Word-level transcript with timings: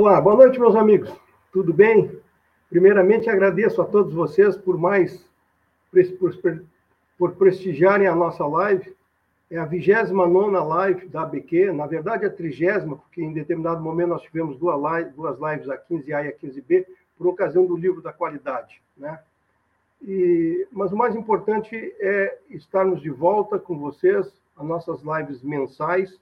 Olá, 0.00 0.18
boa 0.18 0.34
noite, 0.34 0.58
meus 0.58 0.74
amigos. 0.74 1.12
Tudo 1.52 1.74
bem? 1.74 2.18
Primeiramente, 2.70 3.28
agradeço 3.28 3.82
a 3.82 3.84
todos 3.84 4.14
vocês 4.14 4.56
por 4.56 4.78
mais 4.78 5.28
por, 6.18 6.64
por 7.18 7.32
prestigiarem 7.32 8.06
a 8.06 8.14
nossa 8.14 8.46
live. 8.46 8.96
É 9.50 9.58
a 9.58 9.66
29 9.66 10.52
live 10.56 11.06
da 11.08 11.20
ABQ, 11.20 11.72
na 11.72 11.86
verdade, 11.86 12.24
a 12.24 12.30
trigésima, 12.30 12.96
porque 12.96 13.22
em 13.22 13.34
determinado 13.34 13.82
momento 13.82 14.08
nós 14.08 14.22
tivemos 14.22 14.56
duas 14.56 14.80
lives, 14.80 15.14
duas 15.14 15.38
lives 15.38 15.68
a 15.68 15.76
15A 15.76 16.24
e 16.24 16.28
a 16.28 16.32
15B, 16.32 16.86
por 17.18 17.26
ocasião 17.26 17.66
do 17.66 17.76
livro 17.76 18.00
da 18.00 18.10
qualidade. 18.10 18.80
Né? 18.96 19.20
E, 20.00 20.66
mas 20.72 20.92
o 20.92 20.96
mais 20.96 21.14
importante 21.14 21.76
é 22.00 22.38
estarmos 22.48 23.02
de 23.02 23.10
volta 23.10 23.58
com 23.58 23.78
vocês, 23.78 24.32
as 24.56 24.66
nossas 24.66 25.02
lives 25.02 25.42
mensais, 25.42 26.18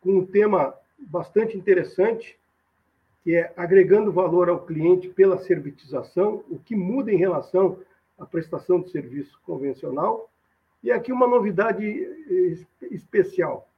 com 0.00 0.20
um 0.20 0.24
tema 0.24 0.72
bastante 0.98 1.54
interessante, 1.54 2.37
que 3.22 3.34
é 3.34 3.52
agregando 3.56 4.12
valor 4.12 4.48
ao 4.48 4.64
cliente 4.64 5.08
pela 5.08 5.38
servitização, 5.38 6.44
o 6.48 6.58
que 6.58 6.74
muda 6.74 7.12
em 7.12 7.16
relação 7.16 7.78
à 8.18 8.24
prestação 8.24 8.80
de 8.80 8.90
serviço 8.90 9.38
convencional. 9.44 10.30
E 10.82 10.90
aqui 10.90 11.12
uma 11.12 11.26
novidade 11.26 11.84
especial. 12.90 13.68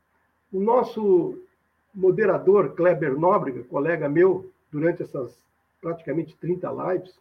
O 0.52 0.60
nosso 0.60 1.38
moderador, 1.94 2.74
Kleber 2.74 3.18
Nóbrega, 3.18 3.64
colega 3.64 4.08
meu, 4.08 4.50
durante 4.70 5.02
essas 5.02 5.36
praticamente 5.80 6.36
30 6.36 6.70
lives, 6.70 7.18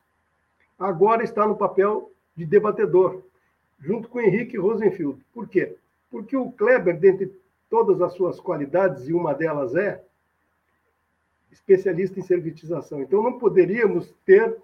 agora 0.77 1.23
está 1.23 1.47
no 1.47 1.55
papel 1.55 2.11
de 2.35 2.45
debatedor, 2.45 3.21
junto 3.79 4.09
com 4.09 4.19
Henrique 4.19 4.57
Rosenfield. 4.57 5.19
Por 5.33 5.47
quê? 5.47 5.75
Porque 6.11 6.35
o 6.35 6.51
Kleber, 6.51 6.99
dentre 6.99 7.33
todas 7.69 8.01
as 8.01 8.13
suas 8.13 8.39
qualidades, 8.39 9.07
e 9.07 9.13
uma 9.13 9.33
delas 9.33 9.75
é 9.75 10.03
especialista 11.51 12.19
em 12.19 12.23
servitização. 12.23 13.01
Então, 13.01 13.23
não 13.23 13.37
poderíamos 13.37 14.13
ter 14.25 14.57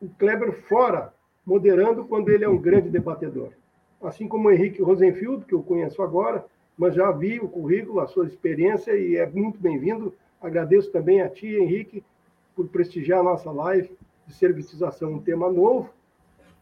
o 0.00 0.08
Kleber 0.10 0.52
fora, 0.52 1.12
moderando, 1.44 2.04
quando 2.04 2.28
ele 2.28 2.44
é 2.44 2.48
um 2.48 2.58
grande 2.58 2.88
debatedor. 2.88 3.50
Assim 4.00 4.28
como 4.28 4.48
o 4.48 4.50
Henrique 4.50 4.82
Rosenfield, 4.82 5.44
que 5.44 5.54
eu 5.54 5.62
conheço 5.62 6.02
agora, 6.02 6.44
mas 6.76 6.94
já 6.94 7.10
vi 7.10 7.40
o 7.40 7.48
currículo, 7.48 8.00
a 8.00 8.06
sua 8.06 8.26
experiência 8.26 8.92
e 8.92 9.16
é 9.16 9.26
muito 9.26 9.58
bem-vindo. 9.58 10.14
Agradeço 10.40 10.92
também 10.92 11.20
a 11.20 11.28
ti, 11.28 11.48
Henrique, 11.48 12.04
por 12.54 12.68
prestigiar 12.68 13.20
a 13.20 13.24
nossa 13.24 13.50
live 13.50 13.90
de 14.26 14.34
servitização, 14.34 15.14
um 15.14 15.20
tema 15.20 15.50
novo, 15.50 15.90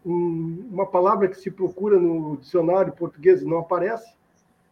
um, 0.04 0.68
uma 0.70 0.86
palavra 0.86 1.28
que 1.28 1.36
se 1.36 1.50
procura 1.50 1.98
no 1.98 2.36
dicionário 2.36 2.92
português 2.92 3.42
e 3.42 3.44
não 3.44 3.58
aparece, 3.58 4.14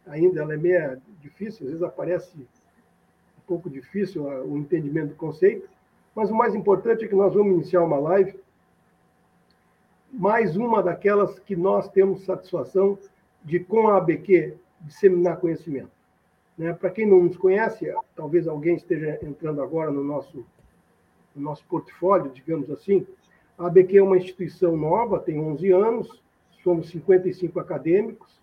ainda 0.07 0.41
ela 0.41 0.55
é 0.55 0.57
meio 0.57 1.03
difícil, 1.21 1.67
às 1.67 1.73
vezes 1.73 1.83
aparece 1.83 2.47
pouco 3.47 3.69
difícil 3.69 4.25
o 4.25 4.57
entendimento 4.57 5.11
do 5.11 5.17
conceito, 5.17 5.69
mas 6.15 6.31
o 6.31 6.35
mais 6.35 6.55
importante 6.55 7.05
é 7.05 7.09
que 7.09 7.15
nós 7.15 7.35
vamos 7.35 7.55
iniciar 7.55 7.83
uma 7.83 7.99
live, 7.99 8.39
mais 10.13 10.57
uma 10.57 10.83
daquelas 10.83 11.39
que 11.41 11.57
nós 11.57 11.89
temos 11.89 12.25
satisfação 12.25 12.99
de, 13.45 13.59
com 13.61 13.89
a 13.89 13.97
ABQ, 13.97 14.55
disseminar 14.81 15.39
conhecimento. 15.39 15.91
Né? 16.57 16.73
Para 16.73 16.91
quem 16.91 17.07
não 17.07 17.25
nos 17.25 17.37
conhece, 17.37 17.93
talvez 18.15 18.47
alguém 18.47 18.77
esteja 18.77 19.19
entrando 19.23 19.61
agora 19.61 19.91
no 19.91 20.05
nosso, 20.05 20.45
no 21.35 21.43
nosso 21.43 21.65
portfólio, 21.67 22.31
digamos 22.31 22.71
assim, 22.71 23.07
a 23.59 23.67
ABQ 23.67 23.99
é 23.99 24.03
uma 24.03 24.17
instituição 24.17 24.77
nova, 24.77 25.19
tem 25.19 25.39
11 25.39 25.71
anos, 25.73 26.23
somos 26.63 26.89
55 26.91 27.59
acadêmicos, 27.61 28.41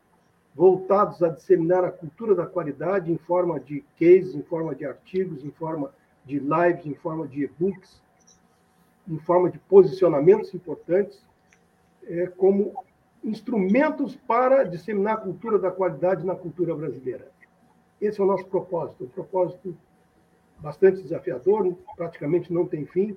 voltados 0.53 1.23
a 1.23 1.29
disseminar 1.29 1.83
a 1.83 1.91
cultura 1.91 2.35
da 2.35 2.45
qualidade 2.45 3.11
em 3.11 3.17
forma 3.17 3.59
de 3.59 3.83
cases, 3.97 4.35
em 4.35 4.43
forma 4.43 4.75
de 4.75 4.85
artigos, 4.85 5.43
em 5.43 5.51
forma 5.51 5.93
de 6.25 6.39
lives, 6.39 6.85
em 6.85 6.93
forma 6.95 7.27
de 7.27 7.43
e-books, 7.43 8.01
em 9.07 9.17
forma 9.19 9.49
de 9.49 9.57
posicionamentos 9.59 10.53
importantes, 10.53 11.23
é, 12.03 12.27
como 12.27 12.73
instrumentos 13.23 14.15
para 14.15 14.63
disseminar 14.63 15.15
a 15.15 15.21
cultura 15.21 15.57
da 15.59 15.71
qualidade 15.71 16.25
na 16.25 16.35
cultura 16.35 16.75
brasileira. 16.75 17.31
Esse 17.99 18.19
é 18.19 18.23
o 18.23 18.27
nosso 18.27 18.45
propósito, 18.45 19.03
um 19.03 19.09
propósito 19.09 19.77
bastante 20.59 21.01
desafiador, 21.01 21.75
praticamente 21.95 22.51
não 22.51 22.65
tem 22.65 22.85
fim, 22.85 23.15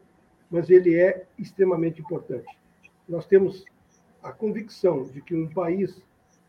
mas 0.50 0.70
ele 0.70 0.94
é 0.94 1.26
extremamente 1.38 2.00
importante. 2.00 2.46
Nós 3.08 3.26
temos 3.26 3.64
a 4.22 4.32
convicção 4.32 5.04
de 5.04 5.20
que 5.20 5.34
um 5.34 5.48
país 5.48 6.02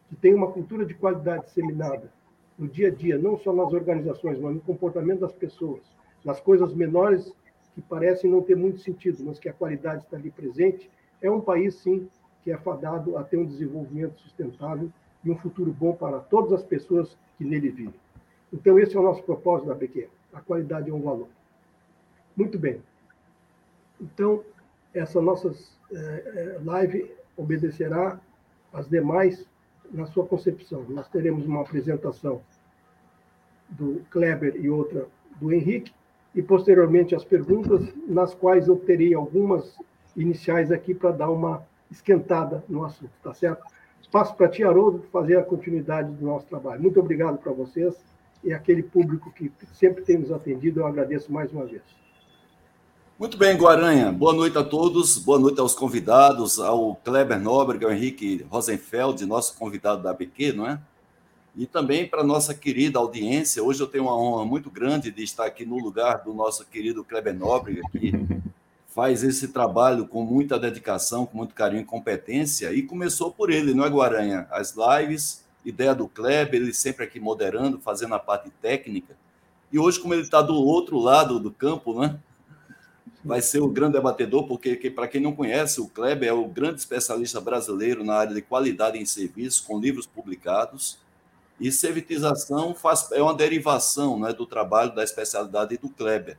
que 0.10 0.16
tem 0.16 0.34
uma 0.34 0.52
cultura 0.52 0.86
de 0.86 0.94
qualidade 0.94 1.46
disseminada 1.46 2.12
no 2.58 2.68
dia 2.68 2.88
a 2.88 2.92
dia, 2.92 3.18
não 3.18 3.38
só 3.38 3.52
nas 3.54 3.74
organizações, 3.74 4.40
mas 4.40 4.56
no 4.56 4.62
comportamento 4.62 5.20
das 5.20 5.34
pessoas, 5.34 5.82
nas 6.24 6.40
coisas 6.40 6.74
menores 6.74 7.34
que 7.74 7.82
parecem 7.82 8.32
não 8.32 8.42
ter 8.42 8.56
muito 8.56 8.80
sentido, 8.80 9.24
mas 9.26 9.38
que 9.38 9.50
a 9.50 9.54
qualidade 9.54 10.04
está 10.04 10.16
ali 10.16 10.32
presente, 10.32 10.90
é 11.22 11.30
um 11.30 11.42
país, 11.42 11.76
sim, 11.76 12.08
que 12.44 12.52
é 12.52 12.58
fadado 12.58 13.18
a 13.18 13.24
ter 13.24 13.38
um 13.38 13.46
desenvolvimento 13.46 14.20
sustentável 14.20 14.90
e 15.24 15.30
um 15.30 15.38
futuro 15.38 15.74
bom 15.74 15.94
para 15.94 16.20
todas 16.20 16.54
as 16.54 16.64
pessoas 16.64 17.18
que 17.38 17.44
nele 17.44 17.70
vivem. 17.70 18.00
Então, 18.54 18.80
esse 18.80 18.96
é 18.96 19.00
o 19.00 19.04
nosso 19.04 19.24
propósito 19.24 19.68
da 19.68 19.76
BQ. 19.76 20.08
A 20.32 20.40
qualidade 20.40 20.90
é 20.90 20.94
um 20.94 21.02
valor. 21.02 21.28
Muito 22.38 22.58
bem. 22.58 22.82
Então, 24.00 24.44
essa 24.94 25.20
nossa 25.22 25.52
é, 25.92 26.60
live 26.64 27.12
obedecerá 27.36 28.20
às 28.72 28.88
demais 28.88 29.46
na 29.92 30.06
sua 30.08 30.26
concepção. 30.26 30.86
Nós 30.90 31.08
teremos 31.08 31.46
uma 31.46 31.62
apresentação 31.62 32.42
do 33.70 34.02
Kleber 34.10 34.56
e 34.56 34.70
outra 34.70 35.08
do 35.40 35.52
Henrique, 35.52 35.94
e 36.34 36.42
posteriormente 36.42 37.16
as 37.16 37.24
perguntas, 37.24 37.82
nas 38.08 38.34
quais 38.34 38.68
eu 38.68 38.76
terei 38.76 39.14
algumas 39.14 39.78
iniciais 40.16 40.72
aqui 40.72 40.94
para 40.94 41.12
dar 41.12 41.30
uma 41.30 41.66
esquentada 41.90 42.64
no 42.68 42.84
assunto, 42.84 43.12
tá 43.24 43.34
certo? 43.34 43.64
Passo 44.12 44.36
para 44.36 44.48
ti, 44.48 44.64
Haroldo, 44.64 45.04
fazer 45.12 45.38
a 45.38 45.44
continuidade 45.44 46.12
do 46.12 46.26
nosso 46.26 46.46
trabalho. 46.46 46.82
Muito 46.82 47.00
obrigado 47.00 47.38
para 47.38 47.52
vocês 47.52 47.96
e 48.44 48.54
aquele 48.54 48.84
público 48.84 49.32
que 49.32 49.52
sempre 49.74 50.04
tem 50.04 50.18
nos 50.18 50.32
atendido, 50.32 50.82
eu 50.82 50.88
agradeço 50.88 51.34
mais 51.34 51.52
uma 51.52 51.66
vez. 51.66 51.84
Muito 53.18 53.38
bem, 53.38 53.56
Guaranha. 53.56 54.12
Boa 54.12 54.34
noite 54.34 54.58
a 54.58 54.64
todos, 54.64 55.18
boa 55.18 55.40
noite 55.40 55.58
aos 55.58 55.74
convidados, 55.74 56.60
ao 56.60 56.96
Kleber 56.96 57.40
Nóbrega, 57.40 57.86
ao 57.86 57.94
Henrique 57.94 58.46
Rosenfeld, 58.50 59.26
nosso 59.26 59.56
convidado 59.56 60.04
da 60.04 60.10
ABQ, 60.10 60.52
não 60.52 60.68
é? 60.68 60.78
E 61.56 61.66
também 61.66 62.06
para 62.06 62.26
nossa 62.26 62.54
querida 62.54 63.00
audiência. 63.00 63.64
Hoje 63.64 63.80
eu 63.80 63.88
tenho 63.88 64.04
uma 64.04 64.18
honra 64.18 64.44
muito 64.44 64.70
grande 64.70 65.12
de 65.12 65.24
estar 65.24 65.46
aqui 65.46 65.66
no 65.66 65.78
lugar 65.80 66.26
do 66.26 66.34
nosso 66.34 66.66
querido 66.66 67.06
Kleber 67.06 67.34
Nóbrega, 67.34 67.84
que 67.90 68.12
faz 68.94 69.24
esse 69.24 69.48
trabalho 69.48 70.06
com 70.06 70.26
muita 70.26 70.60
dedicação, 70.60 71.26
com 71.26 71.38
muito 71.38 71.56
carinho 71.56 71.84
e 71.84 71.86
competência, 71.86 72.74
e 72.74 72.84
começou 72.84 73.32
por 73.32 73.50
ele, 73.50 73.74
não 73.74 73.86
é, 73.86 73.90
Guaranha? 73.90 74.46
As 74.52 74.76
lives, 74.76 75.42
ideia 75.64 75.96
do 75.96 76.10
Kleber, 76.10 76.62
ele 76.62 76.74
sempre 76.74 77.06
aqui 77.06 77.22
moderando, 77.22 77.80
fazendo 77.80 78.14
a 78.14 78.20
parte 78.20 78.50
técnica. 78.62 79.16
E 79.72 79.80
hoje, 79.80 80.02
como 80.02 80.14
ele 80.14 80.24
está 80.24 80.42
do 80.42 80.56
outro 80.56 81.00
lado 81.00 81.40
do 81.40 81.50
campo, 81.50 81.98
né? 81.98 82.20
Vai 83.26 83.42
ser 83.42 83.60
o 83.60 83.68
grande 83.68 83.94
debatedor, 83.94 84.48
porque, 84.48 84.76
que, 84.76 84.92
para 84.92 85.08
quem 85.08 85.20
não 85.20 85.36
conhece, 85.36 85.82
o 85.82 85.88
Kleber 85.88 86.30
é 86.30 86.32
o 86.32 86.48
grande 86.48 86.80
especialista 86.80 87.42
brasileiro 87.42 88.04
na 88.04 88.14
área 88.14 88.36
de 88.36 88.42
qualidade 88.42 89.00
em 89.00 89.06
serviços, 89.06 89.60
com 89.60 89.80
livros 89.80 90.06
publicados. 90.06 91.00
E 91.60 91.72
servitização 91.72 92.76
faz, 92.76 93.12
é 93.12 93.22
uma 93.24 93.34
derivação 93.34 94.20
né, 94.20 94.32
do 94.32 94.46
trabalho 94.46 94.94
da 94.94 95.04
especialidade 95.04 95.76
do 95.78 95.90
Kleber. 95.90 96.38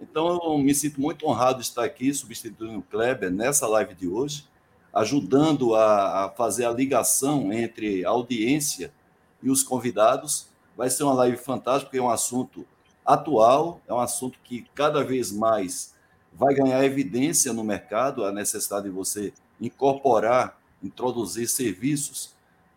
Então, 0.00 0.40
eu 0.42 0.58
me 0.58 0.74
sinto 0.74 1.00
muito 1.00 1.24
honrado 1.24 1.60
de 1.60 1.66
estar 1.66 1.84
aqui 1.84 2.12
substituindo 2.12 2.80
o 2.80 2.82
Kleber 2.82 3.30
nessa 3.30 3.68
live 3.68 3.94
de 3.94 4.08
hoje, 4.08 4.44
ajudando 4.92 5.76
a, 5.76 6.24
a 6.24 6.30
fazer 6.30 6.64
a 6.64 6.72
ligação 6.72 7.52
entre 7.52 8.04
a 8.04 8.08
audiência 8.08 8.92
e 9.40 9.50
os 9.50 9.62
convidados. 9.62 10.48
Vai 10.76 10.90
ser 10.90 11.04
uma 11.04 11.14
live 11.14 11.36
fantástica, 11.36 11.86
porque 11.86 11.98
é 11.98 12.02
um 12.02 12.10
assunto 12.10 12.66
atual, 13.06 13.80
é 13.86 13.94
um 13.94 14.00
assunto 14.00 14.36
que 14.42 14.66
cada 14.74 15.04
vez 15.04 15.30
mais 15.30 15.96
vai 16.38 16.54
ganhar 16.54 16.84
evidência 16.84 17.52
no 17.52 17.64
mercado 17.64 18.24
a 18.24 18.30
necessidade 18.30 18.84
de 18.84 18.90
você 18.90 19.32
incorporar, 19.60 20.56
introduzir 20.80 21.48
serviços 21.48 22.32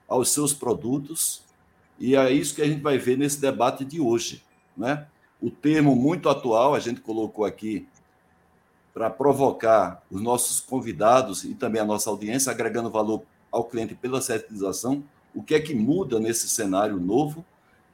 aos 0.07 0.31
seus 0.31 0.51
produtos, 0.51 1.43
e 1.99 2.15
é 2.15 2.31
isso 2.31 2.55
que 2.55 2.63
a 2.63 2.67
gente 2.67 2.81
vai 2.81 2.97
ver 2.97 3.17
nesse 3.17 3.39
debate 3.39 3.85
de 3.85 4.01
hoje. 4.01 4.43
Né? 4.75 5.05
O 5.39 5.51
termo 5.51 5.95
muito 5.95 6.27
atual, 6.27 6.73
a 6.73 6.79
gente 6.79 6.99
colocou 7.01 7.45
aqui 7.45 7.87
para 8.91 9.11
provocar 9.11 10.03
os 10.09 10.19
nossos 10.19 10.59
convidados 10.59 11.43
e 11.43 11.53
também 11.53 11.81
a 11.81 11.85
nossa 11.85 12.09
audiência, 12.09 12.51
agregando 12.51 12.89
valor 12.89 13.21
ao 13.51 13.63
cliente 13.63 13.93
pela 13.93 14.19
certificação, 14.19 15.03
o 15.35 15.43
que 15.43 15.53
é 15.53 15.59
que 15.59 15.75
muda 15.75 16.19
nesse 16.19 16.49
cenário 16.49 16.99
novo. 16.99 17.45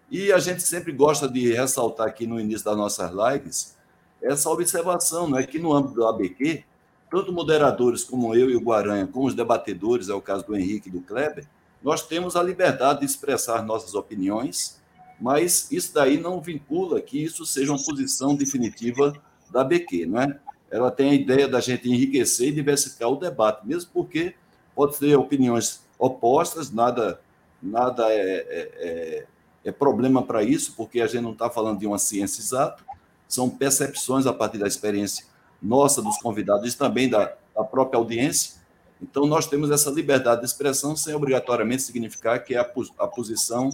E 0.09 0.31
a 0.31 0.39
gente 0.39 0.63
sempre 0.63 0.93
gosta 0.93 1.27
de 1.27 1.51
ressaltar 1.53 2.07
aqui 2.07 2.25
no 2.25 2.39
início 2.39 2.63
das 2.63 2.77
nossas 2.77 3.11
lives 3.11 3.76
essa 4.21 4.49
observação, 4.49 5.27
não 5.27 5.37
é 5.37 5.45
que 5.45 5.59
no 5.59 5.73
âmbito 5.73 5.95
do 5.95 6.07
ABQ, 6.07 6.63
tanto 7.09 7.31
moderadores 7.31 8.03
como 8.03 8.35
eu 8.35 8.49
e 8.49 8.55
o 8.55 8.61
Guaranha, 8.61 9.07
como 9.07 9.27
os 9.27 9.33
debatedores, 9.33 10.09
é 10.09 10.13
o 10.13 10.21
caso 10.21 10.45
do 10.45 10.55
Henrique 10.55 10.89
e 10.89 10.91
do 10.91 11.01
Kleber, 11.01 11.47
nós 11.81 12.05
temos 12.05 12.35
a 12.35 12.43
liberdade 12.43 13.01
de 13.01 13.05
expressar 13.05 13.63
nossas 13.63 13.93
opiniões 13.93 14.77
mas 15.19 15.71
isso 15.71 15.93
daí 15.93 16.19
não 16.19 16.39
vincula 16.39 17.01
que 17.01 17.21
isso 17.21 17.45
seja 17.45 17.71
uma 17.71 17.83
posição 17.83 18.35
definitiva 18.35 19.13
da 19.49 19.63
BQ, 19.63 20.05
não 20.05 20.21
é? 20.21 20.39
Ela 20.69 20.91
tem 20.91 21.09
a 21.09 21.13
ideia 21.13 21.47
da 21.47 21.59
gente 21.59 21.89
enriquecer 21.89 22.49
e 22.49 22.51
diversificar 22.51 23.09
o 23.09 23.15
debate, 23.15 23.65
mesmo 23.65 23.89
porque 23.93 24.35
pode 24.75 24.97
ter 24.97 25.15
opiniões 25.15 25.81
opostas, 25.97 26.69
nada, 26.71 27.19
nada 27.61 28.11
é, 28.11 28.19
é, 28.19 28.71
é, 28.77 29.25
é 29.65 29.71
problema 29.71 30.21
para 30.21 30.43
isso, 30.43 30.73
porque 30.75 31.01
a 31.01 31.07
gente 31.07 31.23
não 31.23 31.31
está 31.31 31.49
falando 31.49 31.79
de 31.79 31.87
uma 31.87 31.97
ciência 31.97 32.41
exata, 32.41 32.83
são 33.27 33.49
percepções 33.49 34.25
a 34.25 34.33
partir 34.33 34.57
da 34.57 34.67
experiência 34.67 35.25
nossa, 35.61 36.01
dos 36.01 36.17
convidados 36.17 36.73
e 36.73 36.77
também 36.77 37.09
da, 37.09 37.33
da 37.55 37.63
própria 37.63 37.97
audiência. 37.97 38.57
Então, 39.01 39.27
nós 39.27 39.47
temos 39.47 39.69
essa 39.69 39.89
liberdade 39.89 40.41
de 40.41 40.47
expressão 40.47 40.95
sem 40.95 41.13
obrigatoriamente 41.13 41.83
significar 41.83 42.43
que 42.43 42.55
é 42.55 42.59
a, 42.59 42.71
a 42.99 43.07
posição 43.07 43.69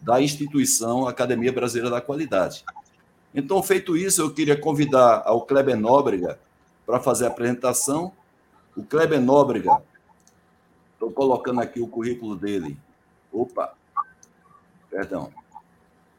da 0.00 0.20
instituição 0.20 1.06
Academia 1.06 1.52
Brasileira 1.52 1.90
da 1.90 2.00
Qualidade. 2.00 2.64
Então, 3.34 3.62
feito 3.62 3.96
isso, 3.96 4.20
eu 4.20 4.32
queria 4.32 4.58
convidar 4.58 5.22
ao 5.24 5.42
Kleber 5.42 5.76
Nóbrega 5.76 6.38
para 6.84 7.00
fazer 7.00 7.24
a 7.24 7.28
apresentação. 7.28 8.12
O 8.76 8.82
Kleber 8.82 9.20
Nóbrega, 9.20 9.82
estou 10.92 11.10
colocando 11.10 11.60
aqui 11.60 11.80
o 11.80 11.86
currículo 11.86 12.36
dele. 12.36 12.76
Opa, 13.32 13.74
perdão. 14.90 15.32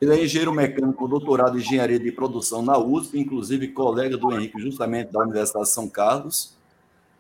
Ele 0.04 0.20
é 0.20 0.24
engenheiro 0.26 0.54
mecânico 0.54 1.08
doutorado 1.08 1.58
em 1.58 1.62
engenharia 1.62 1.98
de 1.98 2.12
produção 2.12 2.62
na 2.62 2.78
USP, 2.78 3.18
inclusive 3.18 3.70
colega 3.70 4.18
do 4.18 4.34
Henrique, 4.34 4.60
justamente 4.60 5.14
da 5.14 5.22
Universidade 5.22 5.66
de 5.66 5.72
São 5.72 5.88
Carlos. 5.88 6.58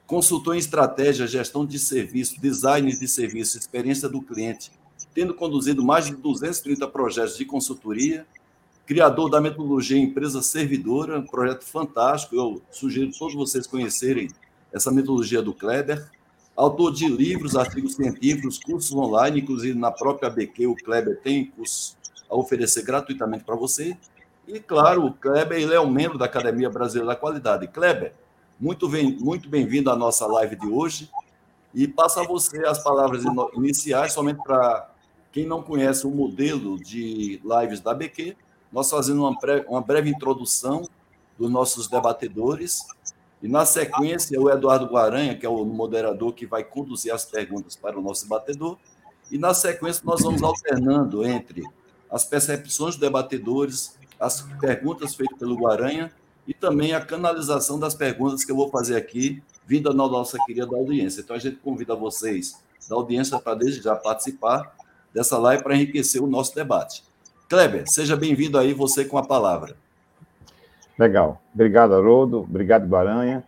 Consultor 0.05 0.55
em 0.55 0.59
estratégia, 0.59 1.25
gestão 1.25 1.65
de 1.65 1.79
serviço, 1.79 2.41
design 2.41 2.91
de 2.91 3.07
serviço, 3.07 3.57
experiência 3.57 4.09
do 4.09 4.21
cliente 4.21 4.69
tendo 5.13 5.33
conduzido 5.33 5.81
mais 5.81 6.07
de 6.07 6.15
230 6.15 6.85
projetos 6.87 7.37
de 7.37 7.45
consultoria, 7.45 8.25
criador 8.85 9.29
da 9.29 9.39
metodologia 9.39 9.97
Empresa 9.97 10.41
Servidora, 10.41 11.19
um 11.19 11.25
projeto 11.25 11.63
fantástico, 11.63 12.35
eu 12.35 12.61
sugiro 12.69 13.11
todos 13.17 13.33
vocês 13.33 13.65
conhecerem 13.65 14.27
essa 14.73 14.91
metodologia 14.91 15.41
do 15.41 15.53
Kleber, 15.53 16.05
autor 16.53 16.91
de 16.91 17.07
livros, 17.07 17.55
artigos 17.55 17.93
científicos, 17.93 18.59
cursos 18.59 18.91
online, 18.91 19.39
inclusive 19.39 19.77
na 19.77 19.91
própria 19.91 20.27
ABQ, 20.27 20.67
o 20.67 20.75
Kleber 20.75 21.19
tem 21.21 21.45
cursos 21.45 21.95
a 22.33 22.37
oferecer 22.37 22.83
gratuitamente 22.83 23.43
para 23.43 23.55
você. 23.55 23.95
E, 24.47 24.59
claro, 24.59 25.05
o 25.05 25.13
Kleber 25.13 25.57
ele 25.57 25.73
é 25.73 25.79
um 25.79 25.89
membro 25.89 26.17
da 26.17 26.25
Academia 26.25 26.69
Brasileira 26.69 27.13
da 27.13 27.15
Qualidade. 27.15 27.67
Kleber, 27.67 28.13
muito 28.59 28.89
bem-vindo 28.89 29.23
muito 29.23 29.49
bem 29.49 29.67
à 29.87 29.95
nossa 29.95 30.25
live 30.27 30.55
de 30.55 30.67
hoje. 30.67 31.09
E 31.73 31.87
passa 31.87 32.21
a 32.21 32.27
você 32.27 32.65
as 32.65 32.83
palavras 32.83 33.23
iniciais, 33.55 34.13
somente 34.13 34.43
para 34.43 34.89
quem 35.31 35.45
não 35.45 35.63
conhece 35.63 36.05
o 36.05 36.11
modelo 36.11 36.77
de 36.77 37.41
lives 37.43 37.79
da 37.79 37.93
BQ, 37.93 38.35
nós 38.71 38.89
fazendo 38.89 39.21
uma, 39.21 39.37
uma 39.67 39.81
breve 39.81 40.09
introdução 40.09 40.87
dos 41.37 41.49
nossos 41.49 41.87
debatedores. 41.87 42.85
E, 43.41 43.47
na 43.47 43.65
sequência, 43.65 44.39
o 44.39 44.49
Eduardo 44.49 44.85
Guaranha, 44.85 45.35
que 45.35 45.45
é 45.45 45.49
o 45.49 45.65
moderador 45.65 46.33
que 46.33 46.45
vai 46.45 46.63
conduzir 46.63 47.13
as 47.13 47.25
perguntas 47.25 47.75
para 47.75 47.97
o 47.97 48.01
nosso 48.01 48.23
debatedor. 48.23 48.77
E, 49.31 49.37
na 49.37 49.53
sequência, 49.53 50.03
nós 50.05 50.21
vamos 50.21 50.43
alternando 50.43 51.25
entre 51.25 51.63
as 52.13 52.23
percepções 52.23 52.91
dos 52.91 53.01
debatedores, 53.01 53.97
as 54.19 54.41
perguntas 54.61 55.15
feitas 55.15 55.39
pelo 55.39 55.55
Guaranha 55.55 56.11
e 56.47 56.53
também 56.53 56.93
a 56.93 57.03
canalização 57.03 57.79
das 57.79 57.95
perguntas 57.95 58.45
que 58.45 58.51
eu 58.51 58.55
vou 58.55 58.69
fazer 58.69 58.95
aqui, 58.95 59.41
vinda 59.65 59.89
na 59.89 60.07
nossa 60.07 60.37
querida 60.45 60.75
audiência. 60.75 61.21
Então, 61.21 61.35
a 61.35 61.39
gente 61.39 61.55
convida 61.55 61.95
vocês 61.95 62.61
da 62.87 62.95
audiência 62.95 63.39
para, 63.39 63.55
desde 63.55 63.81
já, 63.81 63.95
participar 63.95 64.75
dessa 65.11 65.39
live 65.39 65.63
para 65.63 65.75
enriquecer 65.75 66.21
o 66.21 66.27
nosso 66.27 66.53
debate. 66.53 67.03
Kleber, 67.49 67.89
seja 67.89 68.15
bem-vindo 68.15 68.59
aí, 68.59 68.73
você 68.73 69.03
com 69.03 69.17
a 69.17 69.25
palavra. 69.25 69.75
Legal. 70.99 71.41
Obrigado, 71.51 71.95
Haroldo. 71.95 72.41
Obrigado, 72.41 72.85
Baranha. 72.85 73.43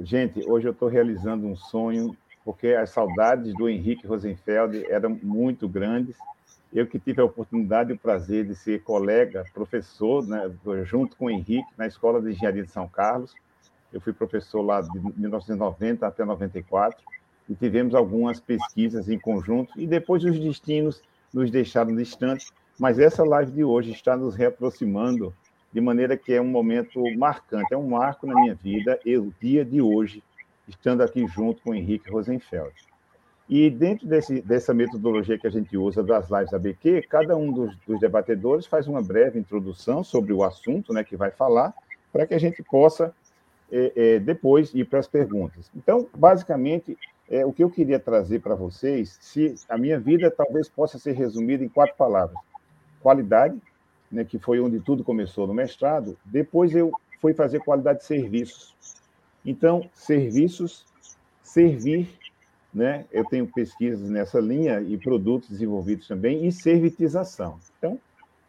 Gente, 0.00 0.42
hoje 0.48 0.66
eu 0.66 0.72
estou 0.72 0.88
realizando 0.88 1.46
um 1.46 1.56
sonho, 1.56 2.16
porque 2.44 2.68
as 2.68 2.90
saudades 2.90 3.52
do 3.54 3.68
Henrique 3.68 4.06
Rosenfeld 4.06 4.86
eram 4.90 5.18
muito 5.22 5.68
grandes. 5.68 6.16
Eu 6.76 6.86
que 6.86 6.98
tive 6.98 7.22
a 7.22 7.24
oportunidade 7.24 7.90
e 7.90 7.94
o 7.94 7.98
prazer 7.98 8.44
de 8.44 8.54
ser 8.54 8.82
colega, 8.82 9.46
professor, 9.54 10.22
né, 10.26 10.52
junto 10.84 11.16
com 11.16 11.24
o 11.24 11.30
Henrique, 11.30 11.64
na 11.74 11.86
Escola 11.86 12.20
de 12.20 12.32
Engenharia 12.32 12.62
de 12.64 12.70
São 12.70 12.86
Carlos. 12.86 13.34
Eu 13.90 13.98
fui 13.98 14.12
professor 14.12 14.60
lá 14.60 14.82
de 14.82 14.90
1990 15.18 16.06
até 16.06 16.22
94 16.22 17.02
e 17.48 17.54
tivemos 17.54 17.94
algumas 17.94 18.40
pesquisas 18.40 19.08
em 19.08 19.18
conjunto, 19.18 19.72
e 19.80 19.86
depois 19.86 20.22
os 20.22 20.38
destinos 20.38 21.02
nos 21.32 21.50
deixaram 21.50 21.96
distantes, 21.96 22.52
mas 22.78 22.98
essa 22.98 23.24
live 23.24 23.52
de 23.52 23.64
hoje 23.64 23.92
está 23.92 24.14
nos 24.14 24.34
reaproximando, 24.34 25.34
de 25.72 25.80
maneira 25.80 26.14
que 26.14 26.34
é 26.34 26.42
um 26.42 26.48
momento 26.48 27.02
marcante, 27.16 27.72
é 27.72 27.76
um 27.78 27.88
marco 27.88 28.26
na 28.26 28.34
minha 28.34 28.54
vida, 28.54 29.00
o 29.06 29.32
dia 29.40 29.64
de 29.64 29.80
hoje, 29.80 30.22
estando 30.68 31.00
aqui 31.00 31.26
junto 31.26 31.62
com 31.62 31.70
o 31.70 31.74
Henrique 31.74 32.10
Rosenfeld. 32.10 32.74
E 33.48 33.70
dentro 33.70 34.08
desse, 34.08 34.40
dessa 34.42 34.74
metodologia 34.74 35.38
que 35.38 35.46
a 35.46 35.50
gente 35.50 35.76
usa 35.76 36.02
das 36.02 36.28
lives 36.28 36.52
ABQ, 36.52 37.02
cada 37.08 37.36
um 37.36 37.52
dos, 37.52 37.76
dos 37.86 38.00
debatedores 38.00 38.66
faz 38.66 38.88
uma 38.88 39.00
breve 39.00 39.38
introdução 39.38 40.02
sobre 40.02 40.32
o 40.32 40.42
assunto 40.42 40.92
né, 40.92 41.04
que 41.04 41.16
vai 41.16 41.30
falar, 41.30 41.72
para 42.12 42.26
que 42.26 42.34
a 42.34 42.38
gente 42.38 42.62
possa 42.64 43.14
é, 43.70 43.92
é, 43.94 44.18
depois 44.18 44.74
ir 44.74 44.84
para 44.84 44.98
as 44.98 45.06
perguntas. 45.06 45.70
Então, 45.76 46.08
basicamente, 46.16 46.98
é, 47.28 47.44
o 47.46 47.52
que 47.52 47.62
eu 47.62 47.70
queria 47.70 48.00
trazer 48.00 48.40
para 48.40 48.54
vocês, 48.54 49.16
se 49.20 49.54
a 49.68 49.78
minha 49.78 49.98
vida 49.98 50.30
talvez 50.30 50.68
possa 50.68 50.98
ser 50.98 51.12
resumida 51.12 51.64
em 51.64 51.68
quatro 51.68 51.94
palavras: 51.96 52.38
qualidade, 53.00 53.60
né, 54.10 54.24
que 54.24 54.38
foi 54.38 54.60
onde 54.60 54.80
tudo 54.80 55.04
começou 55.04 55.46
no 55.46 55.54
mestrado. 55.54 56.16
Depois 56.24 56.74
eu 56.74 56.92
fui 57.20 57.32
fazer 57.32 57.60
qualidade 57.60 58.00
de 58.00 58.06
serviços. 58.06 58.74
Então, 59.44 59.88
serviços, 59.94 60.84
servir, 61.42 62.08
né? 62.76 63.06
Eu 63.10 63.24
tenho 63.24 63.46
pesquisas 63.46 64.10
nessa 64.10 64.38
linha 64.38 64.82
e 64.82 64.98
produtos 64.98 65.48
desenvolvidos 65.48 66.06
também 66.06 66.46
e 66.46 66.52
servitização. 66.52 67.58
Então, 67.78 67.98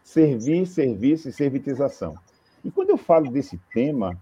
servir, 0.04 0.68
serviço 0.68 1.30
e 1.30 1.32
servitização. 1.32 2.14
E 2.62 2.70
quando 2.70 2.90
eu 2.90 2.98
falo 2.98 3.32
desse 3.32 3.58
tema, 3.74 4.22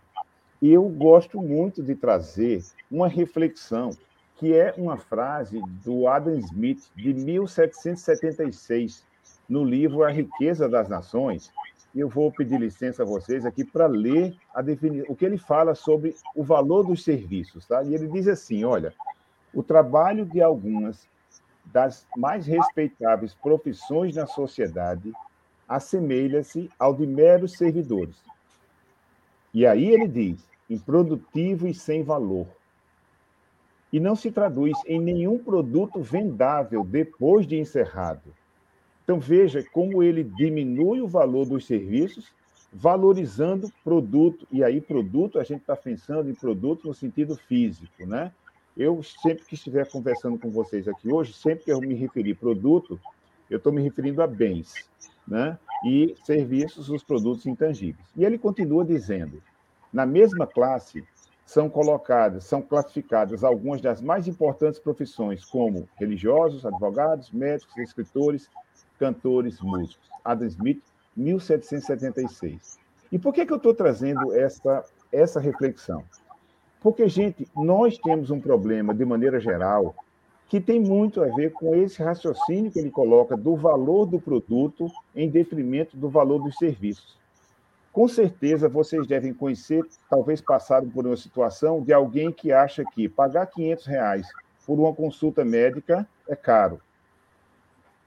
eu 0.62 0.88
gosto 0.88 1.42
muito 1.42 1.82
de 1.82 1.96
trazer 1.96 2.64
uma 2.90 3.08
reflexão 3.08 3.90
que 4.36 4.54
é 4.54 4.76
uma 4.78 4.96
frase 4.96 5.60
do 5.84 6.08
Adam 6.08 6.38
Smith, 6.38 6.84
de 6.96 7.12
1776, 7.12 9.04
no 9.50 9.64
livro 9.64 10.04
A 10.04 10.12
Riqueza 10.12 10.70
das 10.70 10.88
Nações. 10.88 11.52
Eu 11.96 12.10
vou 12.10 12.32
pedir 12.32 12.60
licença 12.60 13.02
a 13.02 13.06
vocês 13.06 13.44
aqui 13.44 13.64
para 13.64 13.88
ler 13.88 14.36
a 14.54 14.62
defini... 14.62 15.04
o 15.08 15.16
que 15.16 15.26
ele 15.26 15.40
fala 15.40 15.74
sobre 15.74 16.14
o 16.36 16.44
valor 16.44 16.86
dos 16.86 17.04
serviços. 17.04 17.66
Tá? 17.66 17.82
E 17.84 17.96
ele 17.96 18.08
diz 18.10 18.28
assim: 18.28 18.66
olha, 18.66 18.94
o 19.56 19.64
trabalho 19.64 20.26
de 20.26 20.42
algumas 20.42 21.08
das 21.66 22.06
mais 22.16 22.46
respeitáveis 22.46 23.34
profissões 23.34 24.16
na 24.16 24.28
sociedade 24.28 25.12
assemelha-se 25.68 26.70
ao 26.78 26.94
de 26.94 27.08
meros 27.08 27.54
servidores. 27.54 28.18
E 29.52 29.66
aí 29.66 29.88
ele 29.88 30.08
diz: 30.08 30.48
improdutivo 30.70 31.68
e 31.68 31.74
sem 31.74 32.04
valor 32.04 32.46
e 33.96 34.00
não 34.00 34.14
se 34.14 34.30
traduz 34.30 34.78
em 34.86 35.00
nenhum 35.00 35.38
produto 35.38 36.02
vendável 36.02 36.84
depois 36.84 37.48
de 37.48 37.58
encerrado. 37.58 38.34
Então, 39.02 39.22
veja 39.22 39.64
como 39.72 40.04
ele 40.04 40.22
diminui 40.22 41.00
o 41.00 41.08
valor 41.08 41.46
dos 41.46 41.66
serviços, 41.66 42.30
valorizando 42.74 43.72
produto. 43.86 44.46
E 44.52 44.66
aí, 44.66 44.82
produto, 44.82 45.40
a 45.40 45.46
gente 45.46 45.62
está 45.62 45.78
pensando 45.78 46.30
em 46.30 46.36
produto 46.36 46.88
no 46.88 46.94
sentido 46.94 47.38
físico, 47.38 48.06
né? 48.06 48.34
Eu, 48.78 49.02
sempre 49.02 49.46
que 49.46 49.56
estiver 49.56 49.90
conversando 49.90 50.38
com 50.38 50.52
vocês 50.52 50.88
aqui 50.88 51.12
hoje, 51.12 51.34
sempre 51.34 51.66
que 51.66 51.72
eu 51.72 51.80
me 51.80 51.96
referir 51.96 52.36
produto, 52.36 53.00
eu 53.50 53.58
estou 53.58 53.72
me 53.72 53.82
referindo 53.82 54.22
a 54.22 54.28
bens, 54.28 54.90
né? 55.28 55.58
E 55.86 56.16
serviços, 56.26 56.90
os 56.90 57.04
produtos 57.04 57.46
intangíveis. 57.46 58.06
E 58.16 58.26
ele 58.26 58.38
continua 58.38 58.84
dizendo: 58.84 59.42
na 59.94 60.06
mesma 60.06 60.46
classe, 60.46 61.04
são 61.46 61.70
colocadas, 61.70 62.46
são 62.46 62.62
classificadas 62.62 63.44
algumas 63.44 63.80
das 63.80 64.02
mais 64.02 64.28
importantes 64.28 64.80
profissões, 64.80 65.46
como 65.46 65.88
religiosos, 65.96 66.66
advogados, 66.66 67.32
médicos, 67.32 67.78
escritores, 67.78 68.50
cantores, 69.00 69.62
músicos. 69.62 70.10
Adam 70.24 70.48
Smith, 70.48 70.82
1776. 71.16 72.80
E 73.12 73.20
por 73.20 73.34
que, 73.34 73.46
que 73.46 73.54
eu 73.54 73.58
estou 73.58 73.74
trazendo 73.74 74.34
essa, 74.34 74.84
essa 75.12 75.40
reflexão? 75.40 76.04
Porque, 76.86 77.10
gente, 77.10 77.48
nós 77.56 77.98
temos 77.98 78.30
um 78.30 78.40
problema, 78.40 78.94
de 78.94 79.04
maneira 79.04 79.40
geral, 79.40 79.96
que 80.48 80.62
tem 80.62 80.80
muito 80.80 81.20
a 81.24 81.26
ver 81.26 81.52
com 81.52 81.74
esse 81.74 82.04
raciocínio 82.04 82.70
que 82.70 82.78
ele 82.78 82.92
coloca 82.92 83.36
do 83.36 83.56
valor 83.56 84.06
do 84.06 84.20
produto 84.20 84.86
em 85.16 85.28
detrimento 85.28 85.98
do 85.98 86.08
valor 86.08 86.44
dos 86.44 86.56
serviços. 86.58 87.18
Com 87.92 88.08
certeza 88.08 88.70
vocês 88.70 89.08
devem 89.08 89.34
conhecer, 89.34 89.84
talvez 90.08 90.42
passaram 90.42 90.88
por 90.88 91.08
uma 91.08 91.18
situação 91.18 91.82
de 91.82 91.92
alguém 91.92 92.32
que 92.32 92.52
acha 92.52 92.84
que 92.94 93.10
pagar 93.10 93.48
500 93.48 93.86
reais 93.88 94.28
por 94.64 94.80
uma 94.80 94.94
consulta 94.94 95.44
médica 95.44 96.08
é 96.30 96.36
caro. 96.36 96.80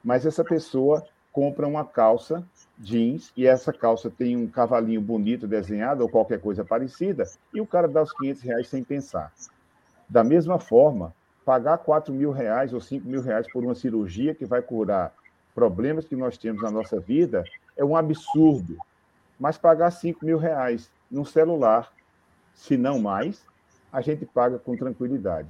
Mas 0.04 0.25
essa 0.25 0.44
pessoa 0.44 1.04
compra 1.32 1.66
uma 1.66 1.85
calça 1.85 2.47
jeans 2.78 3.32
e 3.37 3.47
essa 3.47 3.73
calça 3.73 4.08
tem 4.08 4.37
um 4.37 4.47
cavalinho 4.47 5.00
bonito 5.00 5.47
desenhado 5.47 6.02
ou 6.02 6.08
qualquer 6.08 6.40
coisa 6.40 6.64
parecida 6.64 7.25
e 7.52 7.61
o 7.61 7.66
cara 7.66 7.88
dá 7.88 8.02
os 8.02 8.12
500 8.12 8.42
reais 8.42 8.68
sem 8.68 8.85
pensar. 8.85 9.32
Da 10.08 10.23
mesma 10.23 10.58
forma, 10.58 11.14
pagar 11.44 11.78
4 11.78 12.14
mil 12.14 12.30
reais 12.30 12.73
ou 12.73 12.80
5 12.80 13.06
mil 13.06 13.20
reais 13.20 13.50
por 13.50 13.64
uma 13.64 13.75
cirurgia 13.75 14.35
que 14.35 14.44
vai 14.44 14.62
curar 14.62 15.12
problemas 15.54 16.04
que 16.04 16.14
nós 16.14 16.38
temos 16.38 16.62
na 16.62 16.70
nossa 16.70 17.00
vida 17.00 17.44
é 17.76 17.85
um 17.85 17.97
absurdo. 17.97 18.76
Mas 19.40 19.58
pagar 19.58 19.90
5 19.90 20.25
mil 20.25 20.38
reais 20.38 20.90
num 21.11 21.25
celular, 21.25 21.92
se 22.54 22.76
não 22.76 23.00
mais, 23.00 23.44
a 23.92 24.00
gente 24.00 24.25
paga 24.25 24.58
com 24.58 24.76
tranquilidade. 24.76 25.49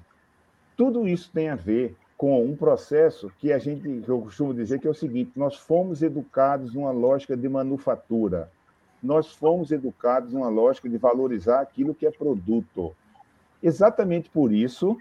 Tudo 0.76 1.06
isso 1.06 1.30
tem 1.32 1.50
a 1.50 1.56
ver 1.56 1.97
com 2.18 2.44
um 2.44 2.56
processo 2.56 3.30
que 3.38 3.52
a 3.52 3.58
gente, 3.60 4.00
que 4.00 4.08
eu 4.08 4.20
costumo 4.20 4.52
dizer 4.52 4.80
que 4.80 4.88
é 4.88 4.90
o 4.90 4.94
seguinte: 4.94 5.30
nós 5.37 5.54
fomos 5.54 6.02
educados 6.02 6.75
numa 6.75 6.90
lógica 6.90 7.37
de 7.37 7.48
manufatura, 7.48 8.50
nós 9.00 9.32
fomos 9.32 9.70
educados 9.70 10.32
numa 10.32 10.48
lógica 10.48 10.88
de 10.88 10.98
valorizar 10.98 11.60
aquilo 11.60 11.94
que 11.94 12.04
é 12.04 12.10
produto. 12.10 12.94
Exatamente 13.62 14.28
por 14.28 14.52
isso, 14.52 14.98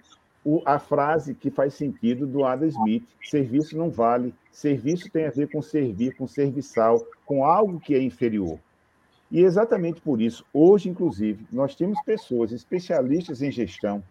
a 0.63 0.77
frase 0.77 1.33
que 1.33 1.50
faz 1.50 1.74
sentido 1.74 2.27
do 2.27 2.45
Adam 2.45 2.67
Smith: 2.67 3.03
serviço 3.24 3.75
não 3.75 3.89
vale, 3.89 4.31
serviço 4.51 5.09
tem 5.09 5.25
a 5.25 5.31
ver 5.31 5.50
com 5.50 5.59
servir, 5.59 6.15
com 6.15 6.27
serviçal, 6.27 7.03
com 7.25 7.43
algo 7.43 7.79
que 7.79 7.95
é 7.95 8.01
inferior. 8.01 8.59
E 9.29 9.41
exatamente 9.41 10.00
por 10.00 10.21
isso, 10.21 10.45
hoje, 10.53 10.88
inclusive, 10.88 11.45
nós 11.51 11.75
temos 11.75 12.00
pessoas 12.03 12.51
especialistas 12.51 13.41
em 13.41 13.51
gestão 13.51 14.01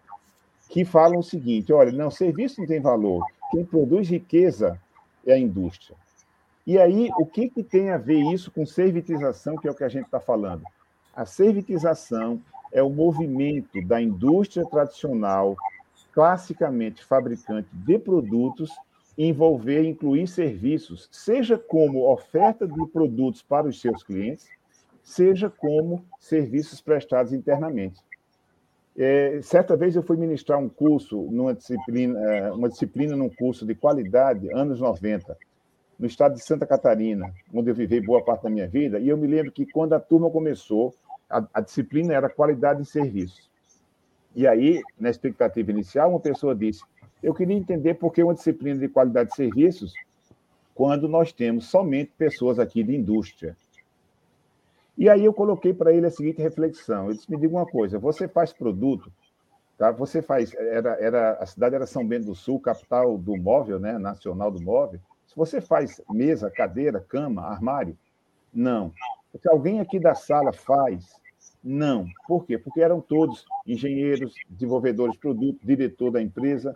que 0.68 0.84
falam 0.84 1.18
o 1.20 1.22
seguinte: 1.22 1.72
olha, 1.72 1.92
não, 1.92 2.10
serviço 2.10 2.60
não 2.60 2.66
tem 2.66 2.80
valor, 2.80 3.24
quem 3.50 3.64
produz 3.64 4.08
riqueza 4.08 4.80
é 5.26 5.34
a 5.34 5.38
indústria. 5.38 5.96
E 6.66 6.78
aí, 6.78 7.08
o 7.16 7.24
que, 7.24 7.48
que 7.48 7.62
tem 7.62 7.90
a 7.90 7.96
ver 7.96 8.20
isso 8.32 8.50
com 8.50 8.66
servitização, 8.66 9.56
que 9.56 9.68
é 9.68 9.70
o 9.70 9.74
que 9.74 9.84
a 9.84 9.88
gente 9.88 10.06
está 10.06 10.18
falando? 10.18 10.64
A 11.14 11.24
servitização 11.24 12.42
é 12.72 12.82
o 12.82 12.90
movimento 12.90 13.80
da 13.86 14.02
indústria 14.02 14.66
tradicional, 14.66 15.56
classicamente 16.12 17.04
fabricante 17.04 17.68
de 17.72 17.98
produtos, 17.98 18.70
envolver 19.16 19.84
e 19.84 19.88
incluir 19.88 20.26
serviços, 20.26 21.08
seja 21.10 21.56
como 21.56 22.10
oferta 22.10 22.66
de 22.66 22.86
produtos 22.88 23.42
para 23.42 23.68
os 23.68 23.80
seus 23.80 24.02
clientes, 24.02 24.48
seja 25.02 25.48
como 25.48 26.04
serviços 26.18 26.80
prestados 26.80 27.32
internamente. 27.32 28.00
É, 28.98 29.40
certa 29.42 29.76
vez 29.76 29.94
eu 29.94 30.02
fui 30.02 30.16
ministrar 30.16 30.58
um 30.58 30.68
curso, 30.68 31.28
numa 31.30 31.52
disciplina, 31.52 32.18
é, 32.18 32.52
uma 32.52 32.68
disciplina 32.68 33.14
num 33.14 33.28
curso 33.28 33.66
de 33.66 33.74
qualidade, 33.74 34.50
anos 34.54 34.80
90, 34.80 35.36
no 35.98 36.06
estado 36.06 36.34
de 36.34 36.42
Santa 36.42 36.66
Catarina, 36.66 37.30
onde 37.52 37.70
eu 37.70 37.74
vivi 37.74 38.00
boa 38.00 38.24
parte 38.24 38.44
da 38.44 38.50
minha 38.50 38.66
vida, 38.66 38.98
e 38.98 39.08
eu 39.08 39.16
me 39.16 39.26
lembro 39.26 39.52
que 39.52 39.66
quando 39.66 39.92
a 39.92 40.00
turma 40.00 40.30
começou, 40.30 40.94
a, 41.28 41.46
a 41.52 41.60
disciplina 41.60 42.14
era 42.14 42.30
qualidade 42.30 42.82
de 42.82 42.88
serviço. 42.88 43.50
E 44.34 44.46
aí, 44.46 44.82
na 44.98 45.10
expectativa 45.10 45.70
inicial, 45.70 46.10
uma 46.10 46.20
pessoa 46.20 46.54
disse: 46.54 46.82
Eu 47.22 47.34
queria 47.34 47.56
entender 47.56 47.94
por 47.94 48.12
que 48.12 48.22
uma 48.22 48.34
disciplina 48.34 48.78
de 48.78 48.88
qualidade 48.88 49.30
de 49.30 49.36
serviços 49.36 49.92
quando 50.74 51.08
nós 51.08 51.32
temos 51.32 51.66
somente 51.66 52.12
pessoas 52.16 52.58
aqui 52.58 52.82
de 52.82 52.94
indústria. 52.94 53.56
E 54.96 55.08
aí 55.08 55.24
eu 55.24 55.32
coloquei 55.32 55.74
para 55.74 55.92
ele 55.92 56.06
a 56.06 56.10
seguinte 56.10 56.40
reflexão. 56.40 57.06
Ele 57.06 57.14
disse: 57.14 57.30
me 57.30 57.36
diga 57.36 57.54
uma 57.54 57.66
coisa, 57.66 57.98
você 57.98 58.26
faz 58.26 58.52
produto, 58.52 59.12
tá? 59.76 59.90
Você 59.92 60.22
faz. 60.22 60.54
Era, 60.54 60.96
era, 61.00 61.32
a 61.34 61.46
cidade 61.46 61.74
era 61.74 61.86
São 61.86 62.06
Bento 62.06 62.26
do 62.26 62.34
Sul, 62.34 62.60
capital 62.60 63.18
do 63.18 63.36
móvel, 63.36 63.78
né? 63.78 63.98
Nacional 63.98 64.50
do 64.50 64.62
móvel. 64.62 65.00
Se 65.26 65.36
você 65.36 65.60
faz 65.60 66.00
mesa, 66.10 66.50
cadeira, 66.50 67.04
cama, 67.06 67.42
armário, 67.42 67.96
não. 68.52 68.92
Se 69.38 69.48
alguém 69.48 69.80
aqui 69.80 70.00
da 70.00 70.14
sala 70.14 70.52
faz, 70.52 71.20
não. 71.62 72.06
Por 72.26 72.46
quê? 72.46 72.56
Porque 72.56 72.80
eram 72.80 73.00
todos 73.00 73.44
engenheiros, 73.66 74.34
desenvolvedores 74.48 75.14
de 75.14 75.18
produto, 75.18 75.58
diretor 75.62 76.10
da 76.10 76.22
empresa, 76.22 76.74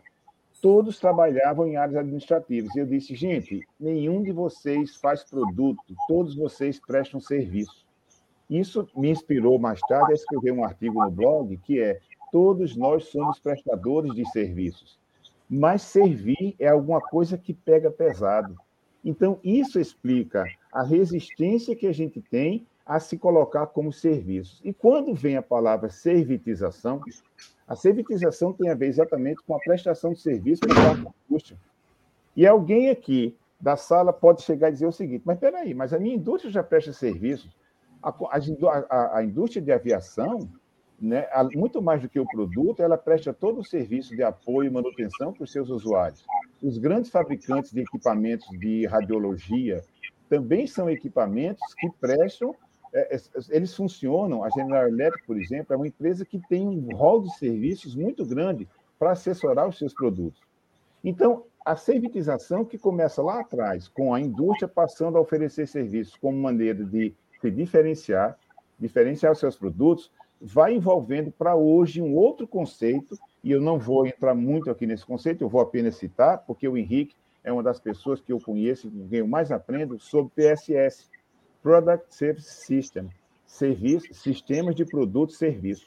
todos 0.61 0.99
trabalhavam 0.99 1.67
em 1.67 1.77
áreas 1.77 1.97
administrativas. 1.97 2.75
E 2.75 2.81
eu 2.81 2.87
disse, 2.87 3.15
gente, 3.15 3.67
nenhum 3.79 4.23
de 4.23 4.33
vocês 4.33 4.97
faz 4.97 5.25
produto, 5.25 5.81
todos 6.07 6.35
vocês 6.35 6.79
prestam 6.79 7.21
serviço. 7.21 7.87
Isso 8.51 8.87
me 8.97 9.09
inspirou 9.09 9.59
mais 9.59 9.81
tarde 9.81 10.13
a 10.13 10.15
escrever 10.15 10.53
um 10.53 10.65
artigo 10.65 11.03
no 11.03 11.11
blog 11.11 11.57
que 11.59 11.81
é 11.81 12.01
Todos 12.31 12.77
nós 12.77 13.07
somos 13.07 13.41
prestadores 13.41 14.15
de 14.15 14.25
serviços, 14.31 14.99
mas 15.49 15.83
servir 15.83 16.55
é 16.61 16.69
alguma 16.69 17.01
coisa 17.01 17.37
que 17.37 17.53
pega 17.53 17.91
pesado. 17.91 18.57
Então, 19.05 19.41
isso 19.43 19.81
explica 19.81 20.45
a 20.73 20.83
resistência 20.83 21.75
que 21.75 21.87
a 21.87 21.93
gente 21.93 22.21
tem 22.21 22.67
a 22.87 23.01
se 23.01 23.19
colocar 23.19 23.67
como 23.67 23.93
serviços. 23.93 24.61
E 24.65 24.73
quando 24.73 25.15
vem 25.15 25.37
a 25.37 25.43
palavra 25.43 25.89
servitização, 25.89 27.01
a 27.67 27.75
servitização 27.75 28.53
tem 28.53 28.71
a 28.71 28.75
ver 28.75 28.87
exatamente 28.87 29.43
com 29.45 29.55
a 29.55 29.59
prestação 29.59 30.13
de 30.13 30.21
serviço 30.21 30.61
para 30.61 30.93
a 30.93 31.13
indústria. 31.29 31.59
E 32.37 32.47
alguém 32.47 32.91
aqui 32.91 33.37
da 33.61 33.77
sala 33.77 34.13
pode 34.13 34.43
chegar 34.43 34.69
e 34.69 34.73
dizer 34.73 34.87
o 34.87 34.93
seguinte: 34.93 35.23
mas 35.25 35.39
peraí, 35.39 35.75
mas 35.75 35.93
a 35.93 35.99
minha 35.99 36.15
indústria 36.15 36.53
já 36.53 36.63
presta 36.63 36.93
serviços 36.93 37.51
a, 38.03 38.15
a, 38.89 39.19
a 39.19 39.25
indústria 39.25 39.63
de 39.63 39.73
aviação, 39.73 40.49
né, 41.01 41.27
muito 41.55 41.81
mais 41.81 42.03
do 42.03 42.09
que 42.09 42.21
o 42.21 42.27
produto, 42.27 42.83
ela 42.83 42.99
presta 42.99 43.33
todo 43.33 43.61
o 43.61 43.65
serviço 43.65 44.15
de 44.15 44.23
apoio 44.23 44.69
e 44.69 44.71
manutenção 44.71 45.33
para 45.33 45.45
os 45.45 45.53
seus 45.53 45.71
usuários. 45.71 46.25
Os 46.63 46.77
grandes 46.77 47.11
fabricantes 47.11 47.73
de 47.73 47.81
equipamentos 47.81 48.47
de 48.59 48.87
radiologia 48.87 49.83
também 50.29 50.67
são 50.67 50.89
equipamentos 50.89 51.75
que 51.75 51.91
prestam, 52.01 52.55
é, 52.93 53.17
é, 53.17 53.21
eles 53.51 53.75
funcionam. 53.75 54.45
A 54.45 54.51
General 54.51 54.87
Electric, 54.87 55.27
por 55.27 55.41
exemplo, 55.41 55.73
é 55.73 55.77
uma 55.77 55.89
empresa 55.89 56.25
que 56.25 56.41
tem 56.49 56.67
um 56.67 56.95
rol 56.95 57.23
de 57.23 57.35
serviços 57.37 57.95
muito 57.95 58.25
grande 58.25 58.69
para 58.99 59.13
assessorar 59.13 59.69
os 59.69 59.79
seus 59.79 59.95
produtos. 59.95 60.41
Então, 61.03 61.45
a 61.65 61.77
servitização 61.77 62.65
que 62.65 62.79
começa 62.79 63.23
lá 63.23 63.41
atrás, 63.41 63.89
com 63.89 64.13
a 64.15 64.21
indústria 64.21 64.69
passando 64.69 65.17
a 65.17 65.21
oferecer 65.21 65.67
serviços 65.67 66.17
como 66.17 66.37
maneira 66.37 66.85
de 66.85 67.15
se 67.41 67.51
diferenciar, 67.51 68.39
diferenciar 68.79 69.33
os 69.33 69.39
seus 69.39 69.57
produtos, 69.57 70.11
vai 70.41 70.75
envolvendo 70.75 71.31
para 71.31 71.55
hoje 71.55 72.01
um 72.01 72.15
outro 72.15 72.47
conceito, 72.47 73.19
e 73.43 73.51
eu 73.51 73.61
não 73.61 73.79
vou 73.79 74.07
entrar 74.07 74.35
muito 74.35 74.71
aqui 74.71 74.87
nesse 74.87 75.05
conceito, 75.05 75.43
eu 75.43 75.49
vou 75.49 75.61
apenas 75.61 75.97
citar, 75.97 76.39
porque 76.47 76.67
o 76.69 76.77
Henrique 76.77 77.15
é 77.43 77.53
uma 77.53 77.63
das 77.63 77.81
pessoas 77.81 78.21
que 78.21 78.33
eu 78.33 78.39
conheço, 78.39 78.91
com 78.91 79.09
quem 79.09 79.21
eu 79.21 79.27
mais 79.27 79.51
aprendo, 79.51 79.99
sobre 79.99 80.33
PSS, 80.35 81.09
Product 81.63 82.15
Service 82.15 82.65
System, 82.65 83.09
serviço, 83.47 84.13
sistemas 84.15 84.75
de 84.75 84.85
produto 84.85 85.31
e 85.31 85.37
serviço. 85.37 85.87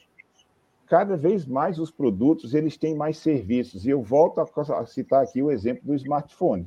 Cada 0.86 1.16
vez 1.16 1.46
mais 1.46 1.78
os 1.78 1.90
produtos 1.90 2.54
eles 2.54 2.76
têm 2.76 2.94
mais 2.94 3.18
serviços, 3.18 3.86
e 3.86 3.90
eu 3.90 4.02
volto 4.02 4.40
a 4.40 4.86
citar 4.86 5.22
aqui 5.22 5.42
o 5.42 5.50
exemplo 5.50 5.82
do 5.84 5.94
smartphone. 5.94 6.66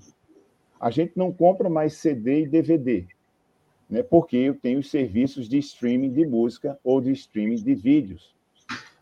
A 0.80 0.90
gente 0.90 1.14
não 1.16 1.32
compra 1.32 1.70
mais 1.70 1.94
CD 1.94 2.44
e 2.44 2.48
DVD, 2.48 3.08
né, 3.90 4.04
porque 4.04 4.38
eu 4.38 4.56
tenho 4.56 4.84
serviços 4.84 5.48
de 5.48 5.58
streaming 5.58 6.12
de 6.12 6.26
música 6.26 6.78
ou 6.84 7.00
de 7.00 7.12
streaming 7.12 7.64
de 7.64 7.76
vídeos. 7.76 8.36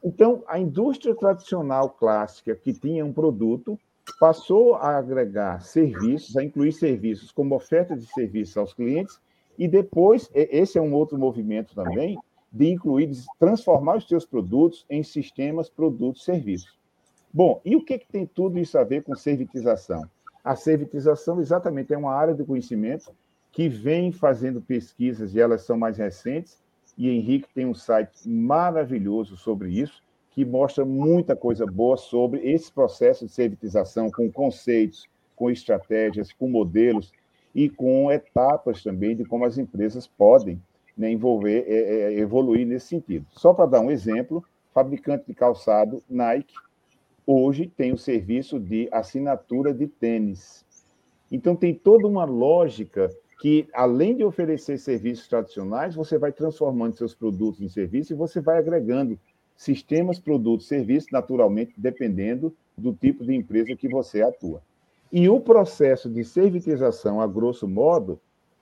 Então, 0.04 0.44
a 0.48 0.60
indústria 0.60 1.15
tradicional 1.15 1.89
clássica, 1.89 2.56
que 2.56 2.74
tinha 2.74 3.04
um 3.04 3.12
produto, 3.12 3.80
passou 4.20 4.75
a 4.75 4.98
agregar 4.98 5.62
serviços, 5.62 6.38
a 6.38 6.44
incluir 6.44 6.72
serviços 6.72 7.32
como 7.32 7.56
oferta 7.56 7.96
de 7.96 8.06
serviços 8.06 8.56
aos 8.56 8.74
clientes, 8.74 9.20
e 9.58 9.68
depois, 9.68 10.30
esse 10.34 10.77
é 10.77 10.82
um 10.82 10.94
outro 10.94 11.18
movimento 11.18 11.74
também, 11.74 12.18
de 12.51 12.72
incluir, 12.72 13.08
de 13.08 13.25
transformar 13.39 13.98
os 13.98 14.08
seus 14.08 14.25
produtos 14.25 14.86
em 14.89 15.01
sistemas, 15.01 15.70
produtos, 15.70 16.24
serviços. 16.24 16.77
Bom, 17.34 17.60
e 17.65 17.75
o 17.75 17.84
que, 17.84 17.98
que 17.98 18.08
tem 18.08 18.25
tudo 18.25 18.60
isso 18.60 18.77
a 18.77 18.84
ver 18.84 19.04
com 19.04 19.15
servitização? 19.15 20.04
A 20.44 20.56
servitização, 20.56 21.42
exatamente, 21.42 21.94
é 21.94 21.98
uma 21.98 22.13
área 22.13 22.34
de 22.34 22.46
conhecimento 22.46 23.12
que 23.56 23.70
vem 23.70 24.12
fazendo 24.12 24.62
pesquisas 24.62 25.34
e 25.34 25.40
elas 25.40 25.62
são 25.62 25.78
mais 25.78 25.98
recentes. 25.98 26.62
E 26.98 27.10
Henrique 27.10 27.48
tem 27.56 27.66
um 27.66 27.74
site 27.74 28.28
maravilhoso 28.28 29.38
sobre 29.38 29.72
isso, 29.72 30.04
que 30.32 30.44
mostra 30.44 30.84
muita 30.84 31.38
coisa 31.38 31.66
boa 31.66 31.96
sobre 31.96 32.42
esse 32.42 32.70
processo 32.70 33.26
de 33.26 33.32
servitização, 33.32 34.12
com 34.12 34.30
conceitos, 34.30 35.08
com 35.38 35.50
estratégias, 35.50 36.34
com 36.34 36.50
modelos 36.50 37.14
e 37.54 37.70
com 37.70 38.12
etapas 38.12 38.84
também 38.84 39.16
de 39.16 39.24
como 39.24 39.46
as 39.46 39.58
empresas 39.58 40.06
podem 40.06 40.62
né, 40.98 41.10
envolver, 41.10 41.64
é, 41.66 41.74
é, 41.76 42.20
evoluir 42.20 42.68
nesse 42.68 42.88
sentido. 42.88 43.26
Só 43.32 43.54
para 43.54 43.68
dar 43.68 43.80
um 43.80 43.90
exemplo, 43.90 44.44
fabricante 44.74 45.28
de 45.28 45.34
calçado 45.34 46.04
Nike 46.10 46.56
hoje 47.26 47.72
tem 47.78 47.94
o 47.94 47.98
serviço 47.98 48.60
de 48.60 48.90
assinatura 48.92 49.74
de 49.74 49.88
tênis. 49.88 50.66
Então 51.32 51.56
tem 51.56 51.74
toda 51.74 52.06
uma 52.06 52.26
lógica 52.26 53.10
que, 53.39 53.68
além 53.74 54.15
de 54.15 54.24
oferecer 54.24 54.77
serviços 54.77 55.27
tradicionais, 55.27 55.96
você 55.96 56.18
vai 56.18 56.32
transformando 56.32 56.98
seus 56.98 57.13
produtos 57.13 57.62
em 57.62 57.68
serviços 57.68 58.12
e 58.12 58.15
você 58.15 58.39
vai 58.39 58.58
agregando 58.58 59.20
sistemas, 59.56 60.20
produtos, 60.20 60.68
serviços, 60.68 61.12
naturalmente, 61.12 61.74
dependendo 61.77 62.56
do 62.77 62.94
tipo 62.94 63.25
de 63.25 63.34
empresa 63.34 63.75
que 63.75 63.88
você 63.88 64.22
atua. 64.22 64.62
E 65.12 65.30
o 65.30 65.39
processo 65.39 66.10
de 66.10 66.24
servitização, 66.24 67.22
a 67.22 67.27
grosso 67.27 67.68
modo, 67.68 68.20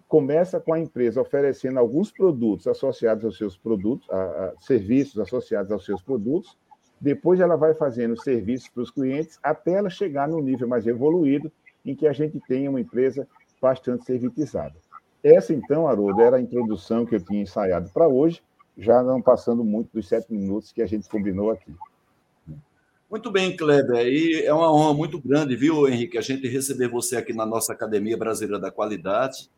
começa 0.08 0.60
com 0.60 0.74
a 0.74 0.80
empresa 0.80 1.22
oferecendo 1.22 1.80
alguns 1.80 2.12
produtos 2.12 2.68
associados 2.68 3.26
aos 3.26 3.38
seus 3.38 3.58
produtos, 3.58 4.08
a, 4.10 4.16
a, 4.16 4.54
serviços 4.60 5.20
associados 5.20 5.72
aos 5.72 5.86
seus 5.86 6.02
produtos, 6.02 6.56
depois 7.02 7.40
ela 7.40 7.56
vai 7.56 7.74
fazendo 7.74 8.22
serviços 8.22 8.70
para 8.70 8.84
os 8.84 8.92
clientes 8.92 9.40
até 9.42 9.74
ela 9.74 9.90
chegar 9.90 10.28
no 10.28 10.40
nível 10.40 10.68
mais 10.68 10.86
evoluído, 10.86 11.52
em 11.84 11.96
que 11.96 12.08
a 12.08 12.14
gente 12.14 12.40
tenha 12.48 12.70
uma 12.70 12.80
empresa 12.80 13.28
bastante 13.64 14.04
servitizada. 14.04 14.76
Essa, 15.24 15.54
então, 15.54 15.88
Haroldo, 15.88 16.22
era 16.22 16.36
a 16.36 16.42
introdução 16.42 17.06
que 17.06 17.16
eu 17.16 17.24
tinha 17.24 17.42
ensaiado 17.42 17.90
para 17.94 18.10
hoje, 18.10 18.44
já 18.78 19.02
não 19.02 19.22
passando 19.22 19.64
muito 19.64 19.90
dos 19.94 20.06
sete 20.06 20.34
minutos 20.34 20.74
que 20.74 20.82
a 20.82 20.86
gente 20.86 21.08
combinou 21.08 21.50
aqui. 21.50 21.74
Muito 23.10 23.32
bem, 23.32 23.56
Kleber. 23.56 24.06
E 24.06 24.44
é 24.44 24.54
uma 24.54 24.74
honra 24.74 24.94
muito 24.94 25.18
grande, 25.22 25.56
viu, 25.56 25.88
Henrique, 25.88 26.18
a 26.18 26.22
gente 26.22 26.46
receber 26.48 26.90
você 26.90 27.16
aqui 27.16 27.32
na 27.32 27.46
nossa 27.46 27.72
Academia 27.72 28.18
Brasileira 28.18 28.60
da 28.60 28.70
Qualidade. 28.70 29.50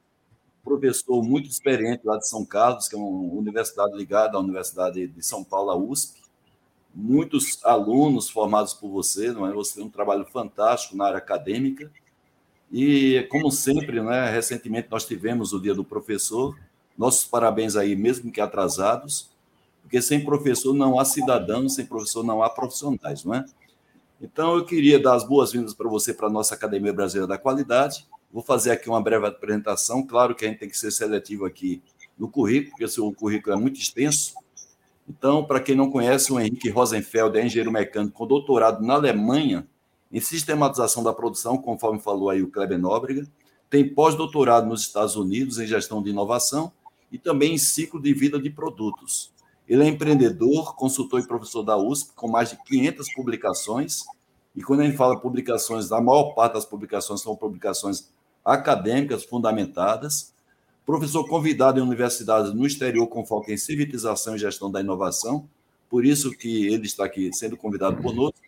Professor 0.63 1.24
muito 1.24 1.50
experiente 1.50 2.05
lá 2.05 2.17
de 2.17 2.27
São 2.27 2.45
Carlos, 2.45 2.88
que 2.88 2.95
é 2.95 3.00
uma 3.00 3.33
universidade 3.33 3.95
ligada 3.97 4.38
à 4.38 4.39
Universidade 4.39 5.07
de 5.07 5.25
São 5.25 5.43
Paulo, 5.43 5.71
a 5.71 5.75
USP. 5.75 6.21
Muitos 6.93 7.59
alunos 7.63 8.29
formados 8.29 8.74
por 8.74 8.89
você, 8.89 9.31
não 9.31 9.47
é? 9.47 9.53
Você 9.53 9.75
tem 9.75 9.85
um 9.85 9.89
trabalho 9.89 10.25
fantástico 10.25 10.95
na 10.95 11.05
área 11.05 11.17
acadêmica. 11.17 11.91
E, 12.72 13.27
como 13.29 13.51
sempre, 13.51 14.01
né, 14.01 14.29
recentemente 14.29 14.88
nós 14.91 15.05
tivemos 15.05 15.53
o 15.53 15.62
Dia 15.62 15.74
do 15.74 15.84
Professor. 15.84 16.57
Nossos 16.98 17.25
parabéns 17.25 17.75
aí, 17.75 17.95
mesmo 17.95 18.31
que 18.31 18.41
atrasados 18.41 19.36
porque 19.86 20.01
sem 20.01 20.25
professor 20.25 20.74
não 20.74 21.00
há 21.00 21.05
cidadãos, 21.05 21.75
sem 21.75 21.86
professor 21.86 22.24
não 22.24 22.41
há 22.41 22.50
profissionais, 22.50 23.24
não 23.24 23.36
é? 23.36 23.45
Então, 24.19 24.55
eu 24.55 24.65
queria 24.65 25.00
dar 25.00 25.13
as 25.13 25.24
boas-vindas 25.24 25.75
para 25.75 25.88
você 25.88 26.12
para 26.12 26.25
a 26.25 26.29
nossa 26.29 26.55
Academia 26.55 26.91
Brasileira 26.91 27.27
da 27.27 27.38
Qualidade. 27.38 28.07
Vou 28.34 28.41
fazer 28.41 28.72
aqui 28.72 28.89
uma 28.89 29.00
breve 29.00 29.27
apresentação. 29.27 30.03
Claro 30.03 30.34
que 30.34 30.43
a 30.43 30.48
gente 30.48 30.57
tem 30.57 30.69
que 30.69 30.77
ser 30.77 30.89
seletivo 30.89 31.45
aqui 31.45 31.84
no 32.17 32.27
currículo, 32.27 32.72
porque 32.72 32.86
o 32.86 32.89
seu 32.89 33.13
currículo 33.13 33.55
é 33.55 33.60
muito 33.60 33.79
extenso. 33.79 34.34
Então, 35.07 35.45
para 35.45 35.60
quem 35.60 35.75
não 35.75 35.91
conhece, 35.91 36.34
o 36.34 36.39
Henrique 36.39 36.69
Rosenfeld 36.69 37.38
é 37.38 37.45
engenheiro 37.45 37.72
mecânico 37.72 38.17
com 38.17 38.25
doutorado 38.25 38.84
na 38.84 38.95
Alemanha 38.95 39.67
em 40.15 40.22
sistematização 40.22 41.03
da 41.03 41.12
produção, 41.12 41.57
conforme 41.57 42.00
falou 42.00 42.29
aí 42.29 42.41
o 42.41 42.50
Kleber 42.50 42.79
Nóbrega. 42.79 43.27
Tem 43.69 43.93
pós-doutorado 43.93 44.65
nos 44.65 44.79
Estados 44.79 45.17
Unidos 45.17 45.60
em 45.60 45.67
gestão 45.67 46.01
de 46.01 46.10
inovação 46.10 46.72
e 47.12 47.17
também 47.17 47.55
em 47.55 47.57
ciclo 47.57 48.01
de 48.01 48.13
vida 48.13 48.41
de 48.41 48.50
produtos. 48.50 49.34
Ele 49.67 49.84
é 49.84 49.88
empreendedor, 49.88 50.74
consultor 50.74 51.19
e 51.19 51.27
professor 51.27 51.63
da 51.63 51.75
USP, 51.75 52.13
com 52.15 52.29
mais 52.29 52.51
de 52.51 52.63
500 52.63 53.13
publicações. 53.13 54.05
E 54.55 54.63
quando 54.63 54.79
a 54.79 54.84
gente 54.86 54.95
fala 54.95 55.19
publicações, 55.19 55.91
a 55.91 56.00
maior 56.00 56.34
parte 56.34 56.53
das 56.53 56.65
publicações 56.65 57.19
são 57.22 57.36
publicações 57.36 58.10
acadêmicas 58.45 59.25
fundamentadas. 59.25 60.34
Professor 60.86 61.27
convidado 61.27 61.77
em 61.77 61.84
universidades 61.84 62.53
no 62.53 62.65
exterior 62.65 63.05
com 63.07 63.25
foco 63.25 63.51
em 63.51 63.57
civilização 63.57 64.38
e 64.38 64.39
gestão 64.39 64.72
da 64.72 64.79
inovação. 64.79 65.45
Por 65.89 66.05
isso 66.05 66.31
que 66.31 66.68
ele 66.68 66.85
está 66.85 67.03
aqui 67.03 67.33
sendo 67.33 67.57
convidado 67.57 68.01
conosco. 68.01 68.46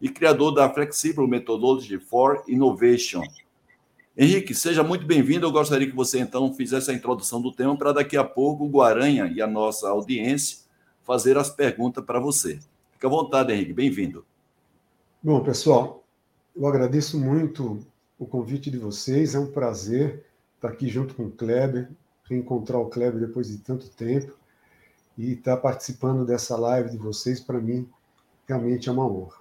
E 0.00 0.08
criador 0.08 0.54
da 0.54 0.68
Flexible 0.72 1.26
Methodology 1.26 1.98
for 1.98 2.42
Innovation. 2.48 3.22
Henrique, 4.16 4.54
seja 4.54 4.82
muito 4.82 5.06
bem-vindo. 5.06 5.46
Eu 5.46 5.52
gostaria 5.52 5.88
que 5.88 5.94
você, 5.94 6.18
então, 6.18 6.52
fizesse 6.54 6.90
a 6.90 6.94
introdução 6.94 7.40
do 7.40 7.52
tema 7.52 7.76
para 7.76 7.92
daqui 7.92 8.16
a 8.16 8.24
pouco 8.24 8.64
o 8.64 8.68
Guaranha 8.68 9.26
e 9.26 9.40
a 9.40 9.46
nossa 9.46 9.88
audiência 9.88 10.58
fazer 11.02 11.36
as 11.36 11.50
perguntas 11.50 12.04
para 12.04 12.20
você. 12.20 12.58
Fique 12.92 13.06
à 13.06 13.08
vontade, 13.08 13.52
Henrique, 13.52 13.72
bem-vindo. 13.72 14.24
Bom, 15.22 15.42
pessoal, 15.42 16.04
eu 16.56 16.66
agradeço 16.66 17.18
muito 17.18 17.84
o 18.18 18.26
convite 18.26 18.70
de 18.70 18.78
vocês, 18.78 19.34
é 19.34 19.38
um 19.38 19.50
prazer 19.50 20.24
estar 20.56 20.68
aqui 20.68 20.88
junto 20.88 21.14
com 21.14 21.24
o 21.24 21.30
Kleber, 21.30 21.90
reencontrar 22.24 22.80
o 22.80 22.90
Kleber 22.90 23.18
depois 23.18 23.48
de 23.48 23.58
tanto 23.58 23.90
tempo 23.90 24.36
e 25.16 25.32
estar 25.32 25.56
participando 25.56 26.24
dessa 26.24 26.56
live 26.56 26.90
de 26.90 26.96
vocês, 26.96 27.40
para 27.40 27.58
mim, 27.58 27.88
realmente 28.46 28.88
é 28.88 28.92
uma 28.92 29.06
honra. 29.06 29.39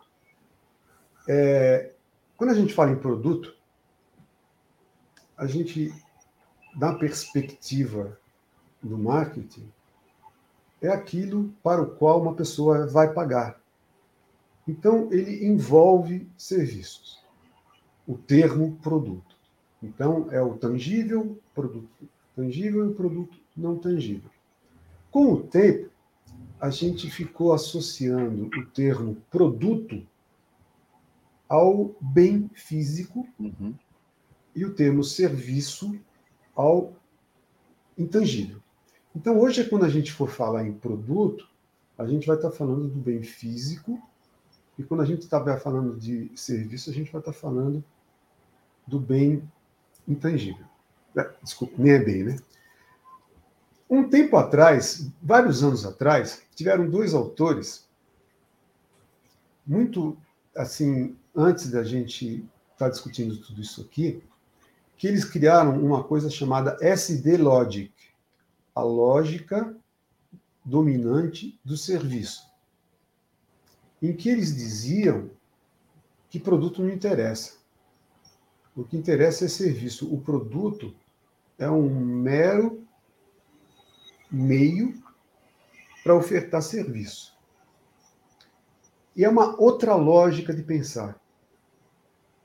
É, 1.31 1.91
quando 2.35 2.49
a 2.49 2.55
gente 2.55 2.73
fala 2.73 2.89
em 2.89 2.97
produto, 2.97 3.55
a 5.37 5.45
gente, 5.45 5.93
da 6.75 6.95
perspectiva 6.95 8.19
do 8.81 8.97
marketing, 8.97 9.71
é 10.81 10.87
aquilo 10.87 11.53
para 11.61 11.83
o 11.83 11.91
qual 11.91 12.19
uma 12.19 12.33
pessoa 12.33 12.87
vai 12.87 13.13
pagar. 13.13 13.61
Então, 14.67 15.07
ele 15.11 15.45
envolve 15.45 16.27
serviços. 16.35 17.23
O 18.07 18.17
termo 18.17 18.79
produto. 18.81 19.35
Então, 19.83 20.29
é 20.31 20.41
o 20.41 20.57
tangível, 20.57 21.39
produto 21.53 22.09
tangível 22.35 22.85
e 22.85 22.89
o 22.89 22.95
produto 22.95 23.37
não 23.55 23.77
tangível. 23.77 24.31
Com 25.11 25.33
o 25.33 25.43
tempo, 25.43 25.91
a 26.59 26.71
gente 26.71 27.07
ficou 27.11 27.53
associando 27.53 28.47
o 28.47 28.65
termo 28.65 29.17
produto 29.29 30.01
ao 31.49 31.95
bem 31.99 32.49
físico 32.53 33.27
uhum. 33.39 33.73
e 34.55 34.63
o 34.63 34.73
termo 34.73 35.03
serviço 35.03 35.99
ao 36.55 36.93
intangível. 37.97 38.61
Então, 39.15 39.39
hoje, 39.39 39.67
quando 39.67 39.85
a 39.85 39.89
gente 39.89 40.11
for 40.11 40.29
falar 40.29 40.65
em 40.65 40.73
produto, 40.73 41.49
a 41.97 42.05
gente 42.05 42.27
vai 42.27 42.35
estar 42.35 42.51
falando 42.51 42.87
do 42.87 42.99
bem 42.99 43.23
físico, 43.23 43.99
e 44.77 44.83
quando 44.83 45.01
a 45.01 45.05
gente 45.05 45.23
está 45.23 45.57
falando 45.57 45.99
de 45.99 46.31
serviço, 46.35 46.89
a 46.89 46.93
gente 46.93 47.11
vai 47.11 47.19
estar 47.19 47.33
falando 47.33 47.83
do 48.87 48.99
bem 48.99 49.43
intangível. 50.07 50.65
É, 51.17 51.29
desculpa, 51.43 51.73
nem 51.77 51.93
é 51.93 51.99
bem, 51.99 52.23
né? 52.23 52.37
Um 53.89 54.07
tempo 54.07 54.37
atrás, 54.37 55.11
vários 55.21 55.63
anos 55.63 55.85
atrás, 55.85 56.43
tiveram 56.55 56.89
dois 56.89 57.13
autores, 57.13 57.89
muito 59.65 60.15
assim, 60.55 61.17
antes 61.35 61.69
da 61.69 61.83
gente 61.83 62.45
estar 62.73 62.85
tá 62.85 62.89
discutindo 62.89 63.37
tudo 63.37 63.61
isso 63.61 63.81
aqui, 63.81 64.23
que 64.97 65.07
eles 65.07 65.23
criaram 65.23 65.83
uma 65.83 66.03
coisa 66.03 66.29
chamada 66.29 66.77
SD 66.81 67.37
Logic 67.37 67.93
a 68.79 68.81
lógica 68.81 69.75
dominante 70.63 71.59
do 71.65 71.75
serviço, 71.75 72.49
em 74.01 74.15
que 74.15 74.29
eles 74.29 74.55
diziam 74.55 75.29
que 76.29 76.39
produto 76.39 76.81
não 76.81 76.89
interessa. 76.89 77.57
O 78.75 78.83
que 78.83 78.95
interessa 78.95 79.45
é 79.45 79.47
serviço. 79.49 80.13
O 80.13 80.21
produto 80.21 80.95
é 81.57 81.69
um 81.69 81.89
mero 81.89 82.87
meio 84.31 85.03
para 86.03 86.15
ofertar 86.15 86.61
serviço. 86.61 87.37
E 89.15 89.23
é 89.23 89.29
uma 89.29 89.59
outra 89.59 89.95
lógica 89.95 90.53
de 90.53 90.63
pensar. 90.63 91.19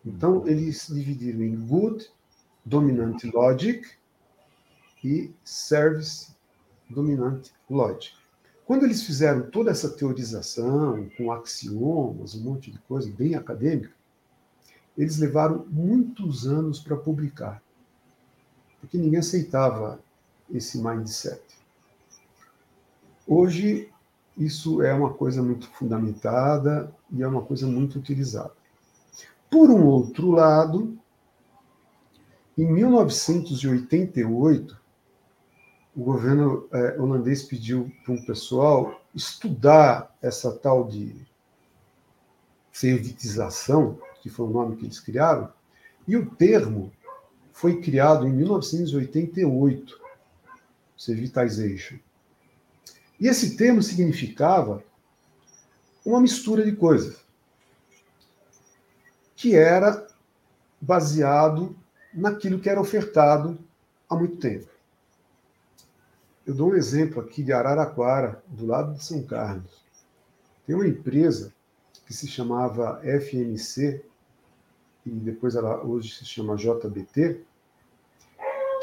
Então, 0.05 0.47
eles 0.47 0.89
dividiram 0.89 1.43
em 1.43 1.57
good, 1.57 2.11
dominant 2.65 3.23
logic, 3.33 3.87
e 5.05 5.31
Service 5.45 6.35
Dominante 6.89 7.53
Logic. 7.69 8.15
Quando 8.65 8.85
eles 8.85 9.03
fizeram 9.03 9.51
toda 9.51 9.71
essa 9.71 9.91
teorização, 9.91 11.11
com 11.17 11.31
axiomas, 11.31 12.35
um 12.35 12.41
monte 12.41 12.71
de 12.71 12.79
coisa 12.79 13.11
bem 13.11 13.35
acadêmica, 13.35 13.93
eles 14.97 15.19
levaram 15.19 15.67
muitos 15.69 16.47
anos 16.47 16.81
para 16.81 16.97
publicar, 16.97 17.63
porque 18.81 18.97
ninguém 18.97 19.19
aceitava 19.19 20.01
esse 20.51 20.79
mindset. 20.79 21.43
Hoje, 23.27 23.93
isso 24.37 24.83
é 24.83 24.93
uma 24.93 25.13
coisa 25.13 25.43
muito 25.43 25.69
fundamentada 25.69 26.93
e 27.11 27.23
é 27.23 27.27
uma 27.27 27.43
coisa 27.43 27.67
muito 27.67 27.99
utilizada. 27.99 28.53
Por 29.51 29.71
um 29.71 29.87
outro 29.87 30.31
lado, 30.31 30.99
em 32.59 32.71
1988, 32.73 34.81
o 35.97 36.03
governo 36.03 36.69
é, 36.73 37.01
holandês 37.01 37.45
pediu 37.45 37.91
para 38.05 38.15
um 38.15 38.25
pessoal 38.25 39.01
estudar 39.15 40.13
essa 40.21 40.53
tal 40.53 40.89
de 40.89 41.15
servitização, 42.73 43.99
que 44.21 44.29
foi 44.29 44.47
o 44.47 44.51
nome 44.51 44.77
que 44.77 44.85
eles 44.85 44.99
criaram, 44.99 45.53
e 46.07 46.17
o 46.17 46.31
termo 46.31 46.93
foi 47.53 47.81
criado 47.81 48.27
em 48.27 48.33
1988, 48.33 50.01
servitization. 50.97 51.99
E 53.19 53.29
esse 53.29 53.57
termo 53.57 53.83
significava 53.83 54.83
uma 56.05 56.21
mistura 56.21 56.65
de 56.65 56.73
coisas, 56.73 57.25
que 59.37 59.55
era 59.55 60.07
baseado 60.81 61.77
naquilo 62.13 62.61
que 62.61 62.69
era 62.69 62.81
ofertado 62.81 63.59
há 64.09 64.15
muito 64.15 64.37
tempo. 64.37 64.69
Eu 66.47 66.55
dou 66.55 66.71
um 66.73 66.75
exemplo 66.75 67.23
aqui 67.23 67.43
de 67.43 67.53
Araraquara, 67.53 68.43
do 68.47 68.67
lado 68.67 68.95
de 68.95 69.03
São 69.03 69.23
Carlos. 69.23 69.83
Tem 70.67 70.75
uma 70.75 70.87
empresa 70.87 71.55
que 72.07 72.13
se 72.13 72.29
chamava 72.29 73.01
FMC, 73.03 74.05
e 75.07 75.11
depois 75.11 75.55
ela 75.55 75.83
hoje 75.83 76.15
se 76.15 76.25
chama 76.25 76.57
JBT, 76.57 77.41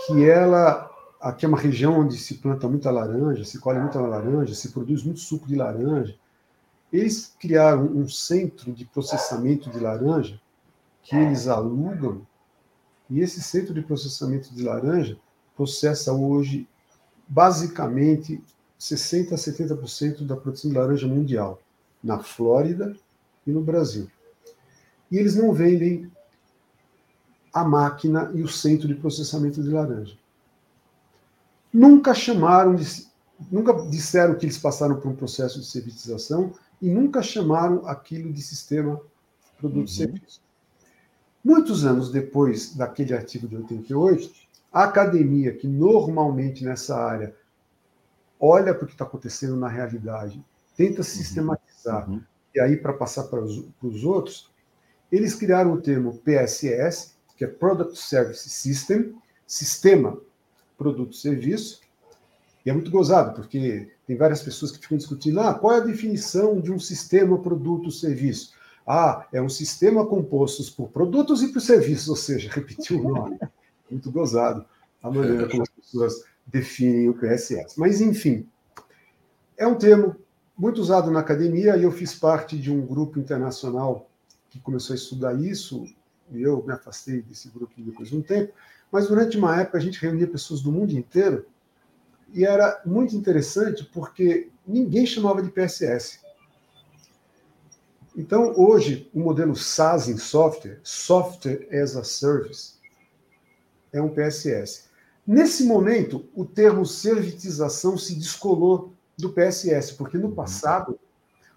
que 0.07 0.27
ela 0.27 0.90
aqui 1.21 1.45
é 1.45 1.47
uma 1.47 1.59
região 1.59 1.99
onde 1.99 2.17
se 2.17 2.35
planta 2.35 2.67
muita 2.67 2.89
laranja, 2.89 3.45
se 3.45 3.59
colhe 3.59 3.79
muita 3.79 4.01
laranja, 4.01 4.55
se 4.55 4.71
produz 4.71 5.03
muito 5.03 5.19
suco 5.19 5.47
de 5.47 5.55
laranja. 5.55 6.15
Eles 6.91 7.33
criaram 7.39 7.85
um 7.85 8.09
centro 8.09 8.73
de 8.73 8.85
processamento 8.85 9.69
de 9.69 9.79
laranja 9.79 10.41
que 11.03 11.15
eles 11.15 11.47
alugam, 11.47 12.25
e 13.09 13.19
esse 13.19 13.41
centro 13.41 13.73
de 13.73 13.81
processamento 13.81 14.53
de 14.53 14.63
laranja 14.63 15.17
processa 15.55 16.11
hoje 16.11 16.67
basicamente 17.27 18.43
60 18.77 19.35
a 19.35 19.37
70% 19.37 20.25
da 20.25 20.35
produção 20.35 20.71
de 20.71 20.77
laranja 20.77 21.07
mundial, 21.07 21.61
na 22.03 22.19
Flórida 22.19 22.95
e 23.45 23.51
no 23.51 23.61
Brasil. 23.61 24.09
E 25.11 25.17
eles 25.17 25.35
não 25.35 25.53
vendem 25.53 26.11
a 27.53 27.63
máquina 27.63 28.31
e 28.33 28.41
o 28.41 28.47
centro 28.47 28.87
de 28.87 28.95
processamento 28.95 29.61
de 29.61 29.69
laranja. 29.69 30.20
Nunca 31.73 32.13
chamaram 32.13 32.75
de, 32.75 33.07
nunca 33.51 33.73
disseram 33.89 34.35
que 34.35 34.45
eles 34.45 34.57
passaram 34.57 34.99
por 34.99 35.09
um 35.09 35.15
processo 35.15 35.59
de 35.59 35.65
servitização 35.65 36.53
e 36.81 36.89
nunca 36.89 37.21
chamaram 37.21 37.87
aquilo 37.87 38.31
de 38.33 38.41
sistema 38.41 38.99
produto-serviço. 39.57 40.41
Uhum. 41.43 41.53
Muitos 41.53 41.85
anos 41.85 42.11
depois 42.11 42.75
daquele 42.75 43.13
artigo 43.13 43.47
de 43.47 43.55
88, 43.55 44.31
a 44.71 44.83
academia, 44.83 45.55
que 45.55 45.67
normalmente 45.67 46.63
nessa 46.63 46.95
área 46.95 47.35
olha 48.39 48.73
para 48.73 48.83
o 48.83 48.87
que 48.87 48.93
está 48.93 49.05
acontecendo 49.05 49.55
na 49.55 49.67
realidade, 49.67 50.43
tenta 50.75 50.99
uhum. 50.99 51.03
sistematizar, 51.03 52.09
uhum. 52.09 52.21
e 52.55 52.59
aí 52.59 52.75
para 52.75 52.93
passar 52.93 53.25
para 53.25 53.39
os, 53.39 53.59
para 53.79 53.87
os 53.87 54.03
outros, 54.03 54.51
eles 55.11 55.35
criaram 55.35 55.73
o 55.73 55.81
termo 55.81 56.17
PSS, 56.19 57.15
que 57.35 57.43
é 57.43 57.47
Product 57.47 57.97
Service 57.97 58.49
System, 58.49 59.15
Sistema 59.45 60.17
Produto 60.81 61.15
Serviço, 61.15 61.79
e 62.65 62.69
é 62.71 62.73
muito 62.73 62.89
gozado, 62.89 63.35
porque 63.35 63.91
tem 64.07 64.17
várias 64.17 64.41
pessoas 64.41 64.71
que 64.71 64.79
ficam 64.79 64.97
discutindo, 64.97 65.39
ah, 65.39 65.53
qual 65.53 65.75
é 65.75 65.77
a 65.77 65.85
definição 65.85 66.59
de 66.59 66.71
um 66.71 66.79
sistema 66.79 67.37
produto 67.37 67.91
serviço? 67.91 68.53
Ah, 68.85 69.27
é 69.31 69.39
um 69.39 69.49
sistema 69.49 70.05
composto 70.07 70.63
por 70.73 70.89
produtos 70.89 71.43
e 71.43 71.49
por 71.49 71.61
serviços, 71.61 72.09
ou 72.09 72.15
seja, 72.15 72.49
repetiu 72.53 72.99
o 72.99 73.13
nome. 73.13 73.37
Muito 73.89 74.11
gozado 74.11 74.65
a 75.03 75.11
maneira 75.11 75.47
como 75.47 75.61
as 75.61 75.69
pessoas 75.69 76.23
definem 76.47 77.09
o 77.09 77.13
PSS. 77.13 77.79
Mas, 77.79 78.01
enfim, 78.01 78.47
é 79.55 79.67
um 79.67 79.75
termo 79.75 80.15
muito 80.57 80.81
usado 80.81 81.11
na 81.11 81.19
academia 81.19 81.77
e 81.77 81.83
eu 81.83 81.91
fiz 81.91 82.15
parte 82.15 82.57
de 82.57 82.71
um 82.71 82.85
grupo 82.85 83.19
internacional 83.19 84.09
que 84.49 84.59
começou 84.59 84.93
a 84.93 84.97
estudar 84.97 85.33
isso, 85.39 85.85
e 86.31 86.41
eu 86.41 86.63
me 86.65 86.73
afastei 86.73 87.21
desse 87.21 87.49
grupo 87.49 87.73
depois 87.77 88.09
de 88.09 88.17
um 88.17 88.21
tempo, 88.21 88.51
mas 88.91 89.07
durante 89.07 89.37
uma 89.37 89.59
época 89.59 89.77
a 89.77 89.81
gente 89.81 90.01
reunia 90.01 90.27
pessoas 90.27 90.61
do 90.61 90.71
mundo 90.71 90.91
inteiro 90.91 91.45
e 92.33 92.45
era 92.45 92.81
muito 92.85 93.15
interessante 93.15 93.83
porque 93.85 94.49
ninguém 94.65 95.05
chamava 95.05 95.41
de 95.41 95.49
PSS. 95.49 96.19
Então, 98.15 98.53
hoje, 98.57 99.09
o 99.13 99.19
modelo 99.19 99.55
SaaS 99.55 100.09
em 100.09 100.17
software, 100.17 100.79
Software 100.83 101.67
as 101.71 101.95
a 101.95 102.03
Service, 102.03 102.73
é 103.93 104.01
um 104.01 104.09
PSS. 104.09 104.89
Nesse 105.25 105.63
momento, 105.63 106.25
o 106.35 106.43
termo 106.43 106.85
servitização 106.85 107.97
se 107.97 108.15
descolou 108.15 108.93
do 109.17 109.31
PSS, 109.31 109.93
porque 109.93 110.17
no 110.17 110.31
passado 110.31 110.99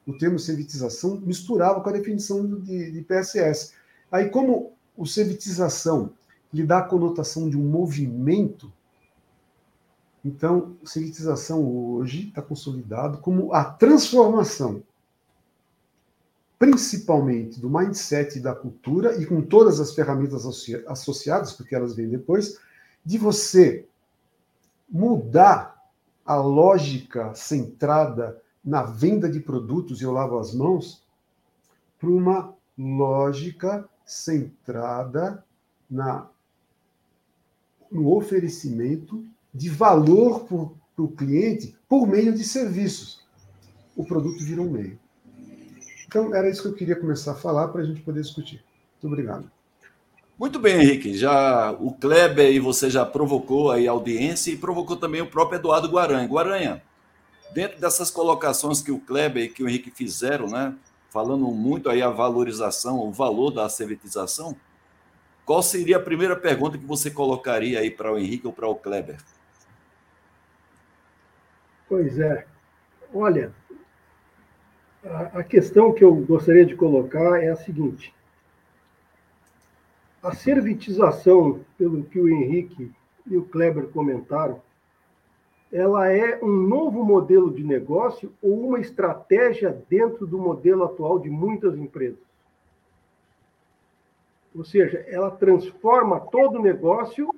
o 0.07 0.17
termo 0.17 0.39
servitização 0.39 1.21
misturava 1.21 1.81
com 1.81 1.89
a 1.89 1.93
definição 1.93 2.47
de, 2.61 2.93
de 2.93 3.03
PSS. 3.03 3.73
Aí, 4.13 4.29
como 4.29 4.75
o 4.97 5.07
servitização 5.07 6.13
lhe 6.55 6.65
dá 6.65 6.79
a 6.79 6.83
conotação 6.85 7.49
de 7.51 7.59
um 7.59 7.69
movimento, 7.69 8.73
então, 10.25 10.77
servitização 10.85 11.63
hoje 11.63 12.29
está 12.29 12.41
consolidado 12.41 13.19
como 13.19 13.53
a 13.53 13.63
transformação, 13.63 14.83
principalmente 16.59 17.61
do 17.61 17.69
mindset 17.69 18.39
e 18.39 18.41
da 18.41 18.55
cultura, 18.55 19.21
e 19.21 19.27
com 19.27 19.43
todas 19.43 19.81
as 19.81 19.95
ferramentas 19.95 20.47
associadas, 20.87 21.53
porque 21.53 21.75
elas 21.75 21.95
vêm 21.95 22.09
depois, 22.09 22.59
de 23.05 23.19
você 23.19 23.87
mudar 24.89 25.77
a 26.25 26.37
lógica 26.37 27.35
centrada 27.35 28.41
na 28.65 28.83
venda 28.83 29.29
de 29.29 29.41
produtos 29.41 30.01
e 30.01 30.05
eu 30.05 30.13
lavo 30.13 30.39
as 30.39 30.55
mãos 30.55 31.05
para 31.99 32.09
uma 32.09 32.55
lógica 32.79 33.87
centrada 34.07 35.45
na, 35.91 36.29
no 37.95 38.13
oferecimento 38.13 39.25
de 39.55 39.71
valor 39.71 40.41
para 40.45 41.05
o 41.05 41.09
cliente 41.09 41.77
por 41.89 42.07
meio 42.07 42.35
de 42.35 42.43
serviços. 42.43 43.23
O 43.97 44.05
produto 44.05 44.43
vira 44.45 44.61
um 44.61 44.69
meio. 44.69 44.99
Então, 46.07 46.35
era 46.35 46.51
isso 46.51 46.63
que 46.63 46.69
eu 46.69 46.75
queria 46.75 46.97
começar 46.97 47.33
a 47.33 47.37
falar 47.37 47.69
para 47.69 47.83
a 47.83 47.85
gente 47.85 48.01
poder 48.01 48.21
discutir. 48.21 48.63
Muito 48.95 49.13
obrigado. 49.13 49.51
Muito 50.37 50.59
bem, 50.59 50.81
Henrique. 50.81 51.17
Já 51.17 51.71
o 51.73 51.93
Kleber 51.93 52.53
e 52.53 52.59
você 52.59 52.91
já 52.91 53.07
provocou 53.07 53.71
aí 53.71 53.87
a 53.87 53.93
audiência 53.93 54.51
e 54.51 54.57
provocou 54.57 54.97
também 54.97 55.21
o 55.21 55.31
próprio 55.31 55.59
Eduardo 55.59 55.89
Guaranha. 55.89 56.27
Guaranha, 56.27 56.83
dentro 57.53 57.81
dessas 57.81 58.11
colocações 58.11 58.83
que 58.83 58.91
o 58.91 58.99
Kleber 58.99 59.45
e 59.45 59.49
que 59.49 59.63
o 59.63 59.69
Henrique 59.69 59.93
fizeram, 59.93 60.49
né, 60.49 60.75
falando 61.11 61.47
muito 61.47 61.89
aí 61.89 62.03
a 62.03 62.11
valorização, 62.11 62.99
o 62.99 63.13
valor 63.13 63.53
da 63.53 63.69
servitização, 63.69 64.57
qual 65.45 65.63
seria 65.63 65.99
a 65.99 66.01
primeira 66.01 66.35
pergunta 66.35 66.79
que 66.79 66.87
você 66.87 67.11
colocaria 67.11 67.81
aí 67.81 67.91
para 67.91 68.13
o 68.13 68.19
Henrique 68.19 68.47
ou 68.47 68.53
para 68.53 68.69
o 68.69 68.75
Kleber? 68.75 69.17
Pois 71.89 72.19
é. 72.19 72.47
Olha, 73.13 73.53
a, 75.35 75.45
questão 75.45 75.93
que 75.93 76.03
eu 76.03 76.15
gostaria 76.15 76.65
de 76.65 76.75
colocar 76.75 77.43
é 77.43 77.51
a 77.51 77.57
seguinte: 77.57 78.15
a 80.23 80.35
servitização, 80.35 81.61
pelo 81.77 82.05
que 82.05 82.19
o 82.19 82.29
Henrique 82.29 82.91
e 83.27 83.37
o 83.37 83.45
Kleber 83.45 83.89
comentaram, 83.89 84.63
ela 85.71 86.11
é 86.11 86.43
um 86.43 86.51
novo 86.51 87.05
modelo 87.05 87.53
de 87.53 87.63
negócio 87.63 88.33
ou 88.41 88.69
uma 88.69 88.81
estratégia 88.81 89.71
dentro 89.89 90.27
do 90.27 90.39
modelo 90.39 90.85
atual 90.85 91.19
de 91.19 91.29
muitas 91.29 91.77
empresas? 91.77 92.19
Ou 94.55 94.65
seja, 94.65 95.05
ela 95.09 95.31
transforma 95.31 96.21
todo 96.21 96.59
o 96.59 96.63
negócio 96.63 97.29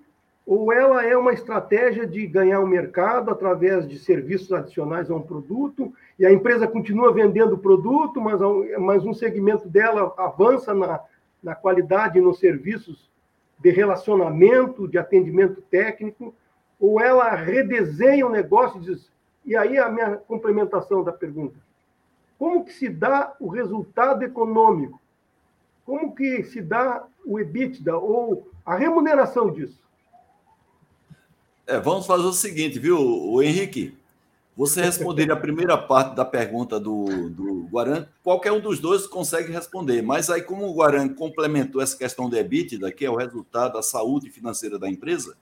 ou 0.47 0.73
ela 0.73 1.05
é 1.05 1.17
uma 1.17 1.33
estratégia 1.33 2.07
de 2.07 2.25
ganhar 2.25 2.61
o 2.61 2.67
mercado 2.69 3.33
através 3.33 3.89
de 3.89 3.99
serviços 3.99 4.53
adicionais 4.53 5.11
a 5.11 5.15
um 5.17 5.21
produto, 5.21 5.93
e 6.17 6.25
a 6.25 6.33
empresa 6.33 6.69
continua 6.69 7.13
vendendo 7.13 7.55
o 7.55 7.59
produto, 7.59 8.21
mas, 8.21 8.39
mas 8.79 9.05
um 9.05 9.13
segmento 9.13 9.69
dela 9.69 10.15
avança 10.17 10.73
na, 10.73 11.01
na 11.43 11.57
qualidade 11.57 12.21
nos 12.21 12.39
serviços 12.39 13.11
de 13.59 13.71
relacionamento, 13.71 14.87
de 14.87 14.99
atendimento 14.99 15.61
técnico, 15.63 16.33
ou 16.79 17.01
ela 17.01 17.35
redesenha 17.35 18.25
o 18.25 18.31
negócio 18.31 18.81
e 18.81 18.85
diz, 18.85 19.11
e 19.45 19.57
aí 19.57 19.79
a 19.79 19.89
minha 19.89 20.17
complementação 20.17 21.03
da 21.03 21.13
pergunta, 21.13 21.57
como 22.39 22.65
que 22.65 22.73
se 22.73 22.89
dá 22.89 23.35
o 23.41 23.49
resultado 23.49 24.23
econômico? 24.23 25.01
Como 25.87 26.15
que 26.15 26.43
se 26.43 26.61
dá 26.61 27.07
o 27.25 27.39
EBITDA 27.39 27.97
ou 27.97 28.51
a 28.65 28.77
remuneração 28.77 29.53
disso? 29.53 29.81
É, 31.65 31.79
vamos 31.79 32.07
fazer 32.07 32.25
o 32.25 32.33
seguinte, 32.33 32.79
viu, 32.79 32.99
o 32.99 33.41
Henrique? 33.41 33.97
Você 34.57 34.81
responderia 34.83 35.35
a 35.35 35.39
primeira 35.39 35.77
parte 35.77 36.17
da 36.17 36.25
pergunta 36.25 36.81
do, 36.81 37.29
do 37.29 37.69
Guaran, 37.71 38.07
qualquer 38.25 38.53
um 38.53 38.61
dos 38.61 38.81
dois 38.81 39.07
consegue 39.07 39.53
responder, 39.53 40.01
mas 40.03 40.31
aí, 40.31 40.41
como 40.41 40.67
o 40.67 40.75
Guaran 40.75 41.11
complementou 41.11 41.81
essa 41.81 41.97
questão 41.97 42.29
do 42.29 42.37
EBITDA, 42.37 42.91
que 42.91 43.05
é 43.05 43.11
o 43.11 43.17
resultado 43.17 43.75
da 43.75 43.83
saúde 43.83 44.31
financeira 44.31 44.79
da 44.79 44.89
empresa, 44.89 45.37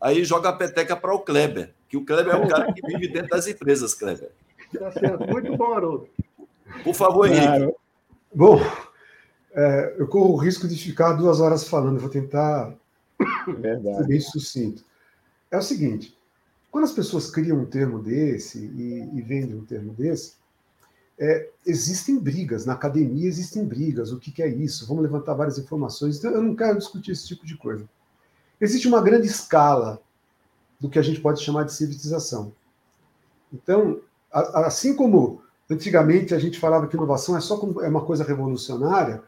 aí 0.00 0.24
joga 0.24 0.48
a 0.48 0.52
peteca 0.52 0.96
para 0.96 1.14
o 1.14 1.20
Kleber, 1.20 1.72
que 1.88 1.96
o 1.96 2.04
Kleber 2.04 2.34
é 2.34 2.36
um 2.36 2.48
cara 2.48 2.72
que 2.72 2.84
vive 2.84 3.06
dentro 3.08 3.30
das 3.30 3.46
empresas, 3.46 3.94
Kleber. 3.94 4.30
Tá 4.76 4.90
certo, 4.90 5.26
muito 5.28 5.56
bom, 5.56 5.72
Haroldo. 5.72 6.08
Por 6.82 6.94
favor, 6.94 7.30
Henrique. 7.30 7.72
Bom, 8.34 8.60
é, 9.56 9.96
eu 9.98 10.06
corro 10.06 10.34
o 10.34 10.36
risco 10.36 10.68
de 10.68 10.76
ficar 10.76 11.14
duas 11.14 11.40
horas 11.40 11.66
falando, 11.66 11.98
vou 11.98 12.10
tentar 12.10 12.74
Verdade. 13.58 13.96
ser 13.96 14.06
bem 14.06 14.20
sucinto 14.20 14.84
é 15.50 15.56
o 15.56 15.62
seguinte: 15.62 16.16
quando 16.70 16.84
as 16.84 16.92
pessoas 16.92 17.30
criam 17.30 17.58
um 17.58 17.64
termo 17.64 17.98
desse 17.98 18.58
e, 18.58 19.10
e 19.14 19.22
vendem 19.22 19.56
um 19.56 19.64
termo 19.64 19.92
desse, 19.94 20.34
é, 21.18 21.48
existem 21.64 22.18
brigas, 22.18 22.66
na 22.66 22.74
academia 22.74 23.26
existem 23.26 23.64
brigas, 23.64 24.12
o 24.12 24.18
que, 24.18 24.30
que, 24.30 24.42
é 24.42 24.48
isso? 24.48 24.86
Vamos 24.86 25.02
levantar 25.02 25.34
várias 25.34 25.58
informações. 25.58 26.18
Então, 26.18 26.30
eu 26.30 26.42
não 26.42 26.54
quero 26.54 26.78
discutir 26.78 27.12
esse 27.12 27.26
tipo 27.26 27.46
de 27.46 27.56
coisa. 27.56 27.88
Existe 28.60 28.86
uma 28.86 29.00
grande 29.00 29.26
escala 29.26 30.00
do 30.78 30.90
que 30.90 30.98
a 30.98 31.02
gente 31.02 31.20
pode 31.20 31.42
chamar 31.42 31.64
de 31.64 31.72
civilização. 31.72 32.52
Então, 33.52 34.00
a, 34.30 34.66
assim 34.66 34.94
como 34.94 35.42
antigamente 35.70 36.34
a 36.34 36.38
gente 36.38 36.60
falava 36.60 36.86
que 36.86 36.96
inovação 36.96 37.36
é 37.36 37.40
só 37.40 37.58
é 37.82 37.88
uma 37.88 38.04
coisa 38.04 38.22
revolucionária, 38.22 39.22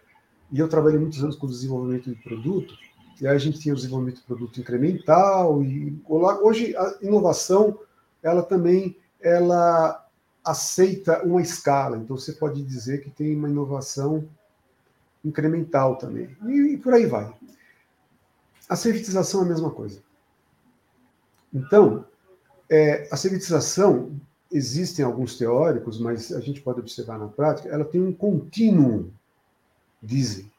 e 0.50 0.58
eu 0.58 0.68
trabalhei 0.68 0.98
muitos 0.98 1.22
anos 1.22 1.36
com 1.36 1.46
desenvolvimento 1.46 2.10
de 2.10 2.16
produto, 2.22 2.74
e 3.20 3.26
aí 3.26 3.34
a 3.34 3.38
gente 3.38 3.58
tinha 3.58 3.72
o 3.72 3.76
desenvolvimento 3.76 4.16
de 4.16 4.22
produto 4.26 4.60
incremental, 4.60 5.62
e 5.62 6.00
hoje 6.08 6.76
a 6.76 6.96
inovação, 7.02 7.78
ela 8.22 8.42
também, 8.42 8.96
ela 9.20 10.06
aceita 10.44 11.22
uma 11.24 11.42
escala, 11.42 11.98
então 11.98 12.16
você 12.16 12.32
pode 12.32 12.62
dizer 12.62 13.02
que 13.02 13.10
tem 13.10 13.36
uma 13.36 13.48
inovação 13.48 14.28
incremental 15.24 15.96
também, 15.96 16.36
e, 16.46 16.74
e 16.74 16.76
por 16.78 16.94
aí 16.94 17.06
vai. 17.06 17.32
A 18.68 18.76
servitização 18.76 19.42
é 19.42 19.44
a 19.44 19.48
mesma 19.48 19.70
coisa. 19.70 20.00
Então, 21.52 22.04
é, 22.70 23.08
a 23.10 23.16
servitização, 23.16 24.12
existem 24.50 25.04
alguns 25.04 25.36
teóricos, 25.36 25.98
mas 25.98 26.32
a 26.32 26.40
gente 26.40 26.60
pode 26.60 26.80
observar 26.80 27.18
na 27.18 27.28
prática, 27.28 27.68
ela 27.68 27.84
tem 27.84 28.00
um 28.00 28.12
contínuo, 28.12 29.12
dizem. 30.02 30.50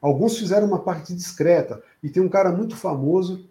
Alguns 0.00 0.38
fizeram 0.38 0.66
uma 0.66 0.78
parte 0.78 1.14
discreta, 1.14 1.82
e 2.02 2.08
tem 2.08 2.22
um 2.22 2.28
cara 2.28 2.52
muito 2.52 2.76
famoso 2.76 3.48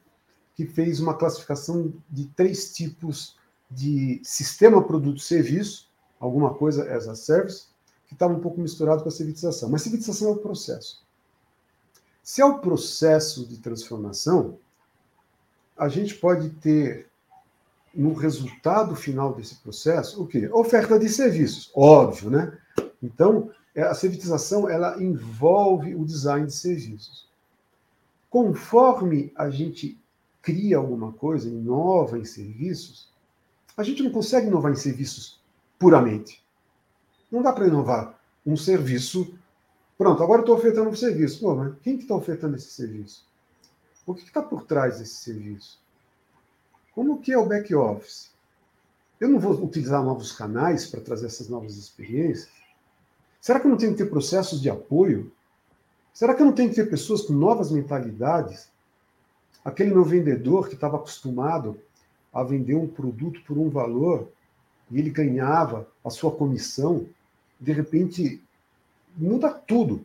que 0.56 0.66
fez 0.66 1.00
uma 1.00 1.14
classificação 1.14 1.94
de 2.10 2.28
três 2.28 2.74
tipos 2.74 3.38
de 3.70 4.22
sistema 4.24 4.82
produto-serviço, 4.82 5.90
alguma 6.20 6.54
coisa 6.54 6.90
as 6.96 7.08
a 7.08 7.16
service, 7.16 7.68
que 8.08 8.14
estava 8.14 8.34
um 8.34 8.40
pouco 8.40 8.62
misturado 8.62 9.04
com 9.04 9.10
a 9.10 9.12
servitização. 9.12 9.70
Mas 9.70 9.82
servitização 9.82 10.30
é 10.30 10.32
o 10.32 10.38
processo. 10.38 11.04
Se 12.24 12.42
é 12.42 12.46
o 12.46 12.60
processo 12.60 13.46
de 13.46 13.58
transformação, 13.58 14.58
a 15.78 15.90
gente 15.90 16.16
pode 16.16 16.50
ter 16.52 17.10
no 17.94 18.14
resultado 18.14 18.96
final 18.96 19.34
desse 19.34 19.56
processo 19.56 20.22
o 20.22 20.28
quê? 20.28 20.50
Oferta 20.52 20.98
de 20.98 21.10
serviços, 21.10 21.72
óbvio, 21.76 22.30
né? 22.30 22.58
Então, 23.02 23.52
a 23.82 23.94
servitização 23.94 24.70
ela 24.70 25.02
envolve 25.04 25.96
o 25.96 26.06
design 26.06 26.48
de 26.48 26.56
serviços. 26.56 27.28
Conforme 28.30 29.34
a 29.36 29.50
gente 29.50 30.00
cria 30.42 30.78
alguma 30.78 31.12
coisa, 31.12 31.50
inova 31.50 32.18
em 32.18 32.24
serviços, 32.24 33.12
a 33.76 33.84
gente 33.84 34.04
não 34.04 34.12
consegue 34.12 34.48
inovar 34.48 34.72
em 34.72 34.76
serviços 34.76 35.42
puramente. 35.78 36.44
Não 37.32 37.42
dá 37.42 37.52
para 37.52 37.68
inovar 37.68 38.18
um 38.46 38.56
serviço. 38.56 39.38
Pronto, 39.98 40.24
agora 40.24 40.42
estou 40.42 40.56
ofertando 40.56 40.90
um 40.90 40.96
serviço. 40.96 41.42
Pô, 41.42 41.56
mas 41.56 41.74
quem 41.82 41.98
que 41.98 42.04
está 42.04 42.16
ofertando 42.16 42.56
esse 42.56 42.72
serviço? 42.72 43.28
O 44.06 44.14
que 44.14 44.24
está 44.24 44.42
por 44.42 44.64
trás 44.64 45.00
desse 45.00 45.16
serviço? 45.16 45.80
Como 46.94 47.20
que 47.20 47.34
é 47.34 47.38
o 47.38 47.46
back 47.46 47.74
office? 47.76 48.32
Eu 49.20 49.30
não 49.30 49.40
vou 49.40 49.54
utilizar 49.54 50.04
novos 50.04 50.32
canais 50.32 50.86
para 50.86 51.02
trazer 51.02 51.26
essas 51.26 51.50
novas 51.50 51.76
experiências? 51.76 52.50
Será 53.46 53.60
que 53.60 53.68
eu 53.68 53.70
não 53.70 53.78
tenho 53.78 53.92
que 53.92 54.00
ter 54.00 54.10
processos 54.10 54.60
de 54.60 54.72
apoio? 54.72 55.32
Será 56.12 56.34
que 56.34 56.42
eu 56.42 56.48
não 56.48 56.54
tenho 56.54 56.68
que 56.68 56.76
ter 56.76 56.90
pessoas 56.90 57.22
com 57.22 57.34
novas 57.34 57.70
mentalidades? 57.70 58.72
Aquele 59.64 59.92
meu 59.92 60.04
vendedor 60.04 60.68
que 60.68 60.74
estava 60.74 60.98
acostumado 60.98 61.80
a 62.34 62.42
vender 62.42 62.74
um 62.74 62.88
produto 62.88 63.40
por 63.46 63.56
um 63.60 63.70
valor 63.70 64.32
e 64.90 64.98
ele 64.98 65.12
ganhava 65.12 65.88
a 66.04 66.10
sua 66.10 66.32
comissão, 66.32 67.08
de 67.62 67.72
repente 67.72 68.42
muda 69.16 69.54
tudo. 69.54 70.04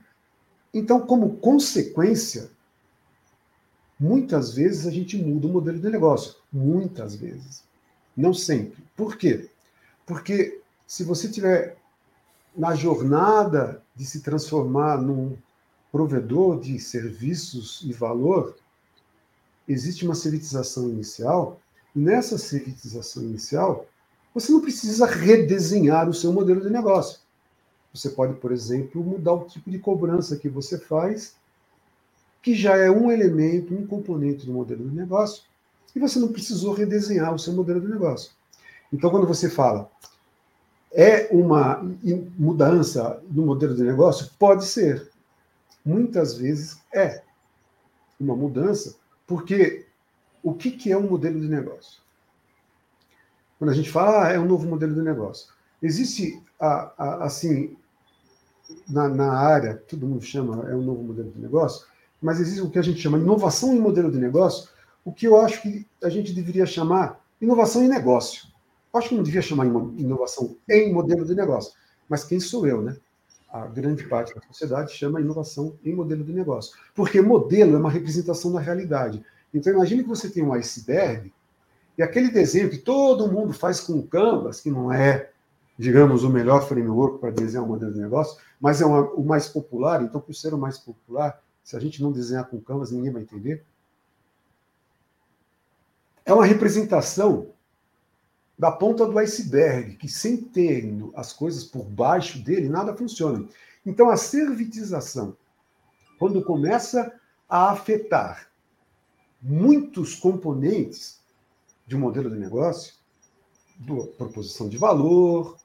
Então, 0.75 1.01
como 1.07 1.39
consequência, 1.39 2.51
muitas 3.99 4.53
vezes 4.53 4.87
a 4.87 4.91
gente 4.91 5.17
muda 5.17 5.47
o 5.47 5.51
modelo 5.51 5.79
de 5.79 5.89
negócio. 5.89 6.37
Muitas 6.53 7.17
vezes. 7.17 7.65
Não 8.15 8.35
sempre. 8.35 8.85
Por 8.95 9.17
quê? 9.17 9.49
Porque 10.05 10.61
se 10.87 11.05
você 11.05 11.27
tiver 11.27 11.80
na 12.57 12.75
jornada 12.75 13.83
de 13.95 14.05
se 14.05 14.21
transformar 14.21 15.01
num 15.01 15.37
provedor 15.91 16.61
de 16.61 16.79
serviços 16.79 17.83
e 17.85 17.93
valor, 17.93 18.57
existe 19.69 20.05
uma 20.05 20.15
servitização 20.15 20.89
inicial, 20.89 21.61
e 21.95 21.99
nessa 21.99 22.39
servitização 22.39 23.23
inicial, 23.23 23.87
você 24.33 24.53
não 24.53 24.61
precisa 24.61 25.07
redesenhar 25.07 26.09
o 26.09 26.15
seu 26.15 26.33
modelo 26.33 26.61
de 26.61 26.71
negócio. 26.71 27.21
Você 27.93 28.11
pode, 28.11 28.35
por 28.35 28.53
exemplo, 28.53 29.03
mudar 29.03 29.33
o 29.33 29.45
tipo 29.45 29.71
de 29.71 29.79
cobrança 29.79 30.37
que 30.37 30.49
você 30.49 30.79
faz, 30.79 31.35
que 32.41 32.55
já 32.55 32.77
é 32.77 32.91
um 32.91 33.11
elemento, 33.11 33.75
um 33.75 33.87
componente 33.87 34.47
do 34.47 34.53
modelo 34.53 34.89
de 34.89 34.95
negócio, 34.95 35.43
e 35.95 35.99
você 35.99 36.19
não 36.21 36.29
precisou 36.29 36.73
redesenhar 36.73 37.35
o 37.35 37.39
seu 37.39 37.53
modelo 37.53 37.81
de 37.81 37.89
negócio. 37.89 38.31
Então, 38.93 39.11
quando 39.11 39.27
você 39.27 39.51
fala, 39.51 39.91
é 40.93 41.29
uma 41.31 41.83
mudança 42.39 43.23
no 43.31 43.47
modelo 43.47 43.75
de 43.75 43.83
negócio? 43.83 44.31
Pode 44.39 44.65
ser. 44.65 45.11
Muitas 45.85 46.37
vezes 46.37 46.81
é 46.93 47.23
uma 48.19 48.37
mudança, 48.37 48.97
porque 49.27 49.87
o 50.43 50.53
que, 50.53 50.71
que 50.71 50.93
é 50.93 50.97
um 50.97 51.09
modelo 51.09 51.41
de 51.41 51.49
negócio? 51.49 52.01
Quando 53.59 53.71
a 53.71 53.75
gente 53.75 53.91
fala, 53.91 54.27
ah, 54.27 54.33
é 54.33 54.39
um 54.39 54.47
novo 54.47 54.67
modelo 54.67 54.95
de 54.95 55.03
negócio. 55.03 55.53
Existe, 55.83 56.43
a, 56.59 56.93
a, 56.97 57.25
assim, 57.25 57.77
na, 58.89 59.09
na, 59.09 59.33
área, 59.33 59.77
todo 59.89 60.07
mundo 60.07 60.23
chama, 60.23 60.69
é 60.69 60.75
um 60.75 60.83
novo 60.83 61.03
modelo 61.03 61.31
de 61.31 61.39
negócio, 61.39 61.87
mas 62.21 62.41
existe 62.41 62.63
o 62.63 62.71
que 62.71 62.79
a 62.79 62.83
gente 62.83 63.01
chama 63.01 63.19
inovação 63.19 63.75
em 63.75 63.81
modelo 63.81 64.11
de 64.11 64.19
negócio, 64.19 64.69
o 65.05 65.13
que 65.13 65.27
eu 65.27 65.41
acho 65.41 65.63
que 65.63 65.87
a 66.03 66.09
gente 66.09 66.33
deveria 66.33 66.67
chamar 66.67 67.21
inovação 67.41 67.83
em 67.83 67.89
negócio. 67.89 68.50
Acho 68.93 69.11
que 69.11 69.15
não 69.15 69.23
devia 69.23 69.43
chamar 69.43 69.67
inovação 69.67 70.57
em 70.69 70.93
modelo 70.93 71.25
de 71.25 71.35
negócio, 71.35 71.73
mas 72.09 72.25
quem 72.25 72.41
sou 72.41 72.67
eu, 72.67 72.83
né? 72.83 72.97
A 73.49 73.67
grande 73.67 74.05
parte 74.05 74.35
da 74.35 74.41
sociedade 74.43 74.93
chama 74.93 75.21
inovação 75.21 75.77
em 75.85 75.95
modelo 75.95 76.25
de 76.25 76.33
negócio, 76.33 76.77
porque 76.95 77.21
modelo 77.21 77.77
é 77.77 77.79
uma 77.79 77.91
representação 77.91 78.53
da 78.53 78.61
realidade. 78.61 79.25
Então 79.53 79.73
imagine 79.73 80.03
que 80.03 80.09
você 80.09 80.29
tem 80.29 80.43
um 80.43 80.53
iceberg 80.53 81.33
e 81.99 82.03
aquele 82.03 82.31
desenho 82.31 82.71
que 82.71 82.79
todo 82.79 83.31
mundo 83.31 83.53
faz 83.53 83.81
com 83.81 84.01
Canvas, 84.03 84.61
que 84.61 84.71
não 84.71 84.93
é, 84.93 85.31
digamos, 85.77 86.25
o 86.25 86.31
melhor 86.31 86.67
framework 86.67 87.19
para 87.19 87.31
desenhar 87.31 87.65
um 87.65 87.69
modelo 87.69 87.93
de 87.93 88.01
negócio, 88.01 88.41
mas 88.61 88.81
é 88.81 88.87
uma, 88.87 89.03
o 89.11 89.25
mais 89.25 89.49
popular. 89.49 90.03
Então, 90.03 90.21
por 90.21 90.35
ser 90.35 90.55
o 90.55 90.59
mais 90.59 90.79
popular, 90.79 91.43
se 91.63 91.77
a 91.77 91.81
gente 91.81 92.03
não 92.03 92.11
desenhar 92.11 92.49
com 92.49 92.61
Canvas, 92.61 92.91
ninguém 92.91 93.13
vai 93.13 93.23
entender. 93.23 93.65
É 96.25 96.33
uma 96.33 96.47
representação 96.47 97.49
da 98.61 98.71
ponta 98.71 99.07
do 99.07 99.19
iceberg, 99.19 99.97
que 99.97 100.07
sem 100.07 100.37
ter 100.37 100.85
as 101.17 101.33
coisas 101.33 101.65
por 101.65 101.83
baixo 101.87 102.39
dele, 102.41 102.69
nada 102.69 102.95
funciona. 102.95 103.49
Então, 103.87 104.11
a 104.11 104.19
servitização, 104.19 105.35
quando 106.19 106.45
começa 106.45 107.11
a 107.49 107.71
afetar 107.71 108.51
muitos 109.41 110.15
componentes 110.15 111.21
de 111.87 111.97
um 111.97 112.01
modelo 112.01 112.29
de 112.29 112.37
negócio, 112.37 112.93
do, 113.79 114.09
proposição 114.09 114.69
de 114.69 114.77
valor, 114.77 115.57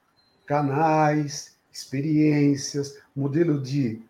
canais, 0.46 1.58
experiências, 1.74 2.98
modelo 3.14 3.62
de 3.62 4.02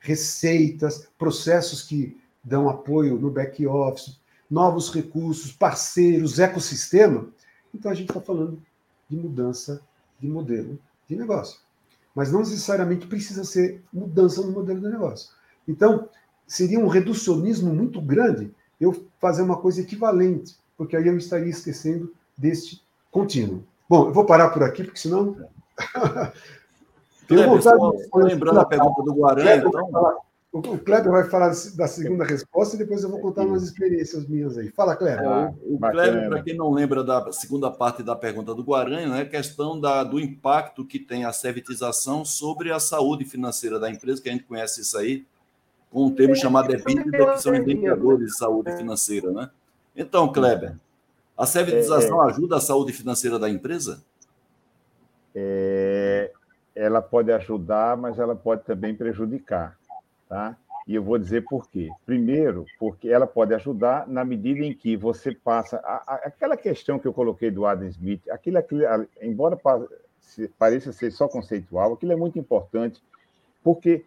receitas, 0.00 1.08
processos 1.16 1.80
que 1.80 2.20
dão 2.44 2.68
apoio 2.68 3.18
no 3.18 3.30
back 3.30 3.66
office, 3.66 4.20
novos 4.50 4.90
recursos, 4.92 5.50
parceiros, 5.50 6.38
ecossistema, 6.38 7.32
então 7.74 7.90
a 7.90 7.94
gente 7.94 8.08
está 8.08 8.20
falando 8.20 8.60
de 9.08 9.16
mudança 9.16 9.82
de 10.20 10.28
modelo 10.28 10.78
de 11.08 11.16
negócio. 11.16 11.60
Mas 12.14 12.30
não 12.30 12.40
necessariamente 12.40 13.06
precisa 13.06 13.44
ser 13.44 13.82
mudança 13.92 14.40
no 14.42 14.52
modelo 14.52 14.80
de 14.80 14.88
negócio. 14.88 15.30
Então, 15.66 16.08
seria 16.46 16.78
um 16.78 16.86
reducionismo 16.86 17.74
muito 17.74 18.00
grande 18.00 18.54
eu 18.80 19.06
fazer 19.20 19.42
uma 19.42 19.56
coisa 19.56 19.80
equivalente, 19.80 20.56
porque 20.76 20.96
aí 20.96 21.06
eu 21.06 21.16
estaria 21.16 21.48
esquecendo 21.48 22.12
deste 22.36 22.82
contínuo. 23.10 23.64
Bom, 23.88 24.08
eu 24.08 24.12
vou 24.12 24.24
parar 24.24 24.50
por 24.50 24.62
aqui, 24.62 24.84
porque 24.84 24.98
senão. 24.98 25.36
Tenho 27.26 27.48
vontade 27.48 27.78
de... 27.78 28.08
Lembrando 28.14 28.60
a 28.60 28.64
pergunta 28.66 29.02
do 29.02 29.14
Guarani, 29.14 29.66
então. 29.66 30.18
O 30.54 30.78
Kleber 30.78 31.10
vai 31.10 31.24
falar 31.24 31.48
da 31.48 31.88
segunda 31.88 32.22
resposta 32.22 32.76
e 32.76 32.78
depois 32.78 33.02
eu 33.02 33.10
vou 33.10 33.18
contar 33.18 33.42
umas 33.42 33.64
experiências 33.64 34.24
minhas 34.24 34.56
aí. 34.56 34.70
Fala, 34.70 34.94
Kleber. 34.94 35.26
Ah, 35.26 35.52
o 35.64 35.76
Kleber, 35.80 36.28
para 36.28 36.42
quem 36.44 36.56
não 36.56 36.70
lembra 36.70 37.02
da 37.02 37.32
segunda 37.32 37.72
parte 37.72 38.04
da 38.04 38.14
pergunta 38.14 38.54
do 38.54 38.62
Guarani, 38.62 39.02
é 39.02 39.08
né, 39.08 39.24
questão 39.24 39.80
da, 39.80 40.04
do 40.04 40.20
impacto 40.20 40.84
que 40.84 41.00
tem 41.00 41.24
a 41.24 41.32
servitização 41.32 42.24
sobre 42.24 42.70
a 42.70 42.78
saúde 42.78 43.24
financeira 43.24 43.80
da 43.80 43.90
empresa, 43.90 44.22
que 44.22 44.28
a 44.28 44.32
gente 44.32 44.44
conhece 44.44 44.82
isso 44.82 44.96
aí, 44.96 45.26
com 45.90 46.06
um 46.06 46.14
termo 46.14 46.36
chamado 46.36 46.72
EBITDA, 46.72 47.32
que 47.32 47.42
são 47.42 47.52
indicadores 47.52 48.28
de 48.28 48.38
saúde 48.38 48.76
financeira. 48.76 49.32
Né? 49.32 49.50
Então, 49.96 50.32
Kleber, 50.32 50.76
a 51.36 51.46
servitização 51.46 52.22
é, 52.22 52.28
é, 52.28 52.30
ajuda 52.30 52.58
a 52.58 52.60
saúde 52.60 52.92
financeira 52.92 53.40
da 53.40 53.50
empresa? 53.50 54.04
É, 55.34 56.30
ela 56.76 57.02
pode 57.02 57.32
ajudar, 57.32 57.96
mas 57.96 58.20
ela 58.20 58.36
pode 58.36 58.62
também 58.62 58.94
prejudicar. 58.94 59.76
Tá? 60.28 60.56
E 60.86 60.94
eu 60.94 61.02
vou 61.02 61.18
dizer 61.18 61.44
por 61.44 61.68
quê. 61.68 61.88
Primeiro, 62.04 62.66
porque 62.78 63.08
ela 63.08 63.26
pode 63.26 63.54
ajudar 63.54 64.06
na 64.06 64.24
medida 64.24 64.64
em 64.64 64.74
que 64.74 64.96
você 64.96 65.34
passa. 65.34 65.78
A, 65.78 66.02
a, 66.06 66.14
aquela 66.26 66.56
questão 66.56 66.98
que 66.98 67.06
eu 67.06 67.12
coloquei 67.12 67.50
do 67.50 67.64
Adam 67.64 67.88
Smith, 67.88 68.28
aquilo, 68.28 68.58
aquilo 68.58 68.82
embora 69.20 69.58
pareça 70.58 70.92
ser 70.92 71.10
só 71.10 71.26
conceitual, 71.26 71.94
aquilo 71.94 72.12
é 72.12 72.16
muito 72.16 72.38
importante, 72.38 73.02
porque 73.62 74.04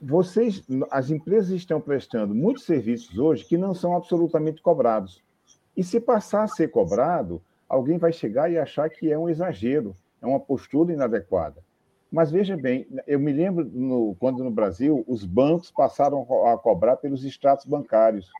vocês, 0.00 0.62
as 0.90 1.10
empresas 1.10 1.50
estão 1.50 1.80
prestando 1.80 2.34
muitos 2.34 2.64
serviços 2.64 3.18
hoje 3.18 3.44
que 3.44 3.56
não 3.56 3.74
são 3.74 3.96
absolutamente 3.96 4.62
cobrados. 4.62 5.22
E 5.76 5.82
se 5.82 5.98
passar 5.98 6.44
a 6.44 6.48
ser 6.48 6.68
cobrado, 6.68 7.40
alguém 7.68 7.98
vai 7.98 8.12
chegar 8.12 8.50
e 8.50 8.58
achar 8.58 8.88
que 8.90 9.10
é 9.10 9.18
um 9.18 9.28
exagero, 9.28 9.94
é 10.20 10.26
uma 10.26 10.40
postura 10.40 10.92
inadequada. 10.92 11.62
Mas 12.10 12.30
veja 12.30 12.56
bem, 12.56 12.86
eu 13.06 13.20
me 13.20 13.32
lembro 13.32 13.64
no, 13.64 14.14
quando 14.18 14.42
no 14.42 14.50
Brasil 14.50 15.04
os 15.06 15.24
bancos 15.24 15.70
passaram 15.70 16.26
a 16.46 16.56
cobrar 16.56 16.96
pelos 16.96 17.24
extratos 17.24 17.66
bancários. 17.66 18.30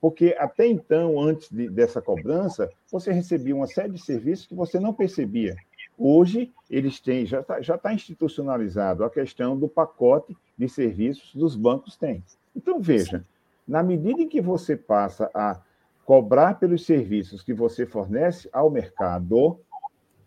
Porque 0.00 0.34
até 0.38 0.66
então, 0.66 1.20
antes 1.20 1.50
de, 1.50 1.68
dessa 1.68 2.02
cobrança, 2.02 2.68
você 2.90 3.12
recebia 3.12 3.54
uma 3.54 3.66
série 3.66 3.92
de 3.92 4.00
serviços 4.00 4.46
que 4.46 4.54
você 4.54 4.78
não 4.78 4.92
percebia. 4.92 5.56
Hoje, 5.96 6.52
eles 6.68 7.00
têm, 7.00 7.24
já 7.24 7.40
está 7.40 7.62
já 7.62 7.78
tá 7.78 7.94
institucionalizado 7.94 9.02
a 9.04 9.10
questão 9.10 9.56
do 9.56 9.68
pacote 9.68 10.36
de 10.58 10.68
serviços 10.68 11.34
dos 11.34 11.56
bancos 11.56 11.96
têm. 11.96 12.22
Então, 12.54 12.80
veja, 12.80 13.24
na 13.66 13.82
medida 13.82 14.20
em 14.20 14.28
que 14.28 14.40
você 14.40 14.76
passa 14.76 15.30
a 15.32 15.60
cobrar 16.04 16.58
pelos 16.58 16.84
serviços 16.84 17.42
que 17.42 17.52
você 17.52 17.86
fornece 17.86 18.48
ao 18.52 18.70
mercado, 18.70 19.58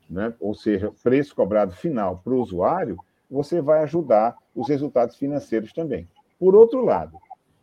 né, 0.10 0.34
ou 0.40 0.54
seja, 0.54 0.92
preço 1.04 1.36
cobrado 1.36 1.74
final 1.74 2.22
para 2.24 2.34
o 2.34 2.42
usuário, 2.42 2.98
você 3.30 3.62
vai 3.62 3.84
ajudar 3.84 4.36
os 4.56 4.68
resultados 4.68 5.16
financeiros 5.16 5.72
também. 5.72 6.08
Por 6.40 6.56
outro 6.56 6.84
lado, 6.84 7.18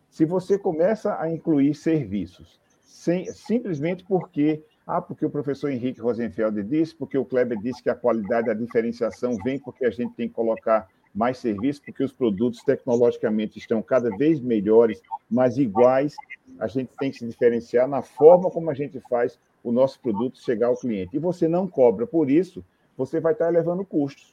se 0.09 0.25
você 0.25 0.59
começa 0.59 1.21
a 1.21 1.31
incluir 1.31 1.75
serviços 1.75 2.61
sem, 2.83 3.27
simplesmente 3.33 4.05
porque 4.05 4.63
ah, 4.87 5.03
porque 5.03 5.27
o 5.27 5.31
professor 5.31 5.69
Henrique 5.69 6.01
Rosenfeld 6.01 6.63
disse, 6.63 6.95
porque 6.95 7.19
o 7.19 7.25
Kleber 7.25 7.59
disse 7.59 7.83
que 7.83 7.91
a 7.91 7.95
qualidade, 7.95 8.49
a 8.49 8.55
diferenciação 8.55 9.37
vem 9.43 9.59
porque 9.59 9.85
a 9.85 9.91
gente 9.91 10.15
tem 10.15 10.29
que 10.29 10.35
colocar 10.35 10.87
mais 11.13 11.39
serviço, 11.39 11.83
porque 11.85 12.05
os 12.05 12.13
produtos 12.13 12.63
tecnologicamente 12.63 13.59
estão 13.59 13.83
cada 13.83 14.15
vez 14.17 14.39
melhores, 14.39 15.01
mas 15.29 15.59
iguais. 15.59 16.15
A 16.61 16.69
gente 16.69 16.91
tem 17.01 17.11
que 17.11 17.19
se 17.19 17.27
diferenciar 17.27 17.89
na 17.89 18.01
forma 18.01 18.49
como 18.49 18.71
a 18.71 18.75
gente 18.75 19.01
faz 19.09 19.39
o 19.67 19.73
nosso 19.73 19.99
produto 19.99 20.41
chegar 20.41 20.69
ao 20.69 20.77
cliente. 20.77 21.17
E 21.17 21.19
você 21.19 21.49
não 21.49 21.67
cobra 21.67 22.07
por 22.07 22.31
isso, 22.31 22.65
você 22.97 23.19
vai 23.19 23.33
estar 23.33 23.49
elevando 23.49 23.85
custos. 23.85 24.33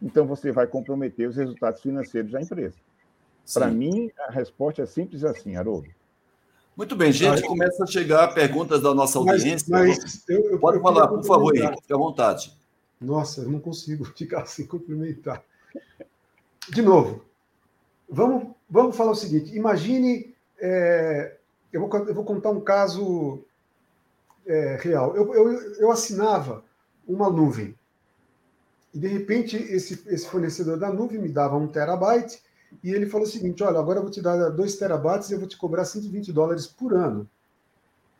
Então, 0.00 0.26
você 0.26 0.52
vai 0.52 0.64
comprometer 0.68 1.28
os 1.28 1.36
resultados 1.36 1.82
financeiros 1.82 2.30
da 2.30 2.40
empresa. 2.40 2.76
Para 3.52 3.66
mim, 3.66 4.12
a 4.16 4.30
resposta 4.30 4.82
é 4.82 4.86
simples 4.86 5.24
assim, 5.24 5.56
Haroldo. 5.56 5.88
Muito 6.76 6.94
bem, 6.94 7.10
gente, 7.10 7.42
começa 7.42 7.82
a 7.82 7.86
chegar 7.86 8.32
perguntas 8.32 8.80
da 8.80 8.94
nossa 8.94 9.18
audiência. 9.18 9.66
Mas, 9.68 9.98
mas 9.98 10.28
eu, 10.28 10.52
eu, 10.52 10.58
Pode 10.60 10.76
eu 10.76 10.82
falar, 10.82 11.08
por 11.08 11.24
favor, 11.24 11.56
Henrique, 11.56 11.80
fique 11.80 11.92
à 11.92 11.96
vontade. 11.96 12.56
Nossa, 13.00 13.40
eu 13.40 13.50
não 13.50 13.58
consigo 13.58 14.04
ficar 14.16 14.46
sem 14.46 14.66
complementar. 14.66 15.42
De 16.68 16.80
novo, 16.80 17.24
vamos, 18.08 18.54
vamos 18.70 18.96
falar 18.96 19.10
o 19.10 19.16
seguinte: 19.16 19.54
imagine. 19.56 20.32
É, 20.60 21.36
eu, 21.72 21.80
vou, 21.80 21.98
eu 22.06 22.14
vou 22.14 22.24
contar 22.24 22.50
um 22.50 22.60
caso 22.60 23.44
é, 24.46 24.76
real. 24.80 25.16
Eu, 25.16 25.34
eu, 25.34 25.52
eu 25.74 25.90
assinava 25.90 26.64
uma 27.06 27.30
nuvem. 27.30 27.74
E, 28.92 28.98
de 28.98 29.08
repente, 29.08 29.56
esse, 29.56 30.02
esse 30.06 30.26
fornecedor 30.26 30.78
da 30.78 30.92
nuvem 30.92 31.18
me 31.18 31.28
dava 31.28 31.56
um 31.56 31.66
terabyte 31.66 32.40
e 32.82 32.90
ele 32.90 33.06
falou 33.06 33.26
o 33.26 33.30
seguinte: 33.30 33.62
olha, 33.62 33.78
agora 33.78 33.98
eu 33.98 34.02
vou 34.02 34.10
te 34.10 34.22
dar 34.22 34.48
2 34.48 34.76
terabytes 34.76 35.30
e 35.30 35.34
eu 35.34 35.38
vou 35.38 35.48
te 35.48 35.56
cobrar 35.56 35.84
120 35.84 36.32
dólares 36.32 36.66
por 36.66 36.94
ano. 36.94 37.28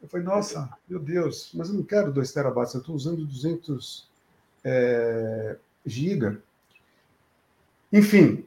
Eu 0.02 0.08
falei, 0.08 0.26
nossa, 0.26 0.68
meu 0.86 0.98
Deus, 0.98 1.50
mas 1.54 1.68
eu 1.68 1.74
não 1.76 1.82
quero 1.82 2.12
2 2.12 2.32
terabytes, 2.32 2.74
eu 2.74 2.80
estou 2.80 2.94
usando 2.94 3.24
200 3.24 4.06
é, 4.62 5.56
giga. 5.84 6.40
Enfim, 7.92 8.44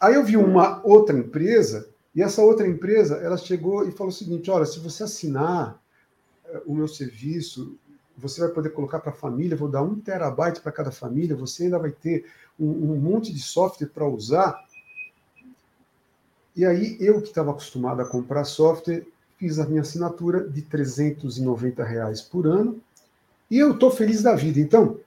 aí 0.00 0.14
eu 0.14 0.24
vi 0.24 0.36
uma 0.36 0.80
outra 0.84 1.16
empresa, 1.16 1.88
e 2.14 2.22
essa 2.22 2.42
outra 2.42 2.66
empresa, 2.66 3.16
ela 3.16 3.36
chegou 3.36 3.86
e 3.86 3.92
falou 3.92 4.08
o 4.08 4.16
seguinte, 4.16 4.50
olha, 4.50 4.66
se 4.66 4.80
você 4.80 5.04
assinar 5.04 5.81
o 6.66 6.74
meu 6.74 6.88
serviço, 6.88 7.76
você 8.16 8.40
vai 8.40 8.50
poder 8.50 8.70
colocar 8.70 9.00
para 9.00 9.10
a 9.10 9.14
família, 9.14 9.56
vou 9.56 9.68
dar 9.68 9.82
um 9.82 9.98
terabyte 9.98 10.60
para 10.60 10.72
cada 10.72 10.90
família, 10.90 11.36
você 11.36 11.64
ainda 11.64 11.78
vai 11.78 11.90
ter 11.90 12.26
um, 12.58 12.92
um 12.92 12.96
monte 12.96 13.32
de 13.32 13.40
software 13.40 13.88
para 13.88 14.06
usar, 14.06 14.62
e 16.54 16.66
aí, 16.66 16.98
eu 17.00 17.20
que 17.22 17.28
estava 17.28 17.50
acostumado 17.50 18.02
a 18.02 18.08
comprar 18.08 18.44
software, 18.44 19.06
fiz 19.38 19.58
a 19.58 19.66
minha 19.66 19.80
assinatura 19.80 20.46
de 20.48 20.60
390 20.62 21.82
reais 21.82 22.20
por 22.20 22.46
ano 22.46 22.80
e 23.50 23.58
eu 23.58 23.72
estou 23.72 23.90
feliz 23.90 24.22
da 24.22 24.34
vida. 24.34 24.60
Então, 24.60 25.00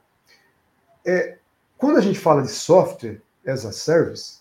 é, 1.05 1.38
quando 1.77 1.97
a 1.97 2.01
gente 2.01 2.19
fala 2.19 2.41
de 2.41 2.49
software 2.49 3.21
as 3.45 3.63
a 3.63 3.71
service, 3.71 4.39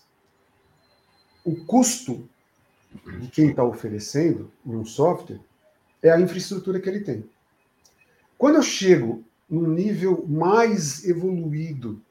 o 1.45 1.55
custo 1.65 2.27
de 3.21 3.27
quem 3.27 3.51
está 3.51 3.63
oferecendo 3.63 4.51
um 4.65 4.83
software 4.83 5.39
é 6.07 6.11
a 6.11 6.19
infraestrutura 6.19 6.79
que 6.79 6.89
ele 6.89 7.01
tem. 7.01 7.29
Quando 8.37 8.55
eu 8.55 8.63
chego 8.63 9.23
num 9.49 9.67
nível 9.67 10.25
mais 10.27 11.05
evoluído 11.05 12.01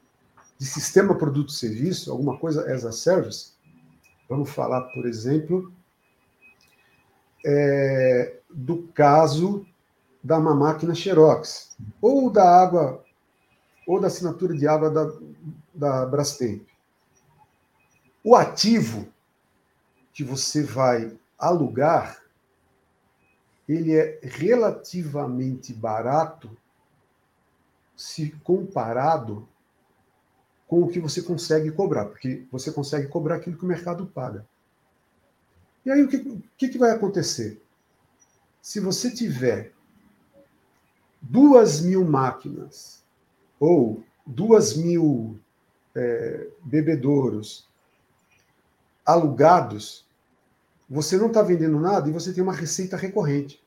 de 0.57 0.65
sistema 0.65 1.15
produto-serviço, 1.15 2.11
alguma 2.11 2.37
coisa 2.37 2.71
as 2.71 2.85
a 2.85 2.91
service, 2.91 3.55
Vamos 4.27 4.49
falar, 4.49 4.81
por 4.81 5.05
exemplo, 5.05 5.71
é, 7.45 8.39
do 8.49 8.87
caso 8.93 9.65
da 10.23 10.39
uma 10.39 10.55
máquina 10.55 10.95
Xerox, 10.95 11.77
ou 12.01 12.31
da 12.31 12.43
água, 12.43 13.03
ou 13.87 13.99
da 13.99 14.07
assinatura 14.07 14.55
de 14.55 14.67
água 14.67 14.89
da, 14.89 15.11
da 15.73 16.05
Brastemp. 16.07 16.63
O 18.23 18.35
ativo 18.35 19.07
que 20.11 20.23
você 20.23 20.63
vai 20.63 21.15
alugar, 21.37 22.19
ele 23.67 23.95
é 23.95 24.19
relativamente 24.23 25.73
barato 25.73 26.55
se 27.95 28.31
comparado 28.43 29.47
com 30.67 30.83
o 30.83 30.87
que 30.87 30.99
você 30.99 31.21
consegue 31.21 31.71
cobrar, 31.71 32.05
porque 32.05 32.45
você 32.51 32.71
consegue 32.71 33.07
cobrar 33.07 33.35
aquilo 33.35 33.57
que 33.57 33.63
o 33.63 33.67
mercado 33.67 34.05
paga. 34.07 34.45
E 35.85 35.91
aí 35.91 36.03
o 36.03 36.07
que, 36.07 36.17
o 36.17 36.41
que 36.57 36.77
vai 36.77 36.91
acontecer? 36.91 37.61
Se 38.61 38.79
você 38.79 39.11
tiver 39.11 39.73
duas 41.21 41.81
mil 41.81 42.03
máquinas 42.03 43.03
ou 43.59 44.03
duas 44.25 44.75
mil 44.75 45.39
é, 45.95 46.49
bebedouros 46.63 47.67
alugados, 49.05 50.04
você 50.89 51.17
não 51.17 51.27
está 51.27 51.41
vendendo 51.41 51.79
nada 51.79 52.09
e 52.09 52.13
você 52.13 52.31
tem 52.33 52.43
uma 52.43 52.53
receita 52.53 52.95
recorrente. 52.95 53.61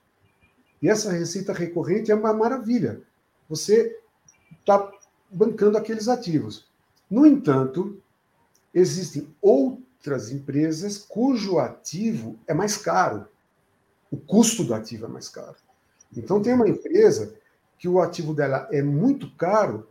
E 0.81 0.89
essa 0.89 1.11
receita 1.11 1.53
recorrente 1.53 2.11
é 2.11 2.15
uma 2.15 2.33
maravilha. 2.33 3.03
Você 3.49 3.99
está 4.61 4.91
bancando 5.31 5.77
aqueles 5.77 6.09
ativos. 6.09 6.69
No 7.11 7.27
entanto, 7.27 8.01
existem 8.73 9.35
outras 9.41 10.31
empresas 10.31 10.99
cujo 10.99 11.59
ativo 11.59 12.39
é 12.47 12.55
mais 12.55 12.77
caro. 12.77 13.27
O 14.11 14.17
custo 14.17 14.63
do 14.65 14.75
ativo 14.75 15.07
é 15.07 15.09
mais 15.09 15.29
caro. 15.29 15.57
Então, 16.17 16.41
tem 16.41 16.55
uma 16.55 16.69
empresa 16.69 17.35
que 17.79 17.89
o 17.89 18.01
ativo 18.01 18.35
dela 18.35 18.69
é 18.71 18.83
muito 18.83 19.31
caro. 19.37 19.89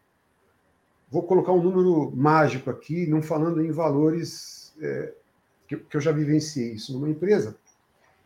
Vou 1.09 1.23
colocar 1.23 1.51
um 1.51 1.61
número 1.61 2.11
mágico 2.15 2.69
aqui, 2.69 3.07
não 3.07 3.21
falando 3.21 3.63
em 3.63 3.71
valores 3.71 4.73
é, 4.82 5.13
que, 5.68 5.78
que 5.78 5.97
eu 5.97 6.01
já 6.01 6.11
vivenciei 6.11 6.74
isso 6.74 6.93
numa 6.93 7.09
empresa, 7.09 7.57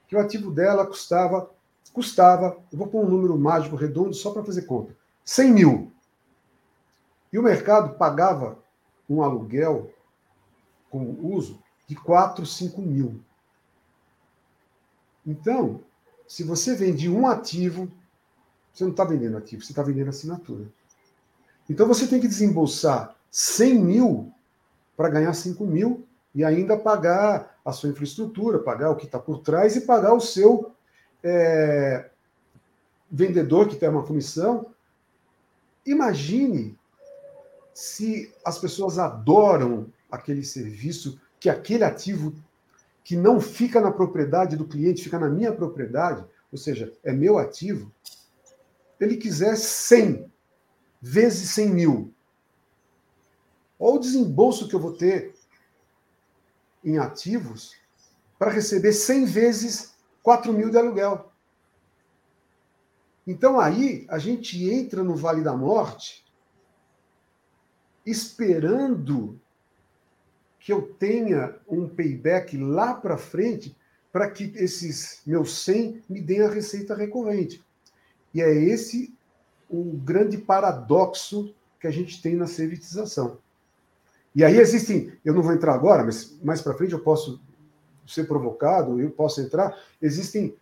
que 0.08 0.16
o 0.16 0.20
ativo 0.20 0.52
dela 0.52 0.86
custava, 0.86 1.50
custava, 1.94 2.58
eu 2.72 2.78
vou 2.78 2.88
pôr 2.88 3.06
um 3.06 3.10
número 3.10 3.38
mágico 3.38 3.76
redondo 3.76 4.14
só 4.14 4.32
para 4.32 4.44
fazer 4.44 4.64
conta, 4.64 4.96
100 5.26 5.52
mil. 5.52 5.92
E 7.32 7.40
o 7.40 7.44
mercado 7.44 7.96
pagava 7.96 8.60
um 9.10 9.22
aluguel 9.22 9.92
com 10.90 11.18
uso 11.22 11.62
de 11.88 11.96
4, 11.96 12.46
5 12.46 12.82
mil. 12.82 13.22
Então, 15.26 15.82
se 16.28 16.44
você 16.44 16.76
vende 16.76 17.10
um 17.10 17.28
ativo, 17.28 17.92
você 18.74 18.84
não 18.84 18.92
está 18.92 19.04
vendendo 19.04 19.38
ativo, 19.38 19.64
você 19.64 19.72
está 19.72 19.84
vendendo 19.84 20.10
assinatura. 20.10 20.66
Então 21.70 21.88
você 21.88 22.08
tem 22.08 22.20
que 22.20 22.28
desembolsar 22.28 23.16
100 23.30 23.76
mil 23.76 24.34
para 24.96 25.10
ganhar 25.10 25.34
5 25.34 25.66
mil 25.66 26.06
e 26.34 26.44
ainda 26.44 26.78
pagar 26.78 27.60
a 27.64 27.72
sua 27.72 27.90
infraestrutura, 27.90 28.60
pagar 28.60 28.90
o 28.90 28.96
que 28.96 29.06
está 29.06 29.20
por 29.20 29.40
trás 29.40 29.76
e 29.76 29.82
pagar 29.82 30.14
o 30.14 30.22
seu 30.22 30.72
é, 31.24 32.10
vendedor 33.12 33.68
que 33.68 33.76
tem 33.76 33.90
uma 33.90 34.06
comissão. 34.06 34.68
Imagine 35.86 36.78
se 37.74 38.34
as 38.46 38.58
pessoas 38.58 38.98
adoram 38.98 39.92
aquele 40.10 40.44
serviço, 40.44 41.20
que 41.40 41.50
aquele 41.50 41.84
ativo 41.84 42.34
que 43.04 43.16
não 43.16 43.42
fica 43.42 43.82
na 43.82 43.92
propriedade 43.92 44.56
do 44.56 44.68
cliente, 44.68 45.04
fica 45.04 45.18
na 45.18 45.30
minha 45.30 45.52
propriedade, 45.52 46.24
ou 46.52 46.58
seja, 46.58 46.94
é 47.04 47.12
meu 47.12 47.38
ativo, 47.38 47.92
ele 49.00 49.18
quiser 49.18 49.56
100 49.58 50.30
vezes 51.02 51.50
100 51.52 51.70
mil. 51.70 52.14
Olha 53.80 53.96
o 53.96 54.00
desembolso 54.00 54.68
que 54.68 54.76
eu 54.76 54.80
vou 54.80 54.94
ter. 54.94 55.34
Em 56.84 56.98
ativos 56.98 57.76
para 58.38 58.52
receber 58.52 58.94
100 58.94 59.26
vezes 59.26 59.94
4 60.24 60.52
mil 60.52 60.70
de 60.70 60.78
aluguel. 60.78 61.32
Então 63.26 63.60
aí 63.60 64.06
a 64.10 64.18
gente 64.18 64.70
entra 64.70 65.04
no 65.04 65.16
Vale 65.16 65.44
da 65.44 65.56
Morte 65.56 66.26
esperando 68.06 69.40
que 70.60 70.74
eu 70.74 70.94
tenha 70.94 71.56
um 71.68 71.88
payback 71.88 72.58
lá 72.58 72.94
para 72.94 73.18
frente 73.18 73.76
para 74.12 74.30
que 74.30 74.52
esses 74.56 75.22
meus 75.26 75.64
100 75.64 76.04
me 76.10 76.22
deem 76.22 76.42
a 76.42 76.50
receita 76.50 76.96
recorrente. 76.96 77.64
E 78.34 78.42
é 78.42 78.52
esse 78.52 79.16
o 79.70 79.84
grande 79.98 80.38
paradoxo 80.38 81.56
que 81.80 81.88
a 81.88 81.92
gente 81.92 82.22
tem 82.22 82.36
na 82.36 82.46
servitização. 82.46 83.40
E 84.34 84.44
aí 84.44 84.58
existem, 84.58 85.14
eu 85.26 85.34
não 85.34 85.42
vou 85.42 85.54
entrar 85.54 85.74
agora, 85.74 86.04
mas 86.04 86.40
mais 86.42 86.62
para 86.62 86.74
frente 86.74 86.94
eu 86.94 87.00
posso 87.00 87.42
ser 88.08 88.26
provocado, 88.26 89.00
eu 89.00 89.12
posso 89.12 89.42
entrar, 89.42 89.78
existem 90.02 90.56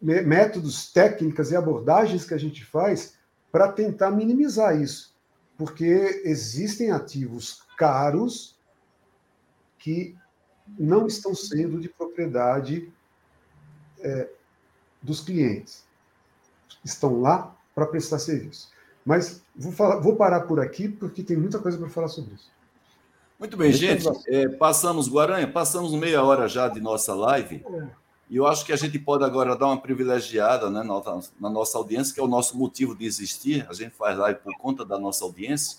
métodos, 0.00 0.92
técnicas 0.92 1.50
e 1.50 1.56
abordagens 1.56 2.24
que 2.24 2.34
a 2.34 2.38
gente 2.38 2.64
faz 2.64 3.16
para 3.50 3.72
tentar 3.72 4.10
minimizar 4.10 4.80
isso. 4.80 5.16
Porque 5.56 6.22
existem 6.24 6.90
ativos 6.90 7.62
caros 7.76 8.56
que 9.78 10.16
não 10.78 11.06
estão 11.06 11.34
sendo 11.34 11.80
de 11.80 11.88
propriedade 11.88 12.92
é, 14.00 14.28
dos 15.02 15.20
clientes. 15.20 15.84
Estão 16.84 17.20
lá 17.20 17.56
para 17.74 17.86
prestar 17.86 18.18
serviço. 18.18 18.70
Mas 19.06 19.40
vou, 19.54 19.70
falar, 19.70 20.00
vou 20.00 20.16
parar 20.16 20.40
por 20.40 20.58
aqui, 20.58 20.88
porque 20.88 21.22
tem 21.22 21.36
muita 21.36 21.60
coisa 21.60 21.78
para 21.78 21.88
falar 21.88 22.08
sobre 22.08 22.34
isso. 22.34 22.50
Muito 23.38 23.56
bem, 23.56 23.72
gente. 23.72 24.04
É, 24.26 24.48
passamos, 24.48 25.08
Guaranha, 25.08 25.46
passamos 25.46 25.92
meia 25.92 26.24
hora 26.24 26.48
já 26.48 26.66
de 26.68 26.80
nossa 26.80 27.14
live. 27.14 27.64
É. 27.64 27.86
E 28.28 28.36
eu 28.36 28.46
acho 28.46 28.66
que 28.66 28.72
a 28.72 28.76
gente 28.76 28.98
pode 28.98 29.22
agora 29.22 29.54
dar 29.54 29.66
uma 29.66 29.80
privilegiada 29.80 30.68
né, 30.68 30.82
na, 30.82 31.20
na, 31.38 31.50
nossa 31.50 31.78
audiência, 31.78 32.12
que 32.12 32.18
é 32.18 32.22
o 32.22 32.26
nosso 32.26 32.58
motivo 32.58 32.96
de 32.96 33.04
existir. 33.04 33.64
A 33.70 33.72
gente 33.72 33.94
faz 33.94 34.18
live 34.18 34.40
por 34.40 34.56
conta 34.58 34.84
da 34.84 34.98
nossa 34.98 35.24
audiência. 35.24 35.78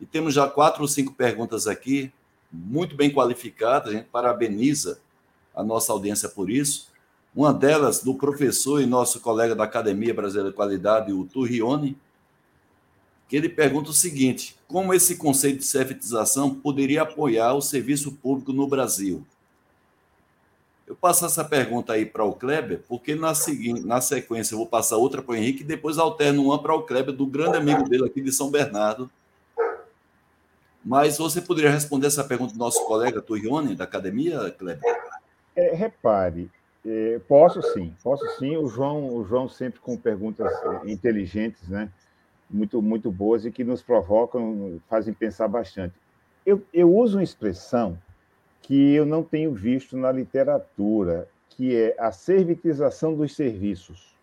E 0.00 0.04
temos 0.04 0.34
já 0.34 0.48
quatro 0.48 0.82
ou 0.82 0.88
cinco 0.88 1.12
perguntas 1.12 1.68
aqui, 1.68 2.12
muito 2.50 2.96
bem 2.96 3.12
qualificadas. 3.12 3.90
A 3.90 3.96
gente 3.96 4.08
parabeniza 4.08 4.98
a 5.54 5.62
nossa 5.62 5.92
audiência 5.92 6.28
por 6.28 6.50
isso. 6.50 6.90
Uma 7.34 7.54
delas, 7.54 8.02
do 8.02 8.14
professor 8.14 8.80
e 8.80 8.86
nosso 8.86 9.20
colega 9.20 9.54
da 9.54 9.64
Academia 9.64 10.12
Brasileira 10.12 10.50
de 10.50 10.56
Qualidade, 10.56 11.12
o 11.12 11.24
Turrione, 11.24 11.96
que 13.28 13.36
ele 13.36 13.48
pergunta 13.48 13.90
o 13.90 13.94
seguinte: 13.94 14.56
como 14.66 14.94
esse 14.94 15.16
conceito 15.16 15.58
de 15.58 15.64
cefetização 15.64 16.54
poderia 16.54 17.02
apoiar 17.02 17.54
o 17.54 17.62
serviço 17.62 18.12
público 18.12 18.52
no 18.52 18.66
Brasil? 18.66 19.24
Eu 20.86 20.94
passo 20.94 21.26
essa 21.26 21.44
pergunta 21.44 21.92
aí 21.92 22.06
para 22.06 22.24
o 22.24 22.32
Kleber, 22.32 22.80
porque 22.88 23.16
na, 23.16 23.34
seguinte, 23.34 23.84
na 23.84 24.00
sequência 24.00 24.54
eu 24.54 24.58
vou 24.58 24.68
passar 24.68 24.96
outra 24.96 25.20
para 25.20 25.32
o 25.32 25.34
Henrique 25.34 25.62
e 25.62 25.66
depois 25.66 25.98
alterno 25.98 26.44
uma 26.44 26.62
para 26.62 26.74
o 26.74 26.82
Kleber, 26.82 27.12
do 27.12 27.26
grande 27.26 27.56
amigo 27.56 27.88
dele 27.88 28.06
aqui 28.06 28.20
de 28.20 28.30
São 28.30 28.50
Bernardo. 28.50 29.10
Mas 30.84 31.18
você 31.18 31.40
poderia 31.40 31.72
responder 31.72 32.06
essa 32.06 32.22
pergunta 32.22 32.52
do 32.52 32.58
nosso 32.60 32.84
colega 32.86 33.20
Turrione, 33.20 33.74
da 33.74 33.82
academia, 33.82 34.48
Kleber? 34.56 34.80
É, 35.56 35.74
repare, 35.74 36.48
é, 36.86 37.18
posso 37.26 37.60
sim, 37.72 37.92
posso 38.00 38.24
sim. 38.38 38.56
O 38.56 38.68
João, 38.68 39.12
o 39.12 39.24
João 39.24 39.48
sempre 39.48 39.80
com 39.80 39.96
perguntas 39.96 40.52
inteligentes, 40.84 41.68
né? 41.68 41.90
Muito, 42.48 42.80
muito 42.80 43.10
boas 43.10 43.44
e 43.44 43.50
que 43.50 43.64
nos 43.64 43.82
provocam, 43.82 44.80
fazem 44.88 45.12
pensar 45.12 45.48
bastante. 45.48 45.94
Eu, 46.44 46.62
eu 46.72 46.92
uso 46.94 47.18
uma 47.18 47.24
expressão 47.24 47.98
que 48.62 48.94
eu 48.94 49.04
não 49.04 49.22
tenho 49.22 49.52
visto 49.52 49.96
na 49.96 50.10
literatura, 50.10 51.28
que 51.50 51.74
é 51.74 51.96
a 51.98 52.10
servitização 52.12 53.14
dos 53.14 53.34
serviços. 53.34 54.16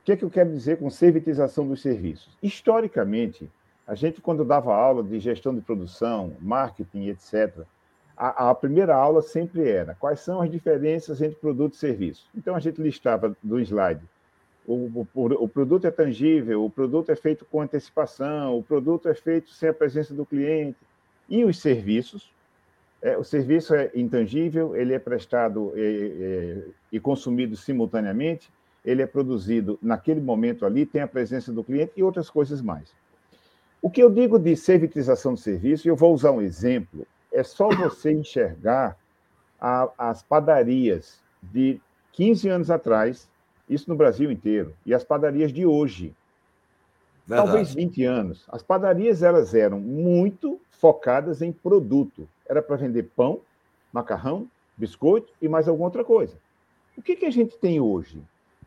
O 0.00 0.04
que 0.04 0.12
é 0.12 0.16
que 0.16 0.24
eu 0.24 0.30
quero 0.30 0.50
dizer 0.50 0.78
com 0.78 0.90
servitização 0.90 1.66
dos 1.66 1.80
serviços? 1.80 2.36
Historicamente, 2.42 3.50
a 3.86 3.94
gente, 3.94 4.20
quando 4.20 4.44
dava 4.44 4.74
aula 4.74 5.02
de 5.02 5.18
gestão 5.18 5.54
de 5.54 5.60
produção, 5.60 6.36
marketing, 6.40 7.06
etc., 7.08 7.64
a, 8.16 8.50
a, 8.50 8.54
primeira 8.54 8.94
aula 8.94 9.22
sempre 9.22 9.68
era 9.68 9.94
quais 9.94 10.20
são 10.20 10.40
as 10.40 10.50
diferenças 10.50 11.20
entre 11.20 11.36
produto 11.36 11.74
e 11.74 11.76
serviço. 11.76 12.28
Então, 12.34 12.54
a 12.54 12.60
gente 12.60 12.80
listava 12.80 13.36
do 13.42 13.58
slide 13.58 14.02
o, 14.66 15.06
o, 15.14 15.44
o, 15.44 15.48
produto 15.48 15.86
é 15.86 15.90
tangível, 15.90 16.64
o 16.64 16.70
produto 16.70 17.10
é 17.10 17.16
feito 17.16 17.44
com 17.44 17.60
antecipação, 17.60 18.58
o 18.58 18.62
produto 18.62 19.08
é 19.08 19.14
feito 19.14 19.50
sem 19.50 19.68
a 19.68 19.74
presença 19.74 20.14
do 20.14 20.24
cliente. 20.24 20.78
E 21.28 21.44
os 21.44 21.58
serviços, 21.58 22.32
é, 23.02 23.16
o 23.16 23.24
serviço 23.24 23.74
é 23.74 23.90
intangível, 23.94 24.74
ele 24.74 24.94
é 24.94 24.98
prestado 24.98 25.72
é, 25.76 25.80
é, 25.80 26.62
e 26.90 26.98
consumido 26.98 27.56
simultaneamente, 27.56 28.50
ele 28.84 29.02
é 29.02 29.06
produzido 29.06 29.78
naquele 29.82 30.20
momento 30.20 30.64
ali, 30.64 30.86
tem 30.86 31.02
a 31.02 31.08
presença 31.08 31.52
do 31.52 31.64
cliente 31.64 31.92
e 31.96 32.02
outras 32.02 32.30
coisas 32.30 32.62
mais. 32.62 32.92
O 33.82 33.90
que 33.90 34.02
eu 34.02 34.10
digo 34.10 34.38
de 34.38 34.56
servitização 34.56 35.34
do 35.34 35.40
serviço, 35.40 35.86
eu 35.86 35.96
vou 35.96 36.14
usar 36.14 36.30
um 36.30 36.40
exemplo, 36.40 37.06
é 37.30 37.42
só 37.42 37.68
você 37.68 38.12
enxergar 38.12 38.96
a, 39.60 39.90
as 39.98 40.22
padarias 40.22 41.20
de 41.42 41.80
15 42.12 42.48
anos 42.48 42.70
atrás 42.70 43.28
isso 43.68 43.88
no 43.88 43.96
Brasil 43.96 44.30
inteiro. 44.30 44.74
E 44.84 44.94
as 44.94 45.04
padarias 45.04 45.52
de 45.52 45.66
hoje. 45.66 46.14
Verdade. 47.26 47.48
Talvez 47.48 47.74
20 47.74 48.04
anos. 48.04 48.44
As 48.48 48.62
padarias 48.62 49.22
elas 49.22 49.54
eram 49.54 49.80
muito 49.80 50.60
focadas 50.70 51.40
em 51.40 51.52
produto. 51.52 52.28
Era 52.46 52.60
para 52.60 52.76
vender 52.76 53.04
pão, 53.16 53.40
macarrão, 53.92 54.46
biscoito 54.76 55.32
e 55.40 55.48
mais 55.48 55.68
alguma 55.68 55.88
outra 55.88 56.04
coisa. 56.04 56.36
O 56.96 57.02
que, 57.02 57.16
que 57.16 57.26
a 57.26 57.30
gente 57.30 57.56
tem 57.58 57.80
hoje? 57.80 58.22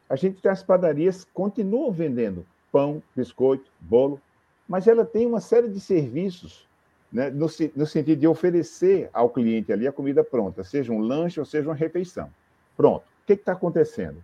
A 0.10 0.16
gente 0.16 0.41
tem 0.41 0.52
as 0.52 0.64
padarias 0.64 1.26
continuam 1.34 1.91
vendendo 1.91 2.45
pão, 2.72 3.02
biscoito, 3.16 3.70
bolo, 3.80 4.20
mas 4.68 4.88
ela 4.88 5.06
tem 5.06 5.26
uma 5.26 5.39
série 5.39 5.70
de 5.70 5.80
serviços 5.80 6.68
né, 7.12 7.30
no, 7.30 7.48
no 7.76 7.86
sentido 7.86 8.20
de 8.20 8.28
oferecer 8.28 9.10
ao 9.14 9.30
cliente 9.30 9.72
ali 9.72 9.88
a 9.88 9.91
comida 9.91 10.24
pronta, 10.24 10.64
seja 10.64 10.91
um 10.91 11.00
lanche 11.00 11.39
ou 11.39 11.45
seja 11.45 11.70
uma 11.70 11.76
refeição. 11.76 12.30
Pronto. 12.76 13.04
O 13.04 13.26
que 13.26 13.34
está 13.34 13.54
acontecendo? 13.54 14.24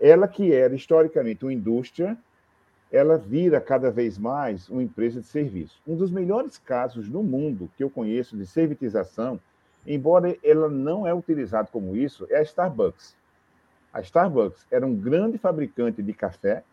Ela 0.00 0.26
que 0.26 0.52
era 0.52 0.74
historicamente 0.74 1.44
uma 1.44 1.52
indústria, 1.52 2.16
ela 2.90 3.18
vira 3.18 3.60
cada 3.60 3.90
vez 3.90 4.18
mais 4.18 4.68
uma 4.68 4.82
empresa 4.82 5.20
de 5.20 5.26
serviço. 5.26 5.80
Um 5.86 5.94
dos 5.94 6.10
melhores 6.10 6.58
casos 6.58 7.08
no 7.08 7.22
mundo 7.22 7.70
que 7.76 7.84
eu 7.84 7.90
conheço 7.90 8.36
de 8.36 8.46
servitização, 8.46 9.38
embora 9.86 10.36
ela 10.42 10.68
não 10.68 11.06
é 11.06 11.14
utilizada 11.14 11.68
como 11.70 11.94
isso, 11.94 12.26
é 12.30 12.38
a 12.38 12.42
Starbucks. 12.42 13.14
A 13.92 14.00
Starbucks 14.00 14.66
era 14.70 14.86
um 14.86 14.96
grande 14.96 15.38
fabricante 15.38 16.02
de 16.02 16.12
café 16.12 16.64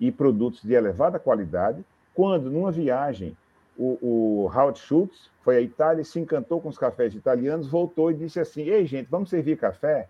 e 0.00 0.10
produtos 0.10 0.62
de 0.62 0.74
elevada 0.74 1.18
qualidade, 1.18 1.84
quando, 2.14 2.50
numa 2.50 2.70
viagem, 2.70 3.36
o, 3.78 3.98
o 4.02 4.46
Howard 4.46 4.78
Schultz 4.78 5.30
foi 5.42 5.56
à 5.56 5.60
Itália 5.60 6.04
se 6.04 6.20
encantou 6.20 6.60
com 6.60 6.68
os 6.68 6.76
cafés 6.76 7.14
italianos, 7.14 7.68
voltou 7.68 8.10
e 8.10 8.14
disse 8.14 8.38
assim: 8.38 8.62
Ei, 8.62 8.84
gente, 8.84 9.08
vamos 9.08 9.30
servir 9.30 9.56
café? 9.56 10.08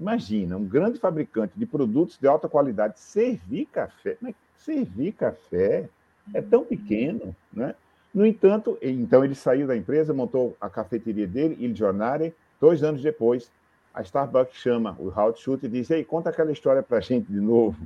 Imagina, 0.00 0.56
um 0.56 0.64
grande 0.64 0.98
fabricante 0.98 1.52
de 1.54 1.66
produtos 1.66 2.16
de 2.18 2.26
alta 2.26 2.48
qualidade 2.48 2.98
servir 2.98 3.66
café. 3.66 4.16
Mas 4.18 4.34
servir 4.56 5.12
café 5.12 5.90
é 6.32 6.40
tão 6.40 6.64
pequeno, 6.64 7.36
né? 7.52 7.74
No 8.12 8.26
entanto, 8.26 8.78
então 8.80 9.22
ele 9.22 9.34
saiu 9.34 9.66
da 9.66 9.76
empresa, 9.76 10.14
montou 10.14 10.56
a 10.58 10.70
cafeteria 10.70 11.26
dele, 11.26 11.56
Il 11.60 11.76
Giornale. 11.76 12.34
Dois 12.58 12.82
anos 12.82 13.02
depois, 13.02 13.52
a 13.94 14.00
Starbucks 14.02 14.56
chama 14.56 14.96
o 14.98 15.08
Howard 15.08 15.38
Schultz 15.38 15.64
e 15.64 15.68
diz: 15.68 15.90
Ei, 15.90 16.02
conta 16.02 16.30
aquela 16.30 16.50
história 16.50 16.82
para 16.82 16.96
a 16.98 17.00
gente 17.00 17.30
de 17.30 17.38
novo. 17.38 17.76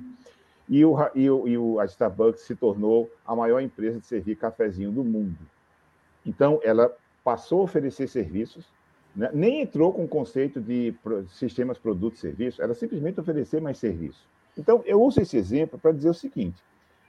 E, 0.69 0.85
o, 0.85 0.97
e, 1.15 1.29
o, 1.29 1.49
e 1.49 1.59
o, 1.59 1.81
a 1.81 1.85
Starbucks 1.85 2.43
se 2.43 2.55
tornou 2.55 3.11
a 3.27 3.35
maior 3.35 3.61
empresa 3.61 3.99
de 3.99 4.07
servir 4.07 4.37
cafezinho 4.37 4.93
do 4.93 5.05
mundo. 5.05 5.37
Então, 6.25 6.61
ela 6.63 6.91
passou 7.23 7.61
a 7.61 7.65
oferecer 7.65 8.09
serviços 8.09 8.65
né? 9.15 9.31
Nem 9.33 9.61
entrou 9.63 9.93
com 9.93 10.05
o 10.05 10.09
conceito 10.09 10.61
de 10.61 10.95
sistemas, 11.29 11.79
produtos, 11.79 12.21
serviços, 12.21 12.61
era 12.61 12.75
simplesmente 12.75 13.21
oferecer 13.21 13.61
mais 13.61 13.79
serviço. 13.79 14.27
Então, 14.57 14.83
eu 14.87 15.01
uso 15.03 15.21
esse 15.21 15.37
exemplo 15.37 15.79
para 15.79 15.93
dizer 15.93 16.11
o 16.11 16.15
seguinte: 16.15 16.63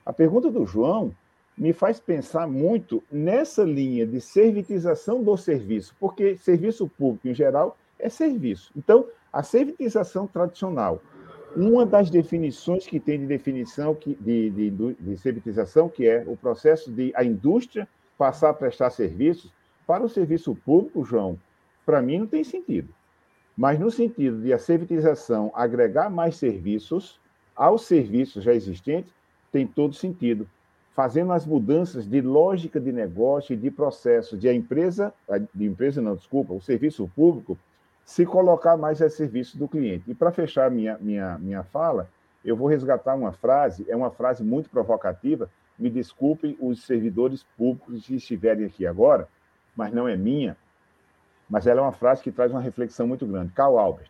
a 0.06 0.14
pergunta 0.14 0.52
do 0.52 0.66
João 0.66 1.14
me 1.58 1.72
faz 1.74 2.00
pensar 2.00 2.48
muito 2.48 3.02
nessa 3.12 3.64
linha 3.64 4.06
de 4.06 4.20
servitização 4.20 5.24
do 5.24 5.36
serviço, 5.38 5.96
porque 6.00 6.38
serviço 6.38 6.88
público, 6.88 7.28
em 7.28 7.34
geral, 7.34 7.78
é 7.98 8.10
serviço. 8.10 8.72
Então, 8.76 9.06
a 9.32 9.42
servitização 9.42 10.28
tradicional, 10.28 11.02
uma 11.56 11.86
das 11.86 12.10
definições 12.10 12.86
que 12.86 13.00
tem 13.00 13.20
de 13.20 13.26
definição 13.26 13.98
de, 14.20 14.50
de, 14.50 14.70
de 15.00 15.18
servitização, 15.18 15.88
que 15.88 16.06
é 16.06 16.24
o 16.28 16.36
processo 16.36 16.92
de 16.92 17.14
a 17.16 17.24
indústria 17.24 17.88
passar 18.18 18.50
a 18.50 18.54
prestar 18.54 18.90
serviços, 18.90 19.54
para 19.88 20.04
o 20.04 20.10
serviço 20.10 20.56
público, 20.56 21.06
João, 21.06 21.38
para 21.86 22.02
mim 22.02 22.20
não 22.20 22.28
tem 22.28 22.44
sentido. 22.44 22.94
Mas 23.56 23.80
no 23.80 23.90
sentido 23.90 24.42
de 24.42 24.52
a 24.52 24.60
servitização 24.60 25.52
agregar 25.54 26.10
mais 26.10 26.36
serviços 26.36 27.20
aos 27.56 27.86
serviços 27.86 28.44
já 28.44 28.54
existentes, 28.54 29.14
tem 29.52 29.66
todo 29.66 29.94
sentido. 29.96 30.48
fazendo 30.96 31.34
as 31.34 31.46
mudanças 31.46 32.08
de 32.08 32.22
lógica 32.22 32.80
de 32.80 32.90
negócio 32.90 33.52
e 33.52 33.58
de 33.58 33.70
processo 33.70 34.38
de 34.38 34.48
a 34.48 34.54
empresa, 34.54 35.14
de 35.54 35.66
empresa 35.66 36.02
não, 36.02 36.16
desculpa, 36.16 36.54
o 36.54 36.62
serviço 36.62 37.12
público, 37.14 37.58
se 38.06 38.26
colocar 38.26 38.78
mais 38.78 39.02
a 39.02 39.10
serviço 39.10 39.58
do 39.58 39.68
cliente. 39.68 40.10
E 40.10 40.16
para 40.16 40.32
fechar 40.32 40.72
minha, 40.72 40.98
minha, 41.02 41.38
minha 41.38 41.64
fala, 41.64 42.10
eu 42.46 42.56
vou 42.56 42.70
resgatar 42.70 43.14
uma 43.14 43.34
frase, 43.34 43.86
é 43.90 43.96
uma 43.96 44.10
frase 44.10 44.42
muito 44.42 44.70
provocativa, 44.70 45.50
me 45.78 45.90
desculpem 45.90 46.56
os 46.62 46.86
servidores 46.86 47.44
públicos 47.58 48.06
que 48.06 48.16
estiverem 48.16 48.66
aqui 48.66 48.88
agora, 48.88 49.28
mas 49.76 49.92
não 49.92 50.08
é 50.08 50.16
minha, 50.16 50.56
mas 51.50 51.68
ela 51.68 51.80
é 51.80 51.84
uma 51.84 51.92
frase 51.92 52.22
que 52.22 52.32
traz 52.32 52.52
uma 52.52 52.62
reflexão 52.62 53.08
muito 53.08 53.26
grande. 53.26 53.52
Karl 53.54 53.78
Albert. 53.78 54.10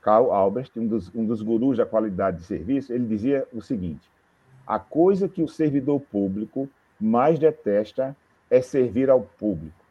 Karl 0.00 0.32
Albert, 0.32 0.70
um 0.76 0.86
dos, 0.86 1.14
um 1.14 1.24
dos 1.24 1.40
gurus 1.40 1.78
da 1.78 1.86
qualidade 1.86 2.38
de 2.38 2.44
serviço, 2.44 2.92
ele 2.92 3.06
dizia 3.06 3.46
o 3.52 3.60
seguinte: 3.60 4.08
a 4.66 4.78
coisa 4.78 5.28
que 5.28 5.42
o 5.42 5.48
servidor 5.48 6.00
público 6.00 6.68
mais 7.00 7.38
detesta 7.38 8.16
é 8.50 8.60
servir 8.60 9.10
ao 9.10 9.22
público. 9.22 9.84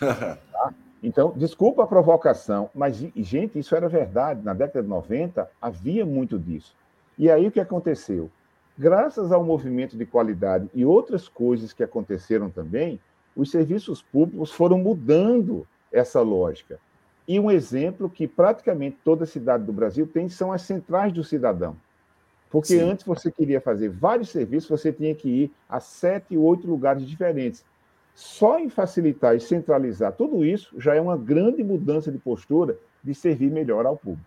Tá? 0.52 0.74
Então, 1.02 1.32
desculpa 1.36 1.82
a 1.82 1.86
provocação, 1.86 2.70
mas, 2.72 2.96
gente, 3.16 3.58
isso 3.58 3.74
era 3.74 3.88
verdade. 3.88 4.40
Na 4.44 4.54
década 4.54 4.82
de 4.82 4.88
90, 4.88 5.50
havia 5.60 6.06
muito 6.06 6.38
disso. 6.38 6.76
E 7.18 7.28
aí 7.28 7.48
o 7.48 7.50
que 7.50 7.58
aconteceu? 7.58 8.30
Graças 8.78 9.32
ao 9.32 9.42
movimento 9.42 9.96
de 9.96 10.06
qualidade 10.06 10.70
e 10.72 10.84
outras 10.84 11.28
coisas 11.28 11.72
que 11.72 11.82
aconteceram 11.82 12.48
também, 12.48 13.00
os 13.34 13.50
serviços 13.50 14.00
públicos 14.00 14.52
foram 14.52 14.78
mudando 14.78 15.66
essa 15.92 16.20
lógica. 16.20 16.78
E 17.26 17.38
um 17.38 17.50
exemplo 17.50 18.10
que 18.10 18.26
praticamente 18.26 18.98
toda 19.04 19.26
cidade 19.26 19.64
do 19.64 19.72
Brasil 19.72 20.06
tem 20.06 20.28
são 20.28 20.52
as 20.52 20.62
centrais 20.62 21.12
do 21.12 21.22
cidadão. 21.22 21.76
Porque 22.50 22.78
Sim. 22.78 22.80
antes 22.80 23.06
você 23.06 23.30
queria 23.30 23.60
fazer 23.60 23.88
vários 23.88 24.28
serviços, 24.28 24.68
você 24.68 24.92
tinha 24.92 25.14
que 25.14 25.28
ir 25.28 25.50
a 25.68 25.80
sete, 25.80 26.36
oito 26.36 26.66
lugares 26.66 27.06
diferentes. 27.06 27.64
Só 28.14 28.58
em 28.58 28.68
facilitar 28.68 29.34
e 29.34 29.40
centralizar 29.40 30.12
tudo 30.12 30.44
isso 30.44 30.78
já 30.78 30.94
é 30.94 31.00
uma 31.00 31.16
grande 31.16 31.64
mudança 31.64 32.12
de 32.12 32.18
postura 32.18 32.76
de 33.02 33.14
servir 33.14 33.50
melhor 33.50 33.86
ao 33.86 33.96
público. 33.96 34.26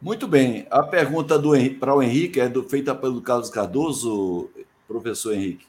Muito 0.00 0.26
bem. 0.28 0.66
A 0.70 0.82
pergunta 0.82 1.40
para 1.78 1.94
o 1.94 2.02
Henrique 2.02 2.40
é 2.40 2.48
do, 2.48 2.62
feita 2.62 2.94
pelo 2.94 3.20
Carlos 3.20 3.50
Cardoso, 3.50 4.50
professor 4.86 5.34
Henrique. 5.34 5.66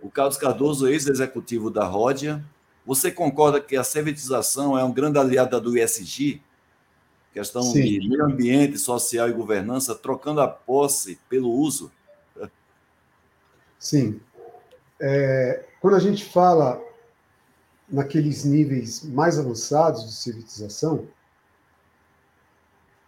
O 0.00 0.10
Carlos 0.10 0.36
Cardoso, 0.36 0.88
ex-executivo 0.88 1.70
da 1.70 1.84
Ródia. 1.84 2.44
Você 2.84 3.10
concorda 3.10 3.60
que 3.60 3.76
a 3.76 3.84
servitização 3.84 4.76
é 4.76 4.84
um 4.84 4.92
grande 4.92 5.18
aliado 5.18 5.60
do 5.60 5.76
ISG? 5.76 6.42
Questão 7.32 7.62
Sim. 7.62 7.82
de 7.82 8.08
meio 8.08 8.24
ambiente, 8.24 8.76
social 8.78 9.28
e 9.28 9.32
governança, 9.32 9.94
trocando 9.94 10.40
a 10.40 10.48
posse 10.48 11.18
pelo 11.28 11.50
uso? 11.50 11.90
Sim. 13.78 14.20
É, 15.00 15.64
quando 15.80 15.96
a 15.96 16.00
gente 16.00 16.24
fala 16.24 16.80
naqueles 17.88 18.44
níveis 18.44 19.02
mais 19.02 19.38
avançados 19.38 20.04
de 20.04 20.12
servitização, 20.12 21.08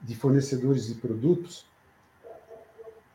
de 0.01 0.15
fornecedores 0.17 0.87
de 0.87 0.95
produtos, 0.95 1.67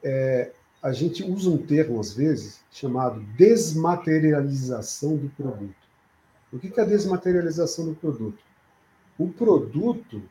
é, 0.04 0.52
a 0.82 0.92
gente 0.92 1.24
usa 1.24 1.50
um 1.50 1.58
termo, 1.58 2.00
às 2.00 2.14
vezes, 2.14 2.62
chamado 2.72 3.20
desmaterialização 3.36 5.18
do 5.18 5.30
produto. 5.30 5.89
O 6.52 6.58
que 6.58 6.80
é 6.80 6.84
a 6.84 6.86
desmaterialização 6.86 7.86
do 7.86 7.96
produto? 7.96 8.44
O 9.18 9.30
produto 9.30 10.22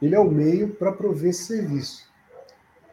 ele 0.00 0.14
é 0.14 0.18
o 0.18 0.30
meio 0.30 0.74
para 0.74 0.92
prover 0.92 1.34
serviço. 1.34 2.08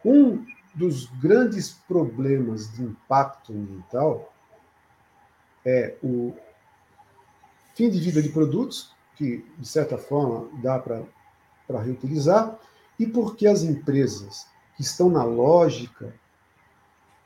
Um 0.04 0.44
dos 0.74 1.06
grandes 1.18 1.70
problemas 1.70 2.70
de 2.72 2.82
impacto 2.82 3.52
ambiental 3.52 4.32
é 5.64 5.96
o 6.02 6.34
fim 7.74 7.88
de 7.88 7.98
vida 7.98 8.20
de 8.20 8.28
produtos, 8.28 8.94
que, 9.16 9.44
de 9.58 9.66
certa 9.66 9.96
forma, 9.96 10.48
dá 10.62 10.78
para 10.78 11.82
reutilizar, 11.82 12.58
e 12.98 13.06
porque 13.06 13.46
as 13.46 13.62
empresas 13.62 14.46
que 14.76 14.82
estão 14.82 15.08
na 15.08 15.24
lógica 15.24 16.14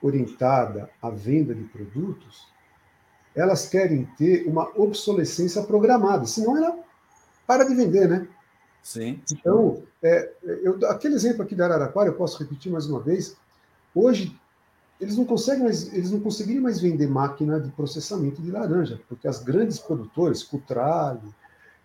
orientada 0.01 0.91
à 1.01 1.11
venda 1.11 1.55
de 1.55 1.65
produtos, 1.65 2.47
elas 3.35 3.69
querem 3.69 4.05
ter 4.17 4.47
uma 4.47 4.69
obsolescência 4.77 5.63
programada, 5.63 6.27
senão 6.27 6.57
ela 6.57 6.79
para 7.47 7.65
de 7.65 7.75
vender, 7.75 8.09
né? 8.09 8.29
Sim. 8.83 9.21
Então, 9.31 9.83
é, 10.03 10.33
eu, 10.43 10.79
aquele 10.89 11.15
exemplo 11.15 11.43
aqui 11.43 11.55
da 11.55 11.67
Araraquara, 11.67 12.09
eu 12.09 12.15
posso 12.15 12.39
repetir 12.39 12.71
mais 12.71 12.87
uma 12.87 13.01
vez. 13.01 13.37
Hoje, 13.95 14.37
eles 15.01 15.17
não 15.17 15.25
conseguem 15.25 15.65
mais, 15.65 15.93
eles 15.93 16.11
não 16.11 16.21
conseguiriam 16.21 16.63
mais 16.63 16.81
vender 16.81 17.09
máquina 17.09 17.61
de 17.61 17.71
processamento 17.71 18.43
de 18.43 18.51
laranja, 18.51 19.01
porque 19.09 19.29
as 19.29 19.43
grandes 19.43 19.79
produtoras, 19.79 20.43
Cutrale 20.43 21.21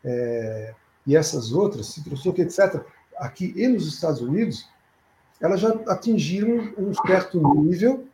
é, 0.04 0.74
e 1.06 1.16
essas 1.16 1.52
outras, 1.52 1.88
Citrosuc, 1.88 2.40
etc., 2.42 2.82
aqui 3.18 3.54
e 3.56 3.68
nos 3.68 3.88
Estados 3.88 4.22
Unidos, 4.22 4.68
elas 5.40 5.60
já 5.60 5.70
atingiram 5.88 6.74
um 6.78 6.94
certo 6.94 7.40
nível. 7.56 8.08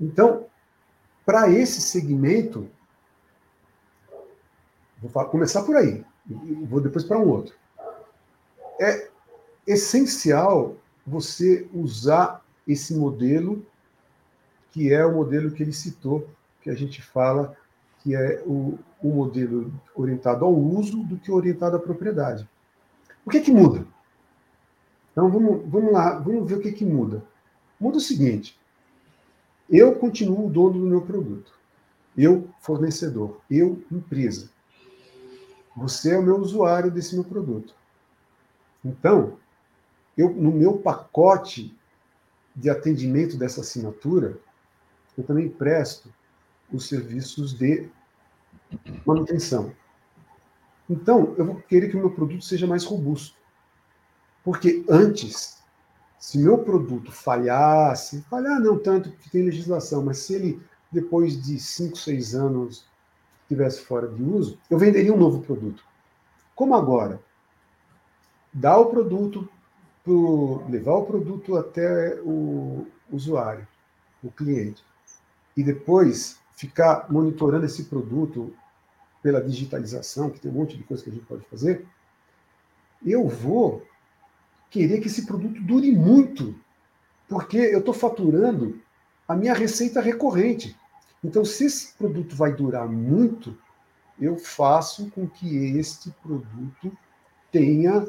Então, 0.00 0.46
para 1.26 1.50
esse 1.50 1.80
segmento, 1.80 2.68
vou 5.02 5.24
começar 5.26 5.64
por 5.64 5.76
aí, 5.76 6.04
vou 6.68 6.80
depois 6.80 7.04
para 7.04 7.18
um 7.18 7.28
outro. 7.28 7.54
É 8.80 9.08
essencial 9.66 10.76
você 11.04 11.68
usar 11.74 12.44
esse 12.66 12.94
modelo, 12.94 13.66
que 14.70 14.92
é 14.92 15.04
o 15.04 15.16
modelo 15.16 15.50
que 15.50 15.62
ele 15.62 15.72
citou, 15.72 16.28
que 16.62 16.70
a 16.70 16.74
gente 16.74 17.02
fala 17.02 17.56
que 18.00 18.14
é 18.14 18.40
o, 18.46 18.78
o 19.02 19.08
modelo 19.08 19.72
orientado 19.92 20.44
ao 20.44 20.54
uso 20.54 21.02
do 21.02 21.16
que 21.16 21.32
orientado 21.32 21.74
à 21.74 21.78
propriedade. 21.80 22.48
O 23.24 23.30
que 23.30 23.38
é 23.38 23.40
que 23.40 23.50
muda? 23.50 23.84
Então 25.10 25.28
vamos, 25.28 25.68
vamos 25.68 25.92
lá, 25.92 26.18
vamos 26.20 26.48
ver 26.48 26.58
o 26.58 26.60
que, 26.60 26.68
é 26.68 26.72
que 26.72 26.84
muda. 26.84 27.24
Muda 27.80 27.96
o 27.96 28.00
seguinte: 28.00 28.56
eu 29.68 29.94
continuo 29.96 30.46
o 30.46 30.50
dono 30.50 30.80
do 30.80 30.86
meu 30.86 31.02
produto, 31.02 31.52
eu 32.16 32.48
fornecedor, 32.60 33.40
eu 33.50 33.82
empresa. 33.90 34.50
Você 35.76 36.14
é 36.14 36.18
o 36.18 36.22
meu 36.22 36.38
usuário 36.38 36.90
desse 36.90 37.14
meu 37.14 37.24
produto. 37.24 37.74
Então, 38.84 39.38
eu 40.16 40.30
no 40.30 40.50
meu 40.50 40.78
pacote 40.78 41.76
de 42.54 42.70
atendimento 42.70 43.36
dessa 43.36 43.60
assinatura, 43.60 44.38
eu 45.18 45.24
também 45.24 45.48
presto 45.48 46.12
os 46.72 46.88
serviços 46.88 47.52
de 47.52 47.88
manutenção. 49.04 49.72
Então, 50.88 51.34
eu 51.36 51.44
vou 51.44 51.56
querer 51.56 51.88
que 51.88 51.96
o 51.96 52.00
meu 52.00 52.10
produto 52.10 52.44
seja 52.44 52.66
mais 52.66 52.84
robusto. 52.84 53.36
Porque 54.44 54.84
antes, 54.88 55.55
se 56.18 56.38
meu 56.38 56.58
produto 56.58 57.12
falhasse, 57.12 58.22
falhar 58.22 58.60
não 58.60 58.78
tanto 58.78 59.10
porque 59.10 59.30
tem 59.30 59.44
legislação, 59.44 60.04
mas 60.04 60.18
se 60.18 60.34
ele, 60.34 60.62
depois 60.90 61.40
de 61.40 61.58
5, 61.58 61.96
6 61.96 62.34
anos, 62.34 62.86
estivesse 63.42 63.80
fora 63.82 64.08
de 64.08 64.22
uso, 64.22 64.58
eu 64.68 64.78
venderia 64.78 65.12
um 65.12 65.18
novo 65.18 65.40
produto. 65.40 65.84
Como 66.54 66.74
agora? 66.74 67.20
Dar 68.52 68.78
o 68.78 68.86
produto 68.86 69.48
pro, 70.02 70.64
levar 70.68 70.94
o 70.94 71.04
produto 71.04 71.56
até 71.56 72.18
o 72.22 72.86
usuário, 73.10 73.66
o 74.22 74.30
cliente, 74.30 74.82
e 75.56 75.62
depois 75.62 76.38
ficar 76.56 77.06
monitorando 77.10 77.66
esse 77.66 77.84
produto 77.84 78.52
pela 79.22 79.42
digitalização, 79.42 80.30
que 80.30 80.40
tem 80.40 80.50
um 80.50 80.54
monte 80.54 80.76
de 80.76 80.84
coisa 80.84 81.02
que 81.02 81.10
a 81.10 81.12
gente 81.12 81.26
pode 81.26 81.44
fazer, 81.46 81.86
eu 83.04 83.28
vou 83.28 83.82
querer 84.70 85.00
que 85.00 85.06
esse 85.06 85.26
produto 85.26 85.60
dure 85.62 85.92
muito, 85.92 86.54
porque 87.28 87.58
eu 87.58 87.80
estou 87.80 87.94
faturando 87.94 88.80
a 89.26 89.34
minha 89.34 89.54
receita 89.54 90.00
recorrente. 90.00 90.76
Então, 91.22 91.44
se 91.44 91.64
esse 91.64 91.94
produto 91.94 92.36
vai 92.36 92.52
durar 92.52 92.88
muito, 92.88 93.56
eu 94.20 94.36
faço 94.36 95.10
com 95.10 95.26
que 95.28 95.76
este 95.78 96.10
produto 96.22 96.96
tenha 97.50 98.06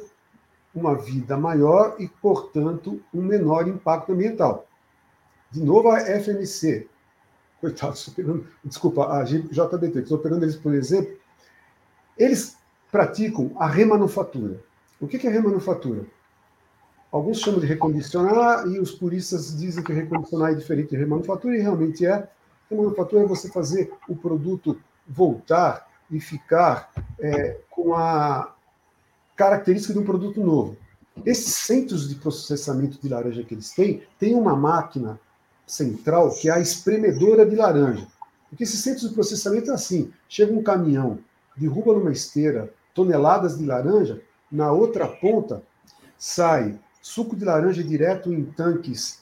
uma 0.74 0.95
vida 0.95 1.36
maior 1.38 1.95
e, 1.99 2.08
portanto, 2.08 3.01
um 3.14 3.22
menor 3.22 3.68
impacto 3.68 4.12
ambiental. 4.12 4.68
De 5.49 5.62
novo, 5.64 5.89
a 5.89 5.99
FMC. 6.01 6.88
Coitado, 7.60 7.93
estou 7.95 8.14
pegando, 8.14 8.47
desculpa, 8.64 9.12
a 9.12 9.24
JBT, 9.24 9.99
estou 9.99 10.20
pegando 10.20 10.43
eles 10.43 10.55
por 10.55 10.74
exemplo. 10.76 11.18
Eles 12.16 12.55
praticam 12.91 13.51
a 13.58 13.68
remanufatura. 13.68 14.62
O 14.99 15.08
que 15.08 15.26
é 15.26 15.30
remanufatura? 15.30 16.05
Alguns 17.12 17.39
chamam 17.39 17.60
de 17.60 17.66
recondicionar 17.66 18.68
e 18.68 18.80
os 18.80 18.91
puristas 18.91 19.58
dizem 19.58 19.84
que 19.84 19.93
recondicionar 19.93 20.51
é 20.51 20.55
diferente 20.55 20.89
de 20.89 20.97
remanufatura, 20.97 21.55
e 21.55 21.62
realmente 21.62 22.05
é. 22.05 22.28
Remanufatura 22.70 23.24
é 23.24 23.26
você 23.26 23.49
fazer 23.49 23.93
o 24.10 24.16
produto 24.16 24.78
voltar 25.08 25.88
e 26.12 26.20
ficar 26.20 26.91
é, 27.20 27.60
com 27.70 27.95
a 27.95 28.53
característica 29.36 29.93
de 29.93 29.99
um 29.99 30.03
produto 30.03 30.41
novo. 30.41 30.76
Esses 31.26 31.55
centros 31.55 32.10
de 32.10 32.16
processamento 32.16 32.99
de 33.01 33.08
laranja 33.08 33.43
que 33.43 33.53
eles 33.53 33.72
têm, 33.72 34.03
tem 34.20 34.36
uma 34.36 34.55
máquina 34.55 35.20
central, 35.66 36.32
que 36.32 36.49
é 36.49 36.53
a 36.53 36.60
espremedora 36.60 37.45
de 37.45 37.55
laranja. 37.55 38.05
Porque 38.49 38.64
esses 38.64 38.82
centros 38.82 39.10
de 39.10 39.16
processamento 39.16 39.72
é 39.72 39.74
assim: 39.74 40.12
chega 40.28 40.53
um 40.53 40.62
caminhão, 40.62 41.20
derruba 41.55 41.93
numa 41.93 42.12
esteira 42.12 42.74
toneladas 42.93 43.58
de 43.58 43.66
laranja, 43.66 44.22
na 44.51 44.72
outra 44.72 45.08
ponta 45.08 45.64
sai 46.18 46.80
suco 47.08 47.38
de 47.38 47.45
laranja 47.45 47.82
direto 47.82 48.34
em 48.34 48.43
tanques 48.43 49.22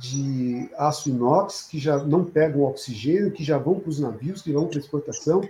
de 0.00 0.70
aço 0.78 1.10
inox, 1.10 1.66
que 1.70 1.78
já 1.78 2.02
não 2.02 2.24
pegam 2.24 2.62
oxigênio, 2.62 3.30
que 3.30 3.44
já 3.44 3.58
vão 3.58 3.78
para 3.78 3.90
os 3.90 4.00
navios, 4.00 4.40
que 4.40 4.50
vão 4.50 4.66
para 4.66 4.78
exportação, 4.78 5.46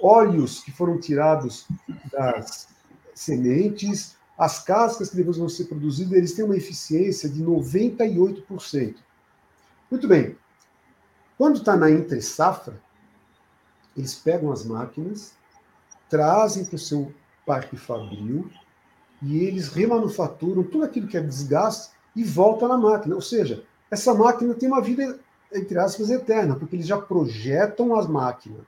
óleos 0.00 0.60
que 0.60 0.70
foram 0.70 1.00
tirados 1.00 1.66
das 2.12 2.68
sementes, 3.12 4.16
as 4.38 4.62
cascas 4.62 5.10
que 5.10 5.16
depois 5.16 5.36
vão 5.36 5.48
ser 5.48 5.64
produzidas, 5.64 6.12
eles 6.12 6.32
têm 6.32 6.44
uma 6.44 6.56
eficiência 6.56 7.28
de 7.28 7.42
98%. 7.42 8.94
Muito 9.90 10.06
bem. 10.06 10.36
Quando 11.36 11.56
está 11.56 11.76
na 11.76 11.90
entre 11.90 12.22
safra, 12.22 12.80
eles 13.96 14.14
pegam 14.14 14.52
as 14.52 14.64
máquinas, 14.64 15.34
trazem 16.08 16.64
para 16.64 16.76
o 16.76 16.78
seu 16.78 17.12
parque 17.44 17.76
fabril 17.76 18.48
e 19.22 19.44
eles 19.44 19.68
remanufaturam 19.68 20.62
tudo 20.62 20.84
aquilo 20.84 21.06
que 21.06 21.16
é 21.16 21.20
desgaste 21.20 21.92
e 22.14 22.24
volta 22.24 22.66
na 22.66 22.76
máquina. 22.76 23.14
Ou 23.14 23.20
seja, 23.20 23.64
essa 23.90 24.14
máquina 24.14 24.54
tem 24.54 24.68
uma 24.68 24.80
vida, 24.80 25.18
entre 25.52 25.78
aspas, 25.78 26.10
eterna, 26.10 26.56
porque 26.56 26.76
eles 26.76 26.86
já 26.86 26.98
projetam 26.98 27.94
as 27.94 28.06
máquinas 28.06 28.62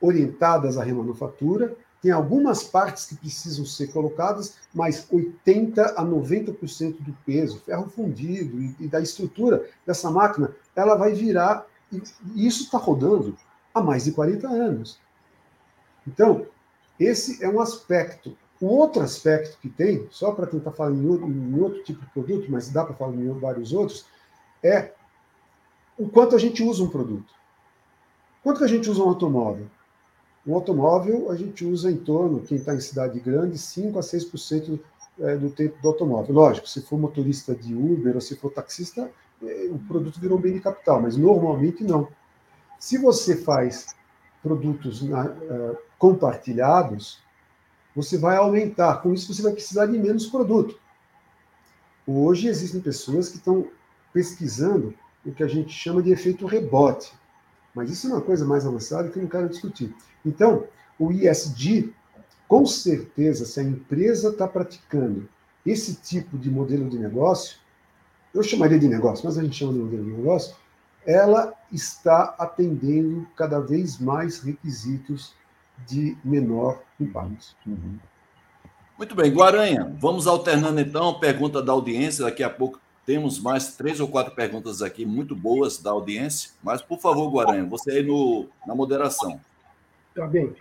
orientadas 0.00 0.76
à 0.76 0.84
remanufatura, 0.84 1.76
tem 2.02 2.12
algumas 2.12 2.62
partes 2.62 3.06
que 3.06 3.16
precisam 3.16 3.64
ser 3.64 3.86
colocadas, 3.86 4.56
mas 4.74 5.06
80 5.10 5.82
a 5.96 6.04
90% 6.04 6.96
do 7.00 7.16
peso, 7.24 7.60
ferro 7.60 7.88
fundido 7.88 8.60
e, 8.60 8.76
e, 8.80 8.88
da 8.88 9.00
estrutura 9.00 9.66
dessa 9.86 10.10
máquina, 10.10 10.54
ela 10.76 10.96
vai 10.96 11.14
virar, 11.14 11.66
e, 11.90 12.02
e 12.34 12.46
isso 12.46 12.64
está 12.64 12.76
rodando 12.76 13.34
há 13.72 13.80
mais 13.80 14.04
de 14.04 14.12
40 14.12 14.46
anos. 14.46 15.00
Então, 16.06 16.46
esse 17.00 17.42
é 17.42 17.48
um 17.48 17.58
aspecto. 17.58 18.36
Outro 18.64 19.02
aspecto 19.02 19.58
que 19.60 19.68
tem, 19.68 20.06
só 20.10 20.32
para 20.32 20.46
tentar 20.46 20.70
falar 20.72 20.92
em 20.92 21.06
outro, 21.06 21.28
em 21.28 21.60
outro, 21.60 21.82
tipo 21.82 22.00
de 22.00 22.10
produto, 22.12 22.50
mas 22.50 22.70
dá 22.70 22.84
para 22.84 22.94
falar 22.94 23.14
em 23.14 23.28
vários 23.38 23.72
outros, 23.72 24.06
é 24.62 24.92
o 25.98 26.08
quanto 26.08 26.34
a 26.34 26.38
gente 26.38 26.62
usa 26.62 26.82
um 26.82 26.88
produto. 26.88 27.32
Quanto 28.42 28.58
que 28.58 28.64
a 28.64 28.68
gente 28.68 28.88
usa 28.90 29.02
um 29.02 29.08
automóvel? 29.08 29.66
Um 30.46 30.54
automóvel 30.54 31.30
a 31.30 31.36
gente 31.36 31.64
usa 31.64 31.90
em 31.90 31.96
torno, 31.96 32.40
quem 32.40 32.56
está 32.56 32.74
em 32.74 32.80
cidade 32.80 33.18
grande, 33.20 33.58
5 33.58 33.98
a 33.98 34.02
6% 34.02 34.80
é, 35.20 35.36
do 35.36 35.50
tempo 35.50 35.80
do 35.80 35.88
automóvel. 35.88 36.34
Lógico, 36.34 36.68
se 36.68 36.82
for 36.82 36.98
motorista 36.98 37.54
de 37.54 37.74
Uber 37.74 38.14
ou 38.14 38.20
se 38.20 38.36
for 38.36 38.50
taxista, 38.50 39.10
é, 39.42 39.68
o 39.70 39.78
produto 39.78 40.20
virou 40.20 40.38
um 40.38 40.40
bem 40.40 40.54
de 40.54 40.60
capital, 40.60 41.00
mas 41.00 41.16
normalmente 41.16 41.84
não. 41.84 42.08
Se 42.78 42.98
você 42.98 43.36
faz 43.36 43.94
produtos 44.42 45.02
na, 45.02 45.26
uh, 45.26 45.78
compartilhados, 45.98 47.23
você 47.94 48.18
vai 48.18 48.36
aumentar. 48.36 49.02
Com 49.02 49.12
isso, 49.14 49.32
você 49.32 49.42
vai 49.42 49.52
precisar 49.52 49.86
de 49.86 49.98
menos 49.98 50.26
produto. 50.26 50.78
Hoje 52.06 52.48
existem 52.48 52.80
pessoas 52.80 53.28
que 53.28 53.36
estão 53.36 53.68
pesquisando 54.12 54.94
o 55.24 55.32
que 55.32 55.42
a 55.42 55.48
gente 55.48 55.72
chama 55.72 56.02
de 56.02 56.12
efeito 56.12 56.46
rebote. 56.46 57.12
Mas 57.74 57.90
isso 57.90 58.06
é 58.06 58.10
uma 58.10 58.20
coisa 58.20 58.44
mais 58.44 58.66
avançada 58.66 59.08
que 59.08 59.18
eu 59.18 59.22
não 59.22 59.30
quero 59.30 59.48
discutir. 59.48 59.94
Então, 60.24 60.64
o 60.98 61.10
ISD, 61.10 61.92
com 62.46 62.64
certeza, 62.66 63.44
se 63.44 63.58
a 63.58 63.62
empresa 63.62 64.28
está 64.28 64.46
praticando 64.46 65.28
esse 65.64 65.94
tipo 65.94 66.38
de 66.38 66.50
modelo 66.50 66.88
de 66.88 66.98
negócio, 66.98 67.58
eu 68.34 68.42
chamaria 68.42 68.78
de 68.78 68.88
negócio, 68.88 69.24
mas 69.24 69.38
a 69.38 69.42
gente 69.42 69.56
chama 69.56 69.72
de 69.72 69.78
modelo 69.78 70.04
de 70.04 70.10
negócio, 70.10 70.54
ela 71.06 71.54
está 71.72 72.34
atendendo 72.38 73.26
cada 73.36 73.60
vez 73.60 73.98
mais 73.98 74.40
requisitos 74.40 75.34
de 75.86 76.16
menor 76.24 76.82
impacto. 77.00 77.56
Uhum. 77.66 77.98
Muito 78.96 79.14
bem, 79.14 79.32
Guaranha, 79.32 79.92
vamos 79.98 80.26
alternando 80.26 80.80
então, 80.80 81.18
pergunta 81.18 81.60
da 81.60 81.72
audiência, 81.72 82.24
daqui 82.24 82.42
a 82.42 82.50
pouco 82.50 82.80
temos 83.04 83.40
mais 83.40 83.76
três 83.76 84.00
ou 84.00 84.08
quatro 84.08 84.34
perguntas 84.34 84.80
aqui 84.80 85.04
muito 85.04 85.34
boas 85.34 85.78
da 85.78 85.90
audiência, 85.90 86.52
mas 86.62 86.80
por 86.80 86.98
favor, 87.00 87.30
Guaranha, 87.30 87.64
você 87.64 87.90
aí 87.90 88.02
no, 88.02 88.46
na 88.66 88.74
moderação. 88.74 89.40
Tá 90.14 90.26
bem. 90.26 90.54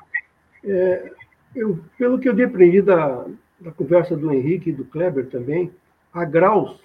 É, 0.64 1.14
eu, 1.56 1.80
pelo 1.98 2.20
que 2.20 2.28
eu 2.28 2.34
depreendi 2.34 2.82
da, 2.82 3.26
da 3.60 3.72
conversa 3.72 4.18
do 4.18 4.34
Henrique 4.34 4.72
e 4.72 4.74
do 4.74 4.84
Kleber 4.84 5.30
também, 5.30 5.72
há 6.12 6.26
graus 6.26 6.80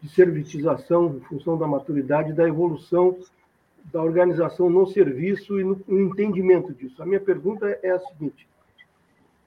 de 0.00 0.08
servitização 0.08 1.16
em 1.16 1.20
função 1.20 1.56
da 1.56 1.66
maturidade 1.66 2.30
e 2.30 2.34
da 2.34 2.48
evolução 2.48 3.16
da 3.92 4.02
organização 4.02 4.68
no 4.70 4.86
serviço 4.86 5.60
e 5.60 5.64
no, 5.64 5.82
entendimento 5.88 6.72
disso. 6.72 7.02
A 7.02 7.06
minha 7.06 7.20
pergunta 7.20 7.78
é 7.82 7.90
a 7.90 7.98
seguinte: 7.98 8.48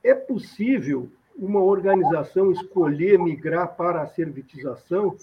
é 0.04 0.14
possível 0.14 1.10
uma 1.38 1.62
organização 1.62 2.52
escolher 2.52 3.20
migrar 3.20 3.76
para 3.76 4.02
a 4.02 4.08
servitização 4.08 5.16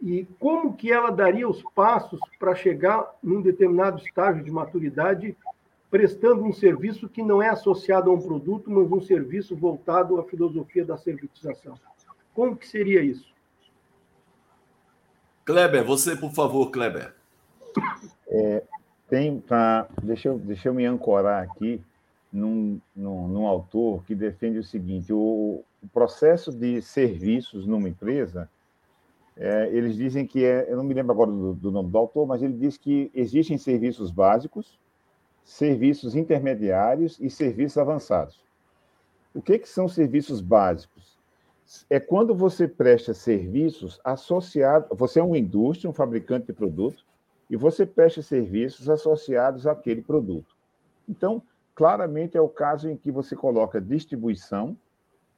e 0.00 0.26
como 0.38 0.74
que 0.74 0.92
ela 0.92 1.10
daria 1.10 1.48
os 1.48 1.62
passos 1.74 2.20
para 2.38 2.54
chegar 2.54 3.14
num 3.22 3.40
determinado 3.40 3.98
estágio 3.98 4.44
de 4.44 4.50
maturidade 4.50 5.34
prestando 5.90 6.44
um 6.44 6.52
serviço 6.52 7.08
que 7.08 7.22
não 7.22 7.40
é 7.40 7.48
associado 7.48 8.10
a 8.10 8.12
um 8.12 8.20
produto, 8.20 8.70
mas 8.70 8.92
um 8.92 9.00
serviço 9.00 9.56
voltado 9.56 10.18
à 10.18 10.24
filosofia 10.24 10.84
da 10.84 10.98
servitização. 10.98 11.78
Como 12.34 12.54
que 12.54 12.68
seria 12.68 13.02
isso? 13.02 13.34
Kleber, 15.46 15.84
você, 15.84 16.14
por 16.14 16.32
favor, 16.32 16.70
Kleber. 16.70 17.15
É, 18.28 18.62
tem 19.08 19.40
para 19.40 19.88
deixa 20.02 20.28
eu, 20.28 20.38
deixa 20.38 20.68
eu 20.68 20.74
me 20.74 20.84
ancorar 20.84 21.42
aqui 21.42 21.80
num, 22.32 22.80
num, 22.94 23.28
num 23.28 23.46
autor 23.46 24.04
que 24.04 24.14
defende 24.14 24.58
o 24.58 24.64
seguinte: 24.64 25.12
o, 25.12 25.62
o 25.82 25.88
processo 25.92 26.50
de 26.52 26.82
serviços 26.82 27.66
numa 27.66 27.88
empresa, 27.88 28.48
é, 29.36 29.68
eles 29.72 29.96
dizem 29.96 30.26
que 30.26 30.44
é, 30.44 30.70
eu 30.70 30.76
não 30.76 30.84
me 30.84 30.94
lembro 30.94 31.12
agora 31.12 31.30
do, 31.30 31.54
do 31.54 31.70
nome 31.70 31.90
do 31.90 31.98
autor, 31.98 32.26
mas 32.26 32.42
ele 32.42 32.54
diz 32.54 32.76
que 32.76 33.10
existem 33.14 33.56
serviços 33.56 34.10
básicos, 34.10 34.78
serviços 35.44 36.14
intermediários 36.16 37.18
e 37.20 37.30
serviços 37.30 37.78
avançados. 37.78 38.40
O 39.34 39.42
que, 39.42 39.58
que 39.58 39.68
são 39.68 39.86
serviços 39.86 40.40
básicos? 40.40 41.16
É 41.90 42.00
quando 42.00 42.34
você 42.34 42.66
presta 42.66 43.12
serviços 43.12 44.00
associados. 44.02 44.88
Você 44.96 45.20
é 45.20 45.22
uma 45.22 45.36
indústria, 45.36 45.90
um 45.90 45.92
fabricante 45.92 46.46
de 46.46 46.52
produto, 46.52 47.04
e 47.48 47.56
você 47.56 47.86
presta 47.86 48.22
serviços 48.22 48.88
associados 48.88 49.66
àquele 49.66 50.02
produto. 50.02 50.56
Então, 51.08 51.42
claramente 51.74 52.36
é 52.36 52.40
o 52.40 52.48
caso 52.48 52.88
em 52.88 52.96
que 52.96 53.10
você 53.10 53.36
coloca 53.36 53.80
distribuição, 53.80 54.76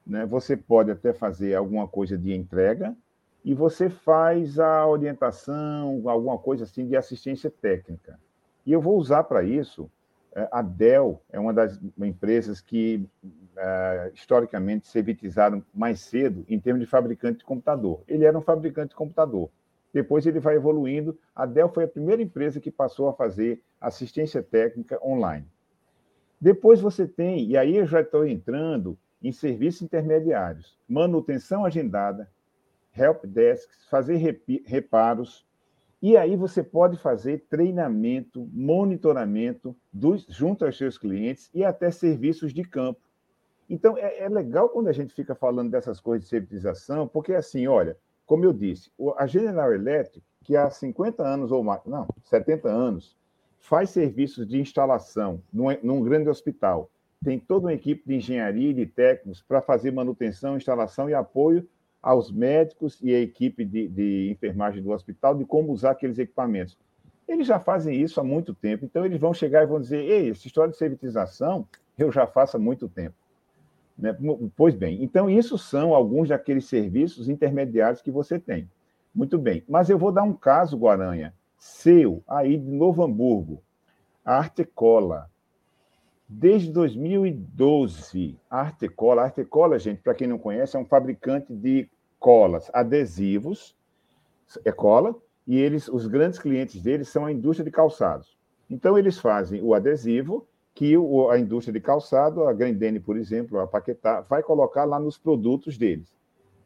né? 0.06 0.24
você 0.24 0.56
pode 0.56 0.90
até 0.90 1.12
fazer 1.12 1.54
alguma 1.54 1.86
coisa 1.86 2.16
de 2.16 2.34
entrega, 2.34 2.96
e 3.44 3.54
você 3.54 3.88
faz 3.88 4.58
a 4.58 4.86
orientação, 4.86 6.02
alguma 6.06 6.38
coisa 6.38 6.64
assim 6.64 6.86
de 6.86 6.96
assistência 6.96 7.50
técnica. 7.50 8.18
E 8.66 8.72
eu 8.72 8.80
vou 8.80 8.96
usar 8.96 9.24
para 9.24 9.42
isso 9.42 9.90
é, 10.32 10.48
a 10.52 10.62
Dell 10.62 11.20
é 11.32 11.40
uma 11.40 11.52
das 11.52 11.80
empresas 11.98 12.60
que 12.60 13.04
uh, 13.24 14.14
historicamente 14.14 14.86
se 14.86 14.98
evitizaram 14.98 15.64
mais 15.74 16.00
cedo 16.00 16.44
em 16.48 16.60
termos 16.60 16.80
de 16.80 16.86
fabricante 16.86 17.38
de 17.38 17.44
computador. 17.44 18.02
Ele 18.06 18.24
era 18.24 18.36
um 18.36 18.42
fabricante 18.42 18.90
de 18.90 18.94
computador. 18.94 19.50
Depois 19.92 20.26
ele 20.26 20.40
vai 20.40 20.56
evoluindo. 20.56 21.18
A 21.34 21.46
Dell 21.46 21.68
foi 21.68 21.84
a 21.84 21.88
primeira 21.88 22.22
empresa 22.22 22.60
que 22.60 22.70
passou 22.70 23.08
a 23.08 23.12
fazer 23.12 23.62
assistência 23.80 24.42
técnica 24.42 24.98
online. 25.04 25.46
Depois 26.40 26.80
você 26.80 27.06
tem, 27.06 27.46
e 27.46 27.56
aí 27.56 27.76
eu 27.76 27.86
já 27.86 28.00
estou 28.00 28.26
entrando 28.26 28.96
em 29.22 29.32
serviços 29.32 29.82
intermediários, 29.82 30.78
manutenção 30.88 31.64
agendada, 31.64 32.30
help 32.96 33.24
desks, 33.24 33.86
fazer 33.88 34.16
reparos, 34.64 35.46
e 36.00 36.16
aí 36.16 36.36
você 36.36 36.62
pode 36.62 36.96
fazer 36.96 37.44
treinamento, 37.50 38.48
monitoramento 38.52 39.76
dos, 39.92 40.24
junto 40.28 40.64
aos 40.64 40.78
seus 40.78 40.96
clientes 40.96 41.50
e 41.52 41.64
até 41.64 41.90
serviços 41.90 42.54
de 42.54 42.62
campo. 42.62 43.00
Então, 43.68 43.98
é, 43.98 44.20
é 44.20 44.28
legal 44.28 44.68
quando 44.68 44.88
a 44.88 44.92
gente 44.92 45.12
fica 45.12 45.34
falando 45.34 45.70
dessas 45.70 46.00
coisas 46.00 46.24
de 46.24 46.30
servitização, 46.30 47.08
porque 47.08 47.34
assim, 47.34 47.66
olha, 47.66 47.96
como 48.28 48.44
eu 48.44 48.52
disse, 48.52 48.90
a 49.16 49.26
General 49.26 49.72
Electric, 49.72 50.22
que 50.44 50.54
há 50.54 50.68
50 50.68 51.22
anos 51.22 51.50
ou 51.50 51.64
mais, 51.64 51.80
não, 51.86 52.06
70 52.24 52.68
anos, 52.68 53.16
faz 53.58 53.88
serviços 53.88 54.46
de 54.46 54.60
instalação 54.60 55.42
num, 55.50 55.74
num 55.82 56.02
grande 56.02 56.28
hospital. 56.28 56.90
Tem 57.24 57.38
toda 57.38 57.66
uma 57.66 57.72
equipe 57.72 58.02
de 58.06 58.16
engenharia 58.16 58.68
e 58.68 58.74
de 58.74 58.84
técnicos 58.84 59.42
para 59.42 59.62
fazer 59.62 59.90
manutenção, 59.92 60.58
instalação 60.58 61.08
e 61.08 61.14
apoio 61.14 61.66
aos 62.02 62.30
médicos 62.30 62.98
e 63.02 63.14
à 63.14 63.18
equipe 63.18 63.64
de, 63.64 63.88
de 63.88 64.30
enfermagem 64.30 64.82
do 64.82 64.90
hospital 64.90 65.34
de 65.34 65.46
como 65.46 65.72
usar 65.72 65.92
aqueles 65.92 66.18
equipamentos. 66.18 66.76
Eles 67.26 67.46
já 67.46 67.58
fazem 67.58 67.98
isso 67.98 68.20
há 68.20 68.24
muito 68.24 68.54
tempo, 68.54 68.84
então 68.84 69.06
eles 69.06 69.18
vão 69.18 69.32
chegar 69.32 69.62
e 69.62 69.66
vão 69.66 69.80
dizer: 69.80 70.04
ei, 70.04 70.30
essa 70.30 70.46
história 70.46 70.70
de 70.70 70.76
servitização 70.76 71.66
eu 71.98 72.12
já 72.12 72.26
faço 72.26 72.58
há 72.58 72.60
muito 72.60 72.88
tempo. 72.90 73.16
Né? 73.98 74.16
Pois 74.56 74.74
bem, 74.74 75.02
então 75.02 75.28
isso 75.28 75.58
são 75.58 75.92
alguns 75.92 76.28
daqueles 76.28 76.66
serviços 76.66 77.28
intermediários 77.28 78.00
que 78.00 78.10
você 78.10 78.38
tem. 78.38 78.70
Muito 79.12 79.36
bem. 79.36 79.64
Mas 79.68 79.90
eu 79.90 79.98
vou 79.98 80.12
dar 80.12 80.22
um 80.22 80.32
caso, 80.32 80.78
Guaranha, 80.78 81.34
seu, 81.58 82.22
aí 82.28 82.56
de 82.56 82.70
Novo 82.70 83.02
Hamburgo, 83.02 83.60
a 84.24 84.36
Artecola. 84.36 85.28
Desde 86.28 86.70
2012, 86.70 88.38
a 88.48 88.60
Artecola, 88.60 89.22
a 89.22 89.24
Artecola, 89.24 89.78
gente, 89.78 90.02
para 90.02 90.14
quem 90.14 90.28
não 90.28 90.38
conhece, 90.38 90.76
é 90.76 90.78
um 90.78 90.84
fabricante 90.84 91.52
de 91.52 91.88
colas, 92.20 92.70
adesivos, 92.72 93.74
é 94.64 94.70
cola, 94.70 95.16
e 95.46 95.56
eles, 95.58 95.88
os 95.88 96.06
grandes 96.06 96.38
clientes 96.38 96.80
deles 96.82 97.08
são 97.08 97.24
a 97.24 97.32
indústria 97.32 97.64
de 97.64 97.70
calçados. 97.70 98.36
Então, 98.68 98.98
eles 98.98 99.18
fazem 99.18 99.62
o 99.62 99.72
adesivo 99.72 100.46
que 100.78 100.94
a 101.28 101.36
indústria 101.36 101.72
de 101.72 101.80
calçado, 101.80 102.44
a 102.44 102.52
Grendene, 102.52 103.00
por 103.00 103.16
exemplo, 103.16 103.58
a 103.58 103.66
Paquetá, 103.66 104.20
vai 104.20 104.44
colocar 104.44 104.84
lá 104.84 105.00
nos 105.00 105.18
produtos 105.18 105.76
deles. 105.76 106.14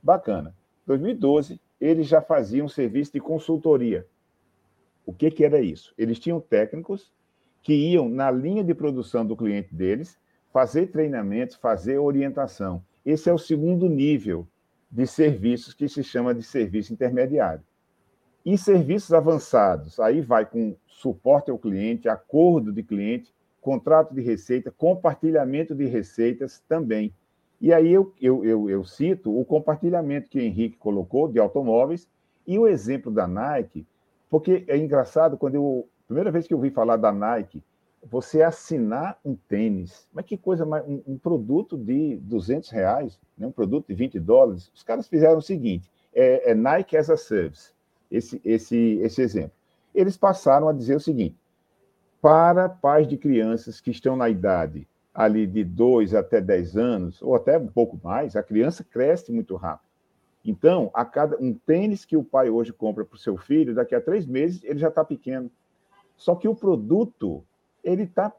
Bacana. 0.02 0.54
2012, 0.86 1.58
eles 1.80 2.08
já 2.08 2.20
faziam 2.20 2.68
serviço 2.68 3.14
de 3.14 3.20
consultoria. 3.20 4.06
O 5.06 5.14
que, 5.14 5.30
que 5.30 5.42
era 5.42 5.62
isso? 5.62 5.94
Eles 5.96 6.18
tinham 6.18 6.38
técnicos 6.40 7.10
que 7.62 7.72
iam 7.72 8.06
na 8.06 8.30
linha 8.30 8.62
de 8.62 8.74
produção 8.74 9.24
do 9.24 9.34
cliente 9.34 9.74
deles 9.74 10.18
fazer 10.52 10.88
treinamentos, 10.88 11.56
fazer 11.56 11.96
orientação. 11.96 12.84
Esse 13.06 13.30
é 13.30 13.32
o 13.32 13.38
segundo 13.38 13.88
nível 13.88 14.46
de 14.90 15.06
serviços 15.06 15.72
que 15.72 15.88
se 15.88 16.04
chama 16.04 16.34
de 16.34 16.42
serviço 16.42 16.92
intermediário. 16.92 17.64
E 18.44 18.58
serviços 18.58 19.14
avançados, 19.14 19.98
aí 19.98 20.20
vai 20.20 20.44
com 20.44 20.76
suporte 20.86 21.50
ao 21.50 21.58
cliente, 21.58 22.10
acordo 22.10 22.70
de 22.70 22.82
cliente, 22.82 23.32
contrato 23.62 24.12
de 24.12 24.20
receita, 24.20 24.74
compartilhamento 24.76 25.74
de 25.74 25.86
receitas 25.86 26.62
também. 26.68 27.14
E 27.60 27.72
aí 27.72 27.92
eu, 27.92 28.12
eu, 28.20 28.44
eu, 28.44 28.68
eu 28.68 28.84
cito 28.84 29.38
o 29.38 29.44
compartilhamento 29.44 30.28
que 30.28 30.38
o 30.38 30.42
Henrique 30.42 30.76
colocou 30.76 31.28
de 31.28 31.38
automóveis 31.38 32.08
e 32.44 32.58
o 32.58 32.66
exemplo 32.66 33.10
da 33.10 33.26
Nike, 33.28 33.86
porque 34.28 34.64
é 34.66 34.76
engraçado 34.76 35.38
quando 35.38 35.54
eu. 35.54 35.88
Primeira 36.08 36.30
vez 36.30 36.46
que 36.46 36.52
eu 36.52 36.58
ouvi 36.58 36.70
falar 36.70 36.96
da 36.96 37.12
Nike, 37.12 37.62
você 38.04 38.42
assinar 38.42 39.18
um 39.24 39.34
tênis. 39.34 40.08
Mas 40.12 40.26
que 40.26 40.36
coisa. 40.36 40.66
Um, 40.66 41.00
um 41.06 41.16
produto 41.16 41.78
de 41.78 42.16
200 42.16 42.68
reais, 42.70 43.18
né? 43.38 43.46
um 43.46 43.52
produto 43.52 43.86
de 43.86 43.94
20 43.94 44.18
dólares. 44.18 44.70
Os 44.74 44.82
caras 44.82 45.06
fizeram 45.06 45.38
o 45.38 45.42
seguinte: 45.42 45.88
é, 46.12 46.50
é 46.50 46.54
Nike 46.54 46.96
as 46.96 47.08
a 47.08 47.16
Service, 47.16 47.72
esse, 48.10 48.40
esse, 48.44 48.98
esse 49.00 49.22
exemplo. 49.22 49.52
Eles 49.94 50.16
passaram 50.16 50.68
a 50.68 50.72
dizer 50.72 50.96
o 50.96 51.00
seguinte: 51.00 51.36
para 52.22 52.68
pais 52.68 53.08
de 53.08 53.16
crianças 53.16 53.80
que 53.80 53.90
estão 53.90 54.14
na 54.16 54.30
idade 54.30 54.88
ali 55.12 55.44
de 55.44 55.64
2 55.64 56.14
até 56.14 56.40
10 56.40 56.76
anos, 56.76 57.20
ou 57.20 57.34
até 57.34 57.58
um 57.58 57.66
pouco 57.66 58.00
mais, 58.02 58.36
a 58.36 58.42
criança 58.42 58.84
cresce 58.84 59.32
muito 59.32 59.56
rápido. 59.56 59.90
Então, 60.44 60.90
a 60.94 61.04
cada 61.04 61.36
um 61.38 61.52
tênis 61.52 62.04
que 62.04 62.16
o 62.16 62.24
pai 62.24 62.48
hoje 62.48 62.72
compra 62.72 63.04
para 63.04 63.16
o 63.16 63.18
seu 63.18 63.36
filho, 63.36 63.74
daqui 63.74 63.94
a 63.94 64.00
três 64.00 64.24
meses 64.24 64.62
ele 64.64 64.78
já 64.78 64.88
está 64.88 65.04
pequeno. 65.04 65.50
Só 66.16 66.34
que 66.36 66.48
o 66.48 66.54
produto 66.54 67.44
ele 67.82 68.04
está 68.04 68.32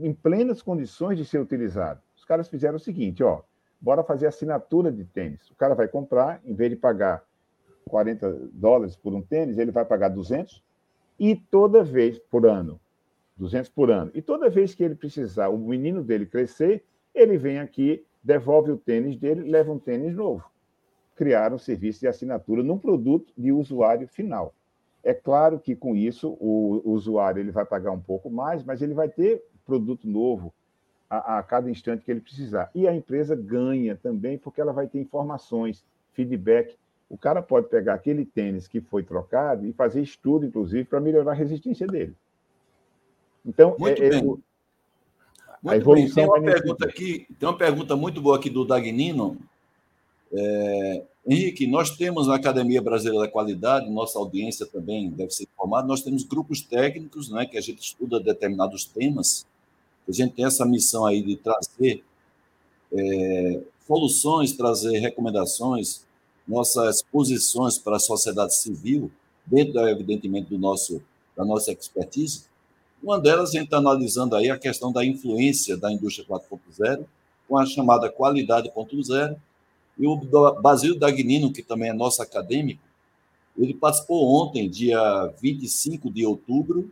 em 0.00 0.12
plenas 0.12 0.60
condições 0.60 1.16
de 1.16 1.24
ser 1.24 1.40
utilizado. 1.40 2.00
Os 2.16 2.24
caras 2.24 2.48
fizeram 2.48 2.76
o 2.76 2.80
seguinte, 2.80 3.22
ó, 3.22 3.40
bora 3.80 4.04
fazer 4.04 4.26
assinatura 4.26 4.92
de 4.92 5.04
tênis. 5.04 5.48
O 5.50 5.54
cara 5.54 5.74
vai 5.74 5.88
comprar, 5.88 6.40
em 6.44 6.54
vez 6.54 6.70
de 6.70 6.76
pagar 6.76 7.24
40 7.88 8.50
dólares 8.52 8.94
por 8.94 9.14
um 9.14 9.22
tênis, 9.22 9.58
ele 9.58 9.70
vai 9.70 9.84
pagar 9.84 10.08
200 10.08 10.62
e 11.20 11.36
toda 11.36 11.84
vez 11.84 12.18
por 12.18 12.46
ano, 12.46 12.80
200 13.36 13.68
por 13.68 13.90
ano. 13.90 14.10
E 14.14 14.22
toda 14.22 14.48
vez 14.48 14.74
que 14.74 14.82
ele 14.82 14.94
precisar, 14.94 15.50
o 15.50 15.58
menino 15.58 16.02
dele 16.02 16.24
crescer, 16.24 16.82
ele 17.14 17.36
vem 17.36 17.58
aqui, 17.58 18.02
devolve 18.24 18.70
o 18.70 18.78
tênis 18.78 19.18
dele, 19.18 19.50
leva 19.50 19.70
um 19.70 19.78
tênis 19.78 20.16
novo. 20.16 20.50
Criaram 21.14 21.56
um 21.56 21.58
serviço 21.58 22.00
de 22.00 22.08
assinatura 22.08 22.62
num 22.62 22.78
produto 22.78 23.34
de 23.36 23.52
usuário 23.52 24.08
final. 24.08 24.54
É 25.04 25.12
claro 25.12 25.58
que 25.58 25.76
com 25.76 25.94
isso 25.94 26.38
o 26.40 26.82
usuário 26.90 27.40
ele 27.40 27.50
vai 27.50 27.66
pagar 27.66 27.90
um 27.90 28.00
pouco 28.00 28.30
mais, 28.30 28.64
mas 28.64 28.80
ele 28.80 28.94
vai 28.94 29.08
ter 29.08 29.42
produto 29.66 30.08
novo 30.08 30.54
a, 31.08 31.38
a, 31.38 31.42
cada 31.42 31.70
instante 31.70 32.02
que 32.02 32.10
ele 32.10 32.20
precisar. 32.20 32.70
E 32.74 32.88
a 32.88 32.94
empresa 32.94 33.36
ganha 33.36 33.94
também, 33.94 34.38
porque 34.38 34.60
ela 34.60 34.72
vai 34.72 34.86
ter 34.86 35.00
informações, 35.00 35.84
feedback. 36.12 36.78
O 37.10 37.18
cara 37.18 37.42
pode 37.42 37.68
pegar 37.68 37.94
aquele 37.94 38.24
tênis 38.24 38.68
que 38.68 38.80
foi 38.80 39.02
trocado 39.02 39.66
e 39.66 39.72
fazer 39.72 40.00
estudo, 40.00 40.46
inclusive, 40.46 40.84
para 40.84 41.00
melhorar 41.00 41.32
a 41.32 41.34
resistência 41.34 41.84
dele. 41.84 42.14
Então, 43.44 43.74
muito 43.76 44.00
é, 44.00 44.10
bem. 44.10 44.18
É, 44.20 44.22
muito 44.22 44.42
a 45.66 45.76
evolução 45.76 46.14
bem. 46.14 46.14
Tem 46.14 46.26
uma 46.26 46.40
pergunta 46.40 46.86
aqui, 46.86 47.26
tem 47.38 47.48
uma 47.48 47.58
pergunta 47.58 47.96
muito 47.96 48.22
boa 48.22 48.36
aqui 48.36 48.48
do 48.48 48.64
Dagnino. 48.64 49.36
É, 50.32 51.02
Henrique, 51.26 51.66
nós 51.66 51.96
temos 51.96 52.28
na 52.28 52.36
Academia 52.36 52.80
Brasileira 52.80 53.26
da 53.26 53.30
Qualidade, 53.30 53.90
nossa 53.90 54.18
audiência 54.18 54.64
também 54.64 55.10
deve 55.10 55.32
ser 55.32 55.44
informada, 55.44 55.88
nós 55.88 56.02
temos 56.02 56.22
grupos 56.22 56.62
técnicos, 56.62 57.28
né, 57.28 57.44
que 57.44 57.58
a 57.58 57.60
gente 57.60 57.80
estuda 57.82 58.20
determinados 58.20 58.84
temas, 58.84 59.44
a 60.08 60.12
gente 60.12 60.34
tem 60.34 60.44
essa 60.44 60.64
missão 60.64 61.04
aí 61.04 61.20
de 61.22 61.36
trazer 61.36 62.02
é, 62.92 63.60
soluções, 63.86 64.52
trazer 64.52 64.98
recomendações, 64.98 66.06
nossas 66.50 67.00
posições 67.00 67.78
para 67.78 67.96
a 67.96 68.00
sociedade 68.00 68.56
civil, 68.56 69.10
dentro, 69.46 69.78
evidentemente, 69.88 70.48
do 70.50 70.58
nosso, 70.58 71.00
da 71.36 71.44
nossa 71.44 71.70
expertise. 71.70 72.42
Uma 73.00 73.20
delas, 73.20 73.50
a 73.50 73.52
gente 73.52 73.64
está 73.64 73.78
analisando 73.78 74.34
aí 74.34 74.50
a 74.50 74.58
questão 74.58 74.92
da 74.92 75.04
influência 75.04 75.76
da 75.76 75.92
indústria 75.92 76.26
4.0, 76.26 77.04
com 77.48 77.56
a 77.56 77.64
chamada 77.64 78.10
qualidade 78.10 78.68
4.0, 78.68 79.36
e 79.96 80.06
o 80.06 80.16
Basílio 80.60 80.98
Dagnino, 80.98 81.52
que 81.52 81.62
também 81.62 81.90
é 81.90 81.92
nosso 81.92 82.20
acadêmico, 82.20 82.82
ele 83.56 83.74
participou 83.74 84.26
ontem, 84.26 84.68
dia 84.68 85.32
25 85.40 86.10
de 86.10 86.26
outubro, 86.26 86.90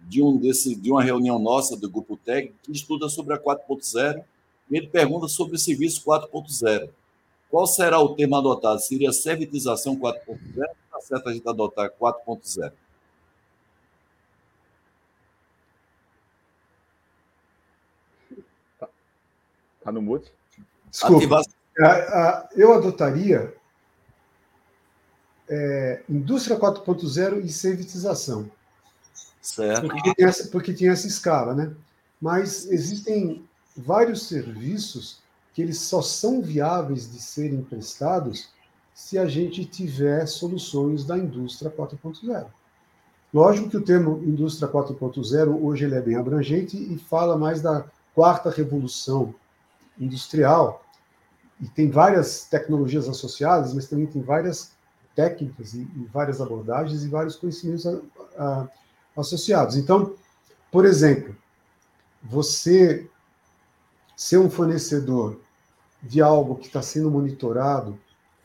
de, 0.00 0.22
um 0.22 0.36
desse, 0.36 0.74
de 0.74 0.90
uma 0.90 1.02
reunião 1.02 1.38
nossa 1.38 1.76
do 1.76 1.88
Grupo 1.88 2.16
Técnico, 2.16 2.56
que 2.62 2.72
estuda 2.72 3.08
sobre 3.08 3.34
a 3.34 3.38
4.0, 3.38 4.22
e 4.70 4.76
ele 4.76 4.88
pergunta 4.88 5.28
sobre 5.28 5.56
o 5.56 5.58
serviço 5.58 6.02
4.0. 6.04 6.90
Qual 7.56 7.66
será 7.66 7.98
o 7.98 8.14
termo 8.14 8.36
adotado? 8.36 8.78
Seria 8.82 9.10
servitização 9.10 9.96
4.0 9.96 10.28
ou 10.28 10.34
está 10.34 11.00
certo 11.00 11.30
a 11.30 11.32
gente 11.32 11.48
adotar 11.48 11.90
4.0? 11.90 12.70
Está 18.74 18.88
tá 19.82 19.90
no 19.90 20.02
mute? 20.02 20.30
Desculpa. 20.90 21.16
Ativação 21.16 21.54
eu 22.54 22.74
adotaria 22.74 23.56
é, 25.48 26.02
indústria 26.10 26.60
4.0 26.60 27.42
e 27.42 27.48
servitização. 27.48 28.50
Certo. 29.40 29.88
Porque 29.88 30.14
tem, 30.14 30.26
essa, 30.26 30.48
porque 30.48 30.74
tem 30.74 30.90
essa 30.90 31.06
escala, 31.06 31.54
né? 31.54 31.74
Mas 32.20 32.66
existem 32.66 33.48
vários 33.74 34.28
serviços 34.28 35.24
que 35.56 35.62
eles 35.62 35.80
só 35.80 36.02
são 36.02 36.42
viáveis 36.42 37.10
de 37.10 37.18
serem 37.18 37.62
prestados 37.62 38.50
se 38.92 39.18
a 39.18 39.24
gente 39.24 39.64
tiver 39.64 40.26
soluções 40.26 41.02
da 41.02 41.16
indústria 41.16 41.70
4.0. 41.70 42.44
Lógico 43.32 43.70
que 43.70 43.76
o 43.78 43.82
termo 43.82 44.22
indústria 44.22 44.70
4.0 44.70 45.58
hoje 45.62 45.86
ele 45.86 45.94
é 45.94 46.00
bem 46.02 46.14
abrangente 46.14 46.76
e 46.76 46.98
fala 46.98 47.38
mais 47.38 47.62
da 47.62 47.86
quarta 48.14 48.50
revolução 48.50 49.34
industrial, 49.98 50.84
e 51.58 51.66
tem 51.68 51.90
várias 51.90 52.44
tecnologias 52.44 53.08
associadas, 53.08 53.72
mas 53.72 53.88
também 53.88 54.04
tem 54.04 54.20
várias 54.20 54.72
técnicas 55.14 55.72
e, 55.72 55.80
e 55.80 56.06
várias 56.12 56.38
abordagens 56.38 57.02
e 57.02 57.08
vários 57.08 57.34
conhecimentos 57.34 57.86
a, 57.86 57.98
a, 58.36 58.68
associados. 59.16 59.74
Então, 59.76 60.14
por 60.70 60.84
exemplo, 60.84 61.34
você 62.22 63.08
ser 64.14 64.36
um 64.36 64.50
fornecedor 64.50 65.45
de 66.02 66.20
algo 66.20 66.56
que 66.56 66.66
está 66.66 66.82
sendo 66.82 67.10
monitorado 67.10 67.98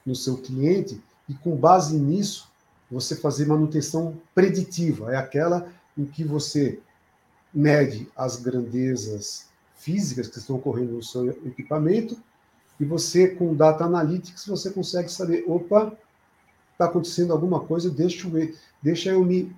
no 0.05 0.15
seu 0.15 0.37
cliente 0.37 1.01
e 1.27 1.33
com 1.33 1.55
base 1.55 1.97
nisso 1.97 2.49
você 2.89 3.15
fazer 3.15 3.45
manutenção 3.45 4.19
preditiva, 4.35 5.13
é 5.13 5.17
aquela 5.17 5.67
em 5.97 6.05
que 6.05 6.23
você 6.23 6.79
mede 7.53 8.09
as 8.15 8.37
grandezas 8.37 9.47
físicas 9.75 10.27
que 10.27 10.37
estão 10.37 10.57
ocorrendo 10.57 10.93
no 10.93 11.03
seu 11.03 11.29
equipamento 11.29 12.17
e 12.81 12.85
você, 12.85 13.27
com 13.27 13.55
Data 13.55 13.83
Analytics, 13.83 14.47
você 14.47 14.71
consegue 14.71 15.07
saber, 15.07 15.43
opa, 15.47 15.95
está 16.71 16.85
acontecendo 16.85 17.31
alguma 17.31 17.59
coisa, 17.59 17.91
deixa 17.91 18.25
eu, 18.25 18.31
ver, 18.31 18.57
deixa 18.81 19.11
eu 19.11 19.23
me 19.23 19.55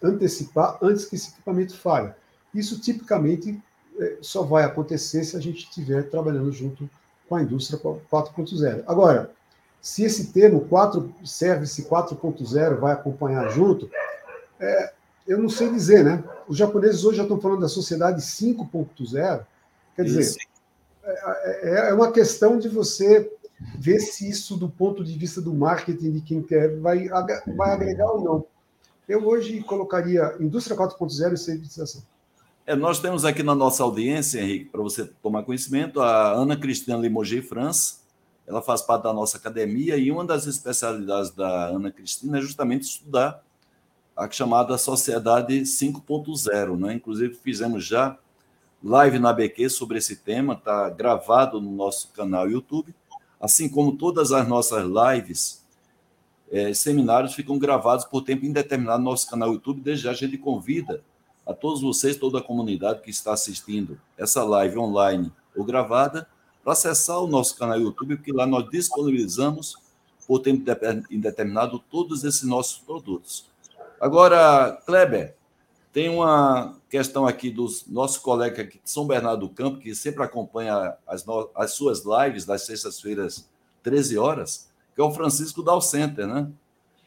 antecipar 0.00 0.78
antes 0.80 1.04
que 1.04 1.16
esse 1.16 1.30
equipamento 1.30 1.76
falhe. 1.76 2.12
Isso, 2.54 2.80
tipicamente, 2.80 3.60
é, 3.98 4.18
só 4.20 4.42
vai 4.42 4.62
acontecer 4.62 5.24
se 5.24 5.36
a 5.36 5.40
gente 5.40 5.64
estiver 5.64 6.08
trabalhando 6.08 6.52
junto 6.52 6.88
com 7.28 7.36
a 7.36 7.42
indústria 7.42 7.78
4.0. 7.78 8.84
Agora, 8.86 9.30
se 9.80 10.02
esse 10.04 10.32
termo 10.32 10.62
4, 10.62 11.14
Service 11.24 11.82
4.0 11.82 12.78
vai 12.78 12.92
acompanhar 12.92 13.48
junto, 13.50 13.90
é, 14.58 14.92
eu 15.26 15.38
não 15.38 15.48
sei 15.48 15.70
dizer, 15.70 16.04
né? 16.04 16.22
Os 16.48 16.56
japoneses 16.56 17.04
hoje 17.04 17.18
já 17.18 17.22
estão 17.22 17.40
falando 17.40 17.60
da 17.60 17.68
sociedade 17.68 18.20
5.0, 18.20 19.44
quer 19.96 20.02
dizer, 20.04 20.36
é, 21.02 21.68
é, 21.68 21.90
é 21.90 21.94
uma 21.94 22.10
questão 22.10 22.58
de 22.58 22.68
você 22.68 23.30
ver 23.78 24.00
se 24.00 24.28
isso, 24.28 24.56
do 24.56 24.68
ponto 24.68 25.04
de 25.04 25.16
vista 25.16 25.40
do 25.40 25.54
marketing 25.54 26.12
de 26.12 26.20
quem 26.20 26.42
quer, 26.42 26.76
vai, 26.78 27.08
vai 27.56 27.70
agregar 27.70 28.10
ou 28.10 28.22
não. 28.22 28.46
Eu 29.08 29.26
hoje 29.26 29.62
colocaria 29.62 30.34
indústria 30.40 30.76
4.0 30.76 31.34
e 31.34 31.36
servitização. 31.36 32.02
É, 32.66 32.74
nós 32.74 32.98
temos 32.98 33.26
aqui 33.26 33.42
na 33.42 33.54
nossa 33.54 33.82
audiência, 33.82 34.40
Henrique, 34.40 34.70
para 34.70 34.80
você 34.80 35.04
tomar 35.22 35.42
conhecimento, 35.42 36.00
a 36.00 36.32
Ana 36.32 36.56
Cristina 36.56 36.96
Limoges 36.96 37.46
França. 37.46 37.96
Ela 38.46 38.62
faz 38.62 38.80
parte 38.80 39.02
da 39.02 39.12
nossa 39.12 39.36
academia 39.36 39.98
e 39.98 40.10
uma 40.10 40.24
das 40.24 40.46
especialidades 40.46 41.30
da 41.30 41.66
Ana 41.66 41.90
Cristina 41.90 42.38
é 42.38 42.40
justamente 42.40 42.84
estudar 42.84 43.42
a 44.16 44.30
chamada 44.30 44.78
Sociedade 44.78 45.60
5.0. 45.60 46.78
Né? 46.78 46.94
Inclusive, 46.94 47.34
fizemos 47.34 47.84
já 47.84 48.16
live 48.82 49.18
na 49.18 49.30
BQ 49.30 49.68
sobre 49.68 49.98
esse 49.98 50.16
tema, 50.16 50.54
está 50.54 50.88
gravado 50.88 51.60
no 51.60 51.70
nosso 51.70 52.12
canal 52.12 52.50
YouTube, 52.50 52.94
assim 53.38 53.68
como 53.68 53.94
todas 53.94 54.32
as 54.32 54.48
nossas 54.48 54.86
lives, 54.86 55.62
é, 56.50 56.72
seminários 56.72 57.34
ficam 57.34 57.58
gravados 57.58 58.06
por 58.06 58.22
tempo 58.22 58.46
indeterminado 58.46 59.02
no 59.02 59.10
nosso 59.10 59.28
canal 59.28 59.52
YouTube. 59.52 59.82
Desde 59.82 60.04
já 60.04 60.12
a 60.12 60.14
gente 60.14 60.38
convida 60.38 61.02
a 61.46 61.52
todos 61.52 61.82
vocês, 61.82 62.16
toda 62.16 62.38
a 62.38 62.42
comunidade 62.42 63.02
que 63.02 63.10
está 63.10 63.32
assistindo 63.32 64.00
essa 64.16 64.42
live 64.44 64.78
online 64.78 65.32
ou 65.54 65.64
gravada, 65.64 66.26
para 66.62 66.72
acessar 66.72 67.18
o 67.20 67.26
nosso 67.26 67.56
canal 67.56 67.78
YouTube, 67.78 68.16
porque 68.16 68.32
lá 68.32 68.46
nós 68.46 68.68
disponibilizamos 68.70 69.76
por 70.26 70.40
tempo 70.40 70.64
indeterminado 71.10 71.78
todos 71.90 72.24
esses 72.24 72.44
nossos 72.44 72.78
produtos. 72.78 73.46
Agora, 74.00 74.80
Kleber, 74.86 75.36
tem 75.92 76.08
uma 76.08 76.76
questão 76.90 77.26
aqui 77.26 77.50
dos 77.50 77.86
nossos 77.86 78.18
colegas 78.18 78.58
aqui 78.58 78.80
de 78.82 78.90
São 78.90 79.06
Bernardo 79.06 79.46
do 79.46 79.54
Campo, 79.54 79.78
que 79.78 79.94
sempre 79.94 80.24
acompanha 80.24 80.96
as, 81.06 81.24
no... 81.24 81.48
as 81.54 81.72
suas 81.72 82.02
lives 82.04 82.44
das 82.44 82.66
sextas-feiras, 82.66 83.48
13 83.82 84.18
horas, 84.18 84.68
que 84.94 85.00
é 85.00 85.04
o 85.04 85.12
Francisco 85.12 85.62
Dal 85.62 85.80
Center, 85.80 86.26
né? 86.26 86.50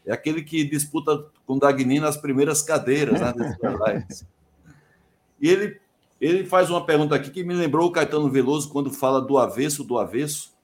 É 0.07 0.13
aquele 0.13 0.41
que 0.41 0.63
disputa 0.63 1.25
com 1.45 1.59
Dagnin 1.59 1.99
nas 1.99 2.15
primeiras 2.15 2.61
cadeiras 2.61 3.19
né. 3.19 4.07
E 5.39 5.49
ele, 5.49 5.81
ele 6.19 6.45
faz 6.45 6.69
uma 6.69 6.85
pergunta 6.85 7.13
aqui 7.13 7.29
que 7.29 7.43
me 7.43 7.53
lembrou 7.53 7.87
o 7.87 7.91
Caetano 7.91 8.31
Veloso 8.31 8.69
quando 8.69 8.89
fala 8.89 9.21
do 9.21 9.37
avesso 9.37 9.83
do 9.83 9.97
avesso. 9.97 10.55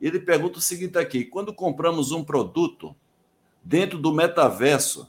Ele 0.00 0.18
pergunta 0.18 0.58
o 0.58 0.62
seguinte 0.62 0.96
aqui: 0.98 1.26
quando 1.26 1.52
compramos 1.52 2.10
um 2.10 2.24
produto 2.24 2.96
dentro 3.62 3.98
do 3.98 4.12
metaverso, 4.12 5.06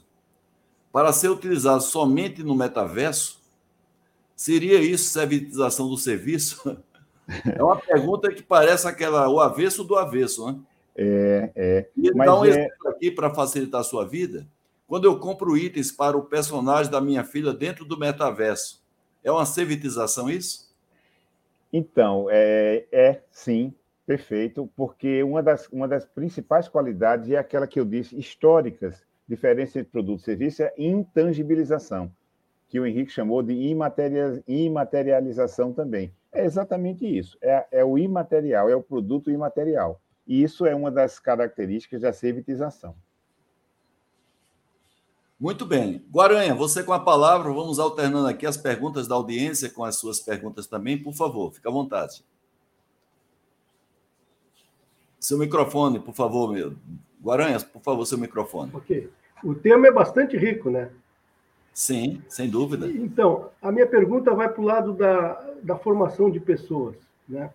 para 0.92 1.10
ser 1.10 1.30
utilizado 1.30 1.82
somente 1.82 2.42
no 2.44 2.54
metaverso, 2.54 3.40
seria 4.36 4.78
isso 4.78 5.10
servitização 5.10 5.88
do 5.88 5.96
serviço? 5.96 6.76
É 7.56 7.62
uma 7.62 7.76
pergunta 7.76 8.30
que 8.30 8.42
parece 8.42 8.86
aquela 8.86 9.30
o 9.30 9.40
avesso 9.40 9.82
do 9.82 9.96
avesso, 9.96 10.46
né? 10.46 10.60
É, 10.96 11.50
é. 11.54 11.88
E 11.96 12.12
dar 12.12 12.40
um 12.40 12.44
é... 12.44 12.48
exemplo 12.48 12.88
aqui 12.88 13.10
para 13.10 13.34
facilitar 13.34 13.80
a 13.80 13.84
sua 13.84 14.06
vida. 14.06 14.46
Quando 14.86 15.06
eu 15.06 15.18
compro 15.18 15.56
itens 15.56 15.90
para 15.90 16.16
o 16.16 16.22
personagem 16.22 16.90
da 16.90 17.00
minha 17.00 17.24
filha 17.24 17.52
dentro 17.52 17.84
do 17.84 17.98
metaverso, 17.98 18.82
é 19.22 19.32
uma 19.32 19.46
servitização 19.46 20.28
isso? 20.30 20.72
Então, 21.72 22.28
é, 22.30 22.84
é 22.92 23.20
sim, 23.32 23.74
perfeito, 24.06 24.70
porque 24.76 25.22
uma 25.22 25.42
das, 25.42 25.66
uma 25.68 25.88
das 25.88 26.04
principais 26.04 26.68
qualidades 26.68 27.30
é 27.30 27.36
aquela 27.36 27.66
que 27.66 27.80
eu 27.80 27.84
disse, 27.84 28.16
históricas, 28.16 29.02
diferença 29.26 29.80
entre 29.80 29.90
produto 29.90 30.20
e 30.20 30.24
serviço, 30.24 30.62
é 30.62 30.72
intangibilização, 30.76 32.12
que 32.68 32.78
o 32.78 32.86
Henrique 32.86 33.10
chamou 33.10 33.42
de 33.42 33.54
imaterialização 34.46 35.72
também. 35.72 36.12
É 36.30 36.44
exatamente 36.44 37.06
isso, 37.06 37.38
é, 37.40 37.66
é 37.72 37.84
o 37.84 37.98
imaterial, 37.98 38.68
é 38.68 38.76
o 38.76 38.82
produto 38.82 39.30
imaterial. 39.30 40.00
E 40.26 40.42
isso 40.42 40.64
é 40.64 40.74
uma 40.74 40.90
das 40.90 41.18
características 41.18 42.02
da 42.02 42.12
servitização. 42.12 42.94
Muito 45.38 45.66
bem. 45.66 46.04
Guaranha, 46.10 46.54
você 46.54 46.82
com 46.82 46.92
a 46.92 47.00
palavra, 47.00 47.52
vamos 47.52 47.78
alternando 47.78 48.28
aqui 48.28 48.46
as 48.46 48.56
perguntas 48.56 49.06
da 49.06 49.14
audiência 49.14 49.68
com 49.68 49.84
as 49.84 49.96
suas 49.96 50.20
perguntas 50.20 50.66
também, 50.66 50.96
por 50.96 51.12
favor, 51.12 51.52
fique 51.52 51.68
à 51.68 51.70
vontade. 51.70 52.24
Seu 55.18 55.38
microfone, 55.38 55.98
por 55.98 56.14
favor, 56.14 56.52
meu. 56.52 56.74
Guaranhas, 57.22 57.64
por 57.64 57.82
favor, 57.82 58.04
seu 58.06 58.18
microfone. 58.18 58.70
Ok. 58.74 59.10
O 59.42 59.54
tema 59.54 59.86
é 59.86 59.92
bastante 59.92 60.36
rico, 60.36 60.70
né? 60.70 60.90
Sim, 61.72 62.22
sem 62.28 62.48
dúvida. 62.48 62.86
Então, 62.86 63.50
a 63.60 63.72
minha 63.72 63.86
pergunta 63.86 64.32
vai 64.34 64.48
para 64.48 64.62
o 64.62 64.64
lado 64.64 64.92
da, 64.92 65.32
da 65.62 65.76
formação 65.76 66.30
de 66.30 66.38
pessoas. 66.38 66.96
Né? 67.28 67.50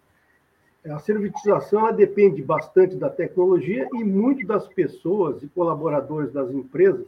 A 0.87 0.97
servitização 0.99 1.81
ela 1.81 1.91
depende 1.91 2.41
bastante 2.41 2.95
da 2.95 3.09
tecnologia 3.09 3.87
e 3.93 4.03
muito 4.03 4.47
das 4.47 4.67
pessoas 4.67 5.43
e 5.43 5.47
colaboradores 5.47 6.31
das 6.31 6.49
empresas 6.51 7.05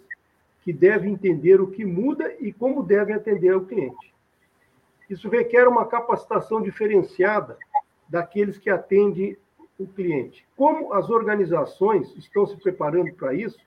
que 0.61 0.73
devem 0.73 1.13
entender 1.13 1.61
o 1.61 1.67
que 1.67 1.85
muda 1.85 2.35
e 2.39 2.51
como 2.51 2.83
devem 2.83 3.15
atender 3.15 3.53
ao 3.53 3.61
cliente. 3.61 4.13
Isso 5.09 5.29
requer 5.29 5.67
uma 5.67 5.85
capacitação 5.85 6.61
diferenciada 6.61 7.57
daqueles 8.09 8.57
que 8.57 8.69
atendem 8.69 9.37
o 9.79 9.87
cliente. 9.87 10.45
Como 10.55 10.93
as 10.93 11.09
organizações 11.09 12.15
estão 12.17 12.45
se 12.45 12.57
preparando 12.57 13.13
para 13.13 13.33
isso, 13.33 13.59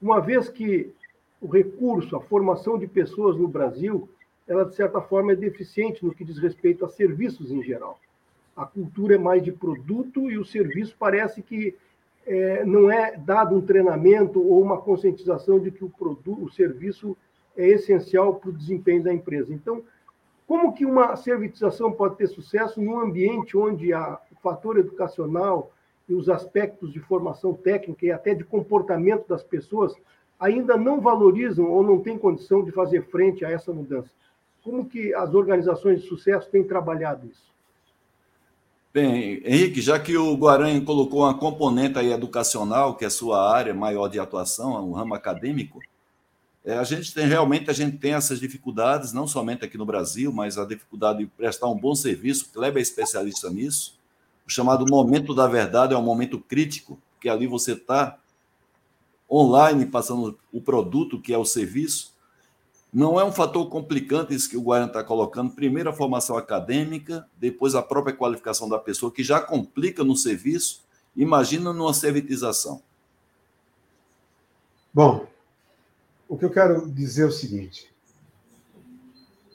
uma 0.00 0.20
vez 0.20 0.48
que 0.50 0.92
o 1.40 1.48
recurso, 1.48 2.14
a 2.14 2.20
formação 2.20 2.78
de 2.78 2.86
pessoas 2.86 3.36
no 3.36 3.48
Brasil, 3.48 4.08
ela 4.46 4.64
de 4.64 4.74
certa 4.74 5.00
forma 5.00 5.32
é 5.32 5.36
deficiente 5.36 6.04
no 6.04 6.14
que 6.14 6.24
diz 6.24 6.38
respeito 6.38 6.84
a 6.84 6.88
serviços 6.88 7.50
em 7.50 7.62
geral. 7.62 7.98
A 8.56 8.64
cultura 8.64 9.16
é 9.16 9.18
mais 9.18 9.42
de 9.42 9.52
produto 9.52 10.30
e 10.30 10.38
o 10.38 10.44
serviço 10.44 10.96
parece 10.98 11.42
que 11.42 11.76
é, 12.26 12.64
não 12.64 12.90
é 12.90 13.16
dado 13.16 13.54
um 13.54 13.60
treinamento 13.60 14.40
ou 14.40 14.62
uma 14.62 14.80
conscientização 14.80 15.60
de 15.60 15.70
que 15.70 15.84
o 15.84 15.90
produto, 15.90 16.44
o 16.44 16.50
serviço 16.50 17.16
é 17.56 17.68
essencial 17.68 18.34
para 18.34 18.50
o 18.50 18.52
desempenho 18.52 19.02
da 19.02 19.12
empresa. 19.12 19.52
Então, 19.52 19.82
como 20.46 20.72
que 20.72 20.84
uma 20.84 21.16
servitização 21.16 21.92
pode 21.92 22.16
ter 22.16 22.28
sucesso 22.28 22.80
num 22.80 23.00
ambiente 23.00 23.56
onde 23.56 23.92
o 23.92 24.18
fator 24.42 24.78
educacional 24.78 25.72
e 26.08 26.14
os 26.14 26.28
aspectos 26.28 26.92
de 26.92 27.00
formação 27.00 27.52
técnica 27.52 28.06
e 28.06 28.12
até 28.12 28.34
de 28.34 28.44
comportamento 28.44 29.26
das 29.28 29.42
pessoas 29.42 29.94
ainda 30.38 30.76
não 30.76 31.00
valorizam 31.00 31.66
ou 31.70 31.82
não 31.82 32.00
têm 32.00 32.18
condição 32.18 32.62
de 32.62 32.70
fazer 32.70 33.02
frente 33.06 33.44
a 33.44 33.50
essa 33.50 33.72
mudança? 33.72 34.10
Como 34.62 34.86
que 34.86 35.14
as 35.14 35.34
organizações 35.34 36.02
de 36.02 36.08
sucesso 36.08 36.50
têm 36.50 36.64
trabalhado 36.64 37.26
isso? 37.26 37.55
Bem, 38.96 39.42
Henrique, 39.44 39.82
já 39.82 39.98
que 39.98 40.16
o 40.16 40.34
Guaranha 40.38 40.80
colocou 40.80 41.20
uma 41.20 41.36
componente 41.36 41.98
aí 41.98 42.10
educacional, 42.10 42.96
que 42.96 43.04
é 43.04 43.08
a 43.08 43.10
sua 43.10 43.54
área 43.54 43.74
maior 43.74 44.08
de 44.08 44.18
atuação, 44.18 44.88
um 44.88 44.92
ramo 44.94 45.12
acadêmico, 45.12 45.82
é, 46.64 46.78
a 46.78 46.82
gente 46.82 47.12
tem 47.12 47.26
realmente 47.26 47.68
a 47.68 47.74
gente 47.74 47.98
tem 47.98 48.14
essas 48.14 48.40
dificuldades, 48.40 49.12
não 49.12 49.28
somente 49.28 49.62
aqui 49.62 49.76
no 49.76 49.84
Brasil, 49.84 50.32
mas 50.32 50.56
a 50.56 50.64
dificuldade 50.64 51.18
de 51.18 51.26
prestar 51.26 51.68
um 51.68 51.78
bom 51.78 51.94
serviço. 51.94 52.46
O 52.46 52.54
Kleber 52.54 52.78
é 52.78 52.82
especialista 52.82 53.50
nisso. 53.50 53.98
O 54.46 54.50
chamado 54.50 54.86
momento 54.88 55.34
da 55.34 55.46
verdade 55.46 55.92
é 55.92 55.98
um 55.98 56.02
momento 56.02 56.38
crítico, 56.38 56.98
porque 57.12 57.28
ali 57.28 57.46
você 57.46 57.72
está 57.72 58.18
online 59.30 59.84
passando 59.84 60.38
o 60.50 60.58
produto, 60.58 61.20
que 61.20 61.34
é 61.34 61.38
o 61.38 61.44
serviço. 61.44 62.14
Não 62.96 63.20
é 63.20 63.24
um 63.26 63.30
fator 63.30 63.68
complicante 63.68 64.34
isso 64.34 64.48
que 64.48 64.56
o 64.56 64.62
Guarani 64.62 64.88
está 64.88 65.04
colocando. 65.04 65.52
Primeiro, 65.52 65.90
a 65.90 65.92
formação 65.92 66.34
acadêmica, 66.34 67.28
depois, 67.36 67.74
a 67.74 67.82
própria 67.82 68.16
qualificação 68.16 68.70
da 68.70 68.78
pessoa, 68.78 69.12
que 69.12 69.22
já 69.22 69.38
complica 69.38 70.02
no 70.02 70.16
serviço. 70.16 70.82
Imagina 71.14 71.74
numa 71.74 71.92
servitização. 71.92 72.82
Bom, 74.94 75.26
o 76.26 76.38
que 76.38 76.46
eu 76.46 76.50
quero 76.50 76.90
dizer 76.90 77.24
é 77.24 77.26
o 77.26 77.30
seguinte: 77.30 77.94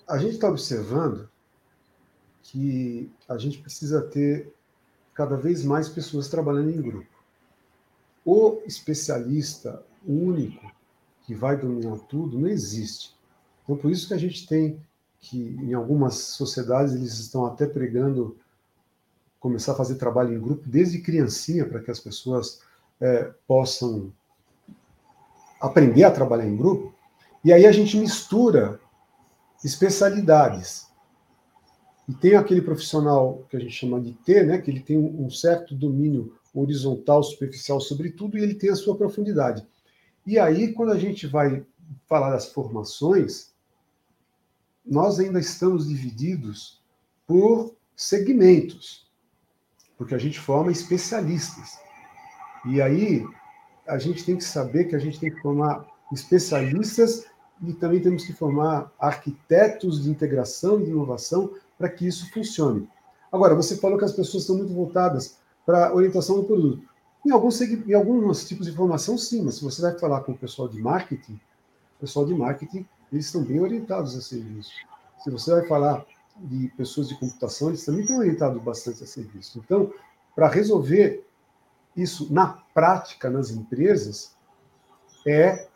a 0.08 0.20
gente 0.20 0.36
está 0.36 0.48
observando 0.48 1.28
que 2.44 3.10
a 3.28 3.39
gente 3.39 3.58
precisa 3.58 4.04
ter 4.04 4.54
cada 5.16 5.36
vez 5.36 5.66
mais 5.66 5.89
pessoas 5.89 6.30
trabalhando 6.30 6.70
em 6.70 6.80
grupo. 6.80 7.10
O 8.24 8.62
especialista 8.68 9.84
único 10.06 10.72
que 11.24 11.34
vai 11.34 11.58
dominar 11.58 11.98
tudo 12.02 12.38
não 12.38 12.48
existe. 12.48 13.20
Então, 13.72 13.82
por 13.82 13.89
isso 13.89 14.09
que 14.09 14.13
a 14.13 14.17
gente 14.17 14.45
tem 14.45 14.82
que, 15.17 15.38
em 15.61 15.74
algumas 15.74 16.15
sociedades, 16.15 16.93
eles 16.93 17.17
estão 17.19 17.45
até 17.45 17.65
pregando 17.65 18.38
começar 19.39 19.72
a 19.72 19.76
fazer 19.76 19.95
trabalho 19.95 20.36
em 20.36 20.41
grupo 20.41 20.67
desde 20.67 20.99
criancinha, 20.99 21.65
para 21.65 21.80
que 21.80 21.89
as 21.89 21.99
pessoas 21.99 22.61
é, 22.99 23.32
possam 23.47 24.11
aprender 25.61 26.03
a 26.03 26.11
trabalhar 26.11 26.45
em 26.45 26.57
grupo, 26.57 26.93
e 27.45 27.53
aí 27.53 27.65
a 27.65 27.72
gente 27.72 27.95
mistura 27.95 28.78
especialidades. 29.63 30.88
E 32.09 32.13
tem 32.13 32.36
aquele 32.36 32.61
profissional 32.61 33.45
que 33.49 33.55
a 33.55 33.59
gente 33.59 33.72
chama 33.72 34.01
de 34.01 34.11
T, 34.11 34.43
né, 34.43 34.57
que 34.57 34.69
ele 34.69 34.82
tem 34.82 34.97
um 34.97 35.30
certo 35.30 35.74
domínio 35.74 36.36
horizontal, 36.53 37.24
superficial 37.24 37.80
sobre 37.80 38.11
tudo, 38.11 38.38
e 38.38 38.43
ele 38.43 38.53
tem 38.53 38.69
a 38.69 38.76
sua 38.76 38.97
profundidade. 38.97 39.65
E 40.28 40.38
aí, 40.38 40.74
quando 40.74 40.91
a 40.91 40.99
gente 40.99 41.26
vai 41.26 41.65
falar 42.05 42.32
das 42.32 42.47
formações, 42.47 43.51
nós 44.86 45.19
ainda 45.19 45.39
estamos 45.39 45.88
divididos 45.88 46.82
por 47.27 47.75
segmentos. 47.95 49.09
porque 49.97 50.15
a 50.15 50.17
gente 50.17 50.39
forma 50.39 50.71
especialistas. 50.71 51.79
E 52.65 52.82
aí 52.82 53.23
a 53.88 53.99
gente 53.99 54.25
tem 54.25 54.36
que 54.36 54.43
saber 54.43 54.86
que 54.86 54.95
a 54.95 54.99
gente 54.99 55.19
tem 55.19 55.32
que 55.32 55.39
formar 55.41 55.86
especialistas 56.11 57.25
e 57.61 57.71
também 57.73 58.01
temos 58.01 58.25
que 58.25 58.34
formar 58.34 58.91
arquitetos 58.99 60.03
de 60.03 60.09
integração 60.09 60.82
e 60.82 60.86
de 60.86 60.89
inovação 60.89 61.53
para 61.77 61.88
que 61.88 62.07
isso 62.07 62.32
funcione. 62.32 62.89
Agora, 63.32 63.53
você 63.53 63.77
falou 63.77 63.97
que 63.97 64.05
as 64.05 64.11
pessoas 64.11 64.43
estão 64.43 64.57
muito 64.57 64.73
voltadas 64.73 65.38
para 65.65 65.89
a 65.89 65.93
orientação 65.93 66.38
do 66.38 66.43
produto. 66.45 66.84
Em 67.25 67.29
alguns, 67.29 67.61
em 67.61 67.93
alguns 67.93 68.47
tipos 68.47 68.65
de 68.65 68.75
formação, 68.75 69.17
sim, 69.17 69.43
mas 69.43 69.55
se 69.55 69.63
você 69.63 69.82
vai 69.82 69.97
falar 69.99 70.21
com 70.21 70.32
o 70.32 70.38
pessoal 70.38 70.67
de 70.67 70.82
marketing, 70.82 71.39
o 71.97 71.99
pessoal 71.99 72.25
de 72.25 72.34
marketing, 72.34 72.88
eles 73.12 73.26
estão 73.26 73.43
bem 73.43 73.59
orientados 73.59 74.16
a 74.16 74.22
serviço. 74.22 74.72
Se 75.24 75.30
você 75.30 75.51
vai 75.51 75.68
falar 75.68 76.05
de 76.38 76.70
pessoas 76.78 77.09
de 77.09 77.20
computação, 77.20 77.70
eles 77.70 77.86
também 77.86 78.01
estão 78.01 78.18
orientados 78.18 78.64
bastante 78.64 79.03
a 79.03 79.07
serviço. 79.07 79.59
Então, 79.59 79.93
para 80.36 80.47
resolver 80.47 81.26
isso 81.95 82.34
na 82.34 82.47
prática 82.74 83.30
nas 83.30 83.51
empresas, 83.51 84.36
é 85.28 85.68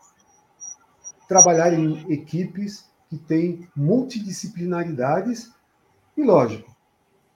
trabalhar 1.28 1.72
em 1.72 2.10
equipes 2.10 2.86
que 3.08 3.18
têm 3.18 3.68
multidisciplinaridades 3.76 5.52
e, 6.16 6.22
lógico, 6.22 6.74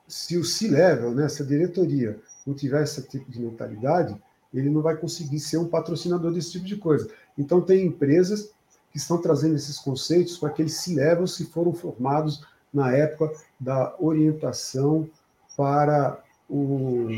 se 0.08 0.36
o 0.36 0.44
C-Level, 0.44 1.14
né, 1.14 1.28
se 1.28 1.42
a 1.42 1.46
diretoria 1.46 2.20
não 2.46 2.54
tiver 2.54 2.82
esse 2.82 3.06
tipo 3.06 3.30
de 3.30 3.40
mentalidade, 3.40 4.20
ele 4.52 4.70
não 4.70 4.82
vai 4.82 4.96
conseguir 4.96 5.38
ser 5.38 5.58
um 5.58 5.68
patrocinador 5.68 6.32
desse 6.32 6.52
tipo 6.52 6.64
de 6.64 6.76
coisa. 6.76 7.08
Então, 7.38 7.60
tem 7.60 7.86
empresas 7.86 8.50
que 8.90 8.98
estão 8.98 9.18
trazendo 9.18 9.54
esses 9.54 9.78
conceitos 9.78 10.36
para 10.38 10.48
aqueles 10.48 10.74
C-Levels 10.74 11.36
que 11.36 11.44
foram 11.44 11.72
formados 11.72 12.44
na 12.72 12.92
época 12.92 13.32
da 13.58 13.94
orientação 13.98 15.08
para 15.56 16.22
o 16.48 17.08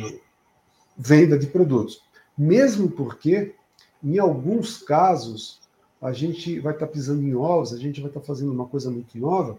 venda 0.96 1.38
de 1.38 1.46
produtos. 1.46 2.02
Mesmo 2.36 2.90
porque, 2.90 3.54
em 4.02 4.18
alguns 4.18 4.78
casos, 4.82 5.60
a 6.00 6.12
gente 6.12 6.58
vai 6.58 6.72
estar 6.72 6.86
pisando 6.86 7.22
em 7.22 7.34
ovos, 7.34 7.72
a 7.72 7.78
gente 7.78 8.00
vai 8.00 8.10
estar 8.10 8.20
fazendo 8.20 8.52
uma 8.52 8.66
coisa 8.66 8.90
muito 8.90 9.16
nova, 9.18 9.58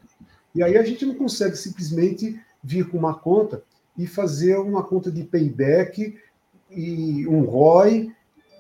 e 0.53 0.61
aí 0.61 0.78
a 0.78 0.84
gente 0.84 1.05
não 1.05 1.16
consegue 1.16 1.55
simplesmente 1.55 2.39
vir 2.64 2.89
com 2.89 2.97
uma 2.97 3.14
conta 3.14 3.64
e 3.97 4.05
fazer 4.05 4.57
uma 4.57 4.84
conta 4.84 5.11
de 5.11 5.24
payback 5.24 6.18
e 6.70 7.28
um 7.28 7.43
ROI 7.43 8.11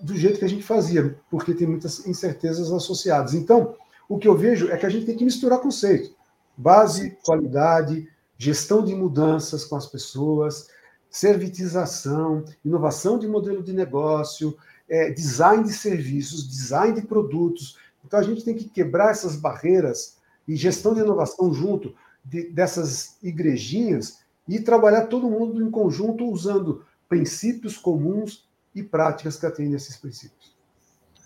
do 0.03 0.17
jeito 0.17 0.37
que 0.37 0.45
a 0.45 0.49
gente 0.49 0.63
fazia, 0.63 1.17
porque 1.31 1.53
tem 1.53 1.65
muitas 1.65 2.05
incertezas 2.05 2.71
associadas. 2.71 3.33
Então, 3.33 3.75
o 4.09 4.19
que 4.19 4.27
eu 4.27 4.35
vejo 4.35 4.69
é 4.69 4.77
que 4.77 4.85
a 4.85 4.89
gente 4.89 5.05
tem 5.05 5.15
que 5.15 5.23
misturar 5.23 5.59
conceitos. 5.59 6.13
Base, 6.57 7.17
qualidade, 7.23 8.09
gestão 8.37 8.83
de 8.83 8.93
mudanças 8.93 9.63
com 9.63 9.77
as 9.77 9.87
pessoas, 9.87 10.67
servitização, 11.09 12.43
inovação 12.65 13.17
de 13.17 13.27
modelo 13.27 13.63
de 13.63 13.71
negócio, 13.71 14.57
é, 14.89 15.09
design 15.09 15.63
de 15.63 15.71
serviços, 15.71 16.47
design 16.47 16.99
de 16.99 17.07
produtos. 17.07 17.77
Então, 18.05 18.19
a 18.19 18.23
gente 18.23 18.43
tem 18.43 18.55
que 18.55 18.67
quebrar 18.67 19.11
essas 19.11 19.37
barreiras 19.37 20.17
e 20.45 20.57
gestão 20.57 20.93
de 20.93 20.99
inovação 20.99 21.53
junto 21.53 21.95
de, 22.25 22.49
dessas 22.49 23.15
igrejinhas 23.23 24.19
e 24.49 24.59
trabalhar 24.59 25.07
todo 25.07 25.29
mundo 25.29 25.63
em 25.63 25.71
conjunto 25.71 26.25
usando 26.25 26.85
princípios 27.07 27.77
comuns 27.77 28.42
e 28.75 28.81
práticas 28.81 29.37
que 29.37 29.45
atendem 29.45 29.75
esses 29.75 29.97
princípios. 29.97 30.53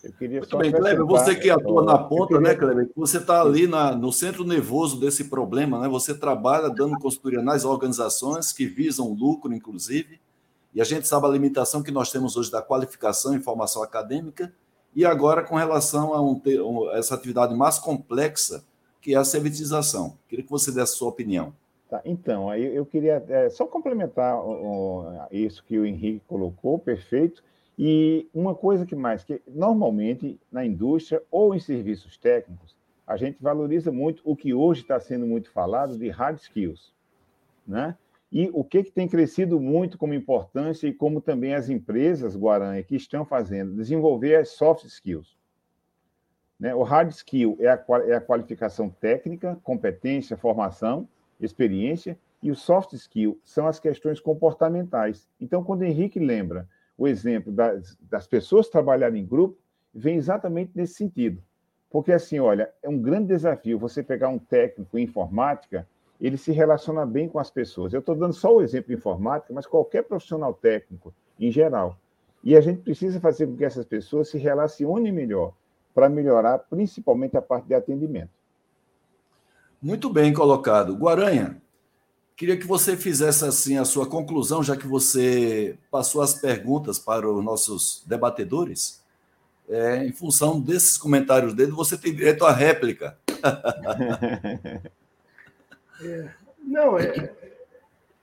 Eu 0.03 0.13
queria 0.13 0.39
Muito 0.39 0.57
bem, 0.57 0.71
Kleber, 0.71 1.05
você 1.05 1.35
que 1.35 1.49
atua 1.49 1.83
na 1.83 1.97
ponta, 1.97 2.39
né, 2.39 2.53
queria... 2.53 2.67
né, 2.67 2.73
Kleber? 2.75 2.91
Você 2.95 3.17
está 3.17 3.41
ali 3.41 3.67
na, 3.67 3.95
no 3.95 4.11
centro 4.11 4.43
nervoso 4.43 4.99
desse 4.99 5.25
problema, 5.25 5.79
né? 5.79 5.89
Você 5.89 6.13
trabalha 6.13 6.69
dando 6.69 6.99
consultoria 6.99 7.41
nas 7.41 7.65
organizações 7.65 8.51
que 8.51 8.67
visam 8.67 9.13
lucro, 9.13 9.53
inclusive, 9.53 10.19
e 10.73 10.81
a 10.81 10.83
gente 10.83 11.07
sabe 11.07 11.25
a 11.25 11.29
limitação 11.29 11.81
que 11.81 11.91
nós 11.91 12.11
temos 12.11 12.37
hoje 12.37 12.51
da 12.51 12.61
qualificação 12.61 13.35
e 13.35 13.41
formação 13.41 13.81
acadêmica, 13.81 14.53
e 14.95 15.03
agora 15.03 15.43
com 15.43 15.55
relação 15.55 16.13
a 16.13 16.21
um, 16.21 16.41
essa 16.91 17.15
atividade 17.15 17.55
mais 17.55 17.79
complexa, 17.79 18.63
que 19.01 19.13
é 19.13 19.17
a 19.17 19.23
servitização. 19.23 20.17
Queria 20.27 20.45
que 20.45 20.51
você 20.51 20.71
desse 20.71 20.93
a 20.93 20.97
sua 20.97 21.09
opinião. 21.09 21.53
Tá, 21.89 22.01
então, 22.03 22.49
aí 22.49 22.75
eu 22.75 22.85
queria 22.85 23.23
é, 23.29 23.49
só 23.49 23.65
complementar 23.65 24.38
isso 25.31 25.63
que 25.63 25.79
o 25.79 25.85
Henrique 25.85 26.21
colocou, 26.27 26.77
perfeito. 26.77 27.41
E 27.79 28.27
uma 28.33 28.53
coisa 28.53 28.85
que 28.85 28.95
mais, 28.95 29.23
que 29.23 29.41
normalmente 29.47 30.38
na 30.51 30.65
indústria 30.65 31.23
ou 31.31 31.55
em 31.55 31.59
serviços 31.59 32.17
técnicos, 32.17 32.75
a 33.05 33.15
gente 33.15 33.41
valoriza 33.41 33.89
muito 33.89 34.21
o 34.25 34.35
que 34.35 34.53
hoje 34.53 34.81
está 34.81 34.99
sendo 34.99 35.25
muito 35.25 35.49
falado 35.49 35.97
de 35.97 36.09
hard 36.09 36.38
skills, 36.39 36.93
né? 37.65 37.95
E 38.29 38.49
o 38.51 38.65
que, 38.65 38.83
que 38.83 38.91
tem 38.91 39.07
crescido 39.07 39.57
muito 39.57 39.97
como 39.97 40.13
importância 40.13 40.88
e 40.88 40.93
como 40.93 41.21
também 41.21 41.53
as 41.53 41.69
empresas, 41.69 42.35
Guaranha, 42.35 42.83
que 42.83 42.97
estão 42.97 43.23
fazendo, 43.23 43.73
desenvolver 43.73 44.35
as 44.35 44.49
soft 44.49 44.83
skills. 44.83 45.38
Né? 46.59 46.75
O 46.75 46.83
hard 46.83 47.09
skill 47.11 47.55
é 47.61 47.69
a, 47.69 47.85
é 48.05 48.15
a 48.15 48.21
qualificação 48.21 48.89
técnica, 48.89 49.57
competência, 49.63 50.35
formação, 50.35 51.07
experiência, 51.45 52.17
e 52.41 52.51
o 52.51 52.55
soft 52.55 52.93
skill 52.93 53.39
são 53.43 53.67
as 53.67 53.79
questões 53.79 54.19
comportamentais. 54.19 55.27
Então, 55.39 55.63
quando 55.63 55.83
Henrique 55.83 56.19
lembra 56.19 56.67
o 56.97 57.07
exemplo 57.07 57.51
das, 57.51 57.97
das 58.01 58.27
pessoas 58.27 58.69
trabalharem 58.69 59.21
em 59.21 59.25
grupo, 59.25 59.57
vem 59.93 60.15
exatamente 60.15 60.71
nesse 60.75 60.93
sentido. 60.93 61.41
Porque, 61.89 62.11
assim, 62.11 62.39
olha, 62.39 62.71
é 62.83 62.89
um 62.89 62.99
grande 62.99 63.27
desafio 63.27 63.79
você 63.79 64.03
pegar 64.03 64.29
um 64.29 64.39
técnico 64.39 64.97
em 64.97 65.03
informática, 65.03 65.88
ele 66.19 66.38
se 66.38 66.51
relaciona 66.51 67.05
bem 67.05 67.29
com 67.29 67.39
as 67.39 67.49
pessoas. 67.49 67.93
Eu 67.93 67.99
estou 67.99 68.15
dando 68.15 68.33
só 68.33 68.55
o 68.55 68.61
exemplo 68.61 68.89
de 68.89 68.95
informática, 68.95 69.53
mas 69.53 69.65
qualquer 69.65 70.03
profissional 70.03 70.53
técnico, 70.53 71.13
em 71.39 71.51
geral. 71.51 71.97
E 72.43 72.55
a 72.55 72.61
gente 72.61 72.81
precisa 72.81 73.19
fazer 73.19 73.47
com 73.47 73.55
que 73.55 73.65
essas 73.65 73.85
pessoas 73.85 74.29
se 74.29 74.38
relacionem 74.38 75.11
melhor, 75.11 75.53
para 75.93 76.09
melhorar 76.09 76.59
principalmente 76.59 77.35
a 77.38 77.41
parte 77.41 77.67
de 77.67 77.73
atendimento. 77.73 78.29
Muito 79.82 80.09
bem 80.09 80.34
colocado. 80.34 80.95
Guaranha, 80.95 81.61
queria 82.36 82.57
que 82.57 82.65
você 82.65 82.97
fizesse 82.97 83.45
assim 83.45 83.78
a 83.78 83.86
sua 83.86 84.07
conclusão, 84.07 84.63
já 84.63 84.75
que 84.75 84.88
você 84.88 85.78
passou 85.91 86.21
as 86.21 86.34
perguntas 86.34 86.97
para 86.97 87.30
os 87.30 87.43
nossos 87.43 88.03
debatedores. 88.05 89.05
É, 89.69 90.05
em 90.05 90.11
função 90.11 90.59
desses 90.61 90.97
comentários 90.97 91.53
dele, 91.53 91.71
você 91.71 91.97
tem 91.97 92.15
direito 92.15 92.45
à 92.45 92.51
réplica. 92.51 93.19
é, 96.01 96.30
não, 96.63 96.97
é, 96.97 97.34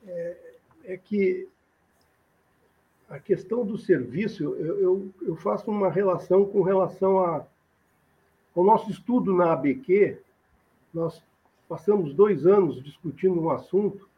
é, 0.07 0.37
é, 0.85 0.97
que 0.97 1.47
a 3.09 3.19
questão 3.19 3.65
do 3.65 3.79
serviço, 3.79 4.43
eu, 4.43 4.81
eu, 4.81 5.15
eu 5.23 5.37
faço 5.37 5.71
uma 5.71 5.91
relação 5.91 6.45
com 6.47 6.63
relação 6.63 7.19
a, 7.19 7.47
ao 8.57 8.65
nosso 8.65 8.91
estudo 8.91 9.33
na 9.33 9.53
ABQ, 9.53 10.19
nós 10.93 11.23
passamos 11.75 12.15
dois 12.15 12.47
anos 12.47 12.81
discutindo 12.85 13.43
um 13.43 13.51
assunto 13.51 14.09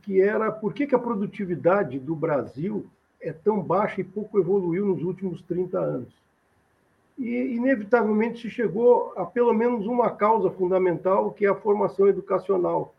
que 0.00 0.22
era 0.22 0.50
por 0.50 0.72
que, 0.72 0.86
que 0.86 0.94
a 0.94 0.98
produtividade 0.98 1.98
do 1.98 2.16
Brasil 2.16 2.86
é 3.20 3.34
tão 3.34 3.60
baixa 3.60 4.00
e 4.00 4.04
pouco 4.04 4.38
evoluiu 4.38 4.86
nos 4.86 5.02
últimos 5.02 5.42
30 5.42 5.78
anos. 5.78 6.08
E, 7.18 7.54
inevitavelmente, 7.54 8.40
se 8.40 8.48
chegou 8.48 9.12
a 9.14 9.26
pelo 9.26 9.52
menos 9.52 9.86
uma 9.86 10.08
causa 10.08 10.50
fundamental, 10.50 11.32
que 11.32 11.44
é 11.44 11.50
a 11.50 11.54
formação 11.54 12.08
educacional. 12.08 12.94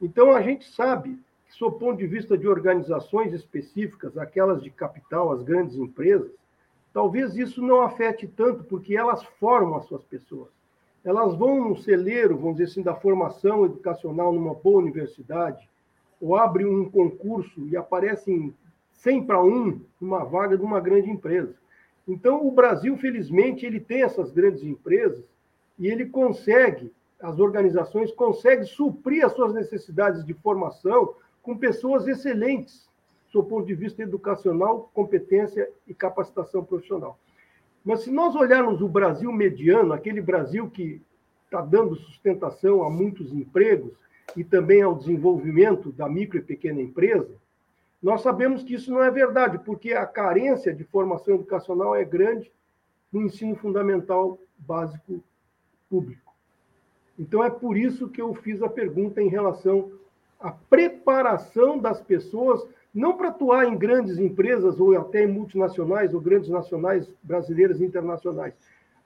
Então, 0.00 0.30
a 0.30 0.40
gente 0.40 0.64
sabe 0.70 1.18
que, 1.48 1.56
sob 1.56 1.76
ponto 1.76 1.98
de 1.98 2.06
vista 2.06 2.38
de 2.38 2.46
organizações 2.46 3.32
específicas, 3.32 4.16
aquelas 4.16 4.62
de 4.62 4.70
capital, 4.70 5.32
as 5.32 5.42
grandes 5.42 5.74
empresas, 5.74 6.30
talvez 6.92 7.34
isso 7.36 7.60
não 7.60 7.80
afete 7.82 8.28
tanto, 8.28 8.62
porque 8.62 8.96
elas 8.96 9.24
formam 9.40 9.76
as 9.76 9.86
suas 9.86 10.04
pessoas 10.04 10.59
elas 11.04 11.34
vão 11.34 11.68
no 11.68 11.76
celeiro, 11.76 12.36
vamos 12.36 12.56
dizer 12.56 12.70
assim, 12.70 12.82
da 12.82 12.94
formação 12.94 13.64
educacional 13.64 14.32
numa 14.32 14.54
boa 14.54 14.78
universidade, 14.78 15.68
ou 16.20 16.36
abrem 16.36 16.66
um 16.66 16.90
concurso 16.90 17.66
e 17.68 17.76
aparecem 17.76 18.54
100 18.92 19.24
para 19.24 19.42
1 19.42 19.80
numa 20.00 20.24
vaga 20.24 20.58
de 20.58 20.64
uma 20.64 20.80
grande 20.80 21.10
empresa. 21.10 21.54
Então, 22.06 22.46
o 22.46 22.50
Brasil, 22.50 22.96
felizmente, 22.96 23.64
ele 23.64 23.80
tem 23.80 24.02
essas 24.02 24.30
grandes 24.30 24.62
empresas 24.62 25.24
e 25.78 25.86
ele 25.86 26.06
consegue, 26.06 26.92
as 27.20 27.38
organizações 27.38 28.12
conseguem 28.12 28.64
suprir 28.64 29.24
as 29.24 29.32
suas 29.32 29.54
necessidades 29.54 30.24
de 30.24 30.34
formação 30.34 31.14
com 31.42 31.56
pessoas 31.56 32.06
excelentes, 32.06 32.88
do 33.32 33.44
ponto 33.44 33.66
de 33.66 33.74
vista 33.74 34.02
educacional, 34.02 34.90
competência 34.92 35.70
e 35.86 35.94
capacitação 35.94 36.64
profissional. 36.64 37.18
Mas 37.84 38.00
se 38.00 38.10
nós 38.10 38.34
olharmos 38.34 38.82
o 38.82 38.88
Brasil 38.88 39.32
mediano, 39.32 39.92
aquele 39.92 40.20
Brasil 40.20 40.68
que 40.70 41.00
está 41.44 41.60
dando 41.60 41.96
sustentação 41.96 42.82
a 42.82 42.90
muitos 42.90 43.32
empregos 43.32 43.92
e 44.36 44.44
também 44.44 44.82
ao 44.82 44.94
desenvolvimento 44.94 45.90
da 45.90 46.08
micro 46.08 46.38
e 46.38 46.42
pequena 46.42 46.80
empresa, 46.80 47.34
nós 48.02 48.22
sabemos 48.22 48.62
que 48.62 48.74
isso 48.74 48.90
não 48.90 49.02
é 49.02 49.10
verdade, 49.10 49.58
porque 49.58 49.92
a 49.92 50.06
carência 50.06 50.72
de 50.72 50.84
formação 50.84 51.34
educacional 51.34 51.94
é 51.94 52.04
grande 52.04 52.50
no 53.12 53.22
ensino 53.22 53.56
fundamental 53.56 54.38
básico 54.58 55.22
público. 55.88 56.32
Então 57.18 57.44
é 57.44 57.50
por 57.50 57.76
isso 57.76 58.08
que 58.08 58.22
eu 58.22 58.34
fiz 58.34 58.62
a 58.62 58.68
pergunta 58.68 59.20
em 59.20 59.28
relação 59.28 59.92
à 60.38 60.50
preparação 60.50 61.78
das 61.78 62.00
pessoas 62.00 62.66
não 62.92 63.16
para 63.16 63.28
atuar 63.28 63.66
em 63.66 63.76
grandes 63.76 64.18
empresas 64.18 64.80
ou 64.80 64.96
até 64.98 65.24
em 65.24 65.32
multinacionais 65.32 66.12
ou 66.12 66.20
grandes 66.20 66.48
nacionais 66.48 67.12
brasileiras 67.22 67.80
e 67.80 67.84
internacionais, 67.84 68.54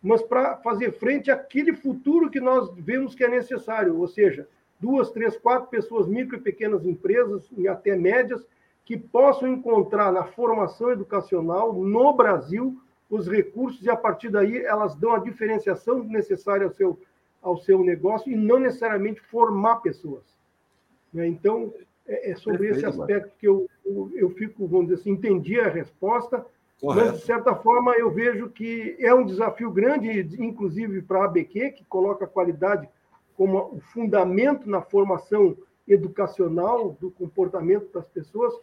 mas 0.02 0.22
para 0.22 0.56
fazer 0.58 0.92
frente 0.92 1.30
àquele 1.30 1.74
futuro 1.74 2.30
que 2.30 2.40
nós 2.40 2.70
vemos 2.76 3.14
que 3.14 3.24
é 3.24 3.28
necessário, 3.28 3.98
ou 3.98 4.06
seja, 4.06 4.48
duas, 4.80 5.10
três, 5.10 5.36
quatro 5.36 5.68
pessoas, 5.68 6.06
micro 6.06 6.36
e 6.36 6.40
pequenas 6.40 6.84
empresas, 6.84 7.50
e 7.56 7.66
até 7.66 7.96
médias, 7.96 8.46
que 8.84 8.98
possam 8.98 9.48
encontrar 9.48 10.12
na 10.12 10.24
formação 10.24 10.90
educacional 10.90 11.72
no 11.72 12.12
Brasil 12.12 12.78
os 13.08 13.26
recursos 13.28 13.82
e 13.84 13.90
a 13.90 13.96
partir 13.96 14.28
daí 14.28 14.58
elas 14.58 14.94
dão 14.94 15.12
a 15.14 15.18
diferenciação 15.18 16.04
necessária 16.04 16.66
ao 16.66 16.72
seu, 16.72 17.00
ao 17.40 17.56
seu 17.56 17.82
negócio 17.82 18.30
e 18.30 18.36
não 18.36 18.58
necessariamente 18.58 19.20
formar 19.20 19.76
pessoas. 19.76 20.22
Né? 21.12 21.26
Então, 21.28 21.72
é, 22.06 22.30
é 22.30 22.36
sobre 22.36 22.68
Perfeito, 22.68 22.88
esse 22.88 23.00
aspecto 23.00 23.36
que 23.38 23.48
eu, 23.48 23.68
eu, 23.84 24.10
eu, 24.14 24.30
fico, 24.30 24.66
vamos 24.66 24.88
dizer 24.88 25.00
assim, 25.00 25.10
entendi 25.10 25.58
a 25.58 25.68
resposta, 25.68 26.44
Correto. 26.80 27.06
mas, 27.06 27.20
de 27.20 27.26
certa 27.26 27.54
forma, 27.54 27.92
eu 27.92 28.10
vejo 28.10 28.50
que 28.50 28.96
é 28.98 29.14
um 29.14 29.24
desafio 29.24 29.70
grande, 29.70 30.20
inclusive 30.38 31.02
para 31.02 31.20
a 31.20 31.24
ABQ, 31.24 31.72
que 31.72 31.84
coloca 31.84 32.24
a 32.24 32.28
qualidade 32.28 32.88
como 33.36 33.58
o 33.58 33.80
fundamento 33.92 34.68
na 34.68 34.80
formação 34.82 35.56
educacional 35.88 36.96
do 37.00 37.10
comportamento 37.10 37.92
das 37.92 38.08
pessoas. 38.08 38.54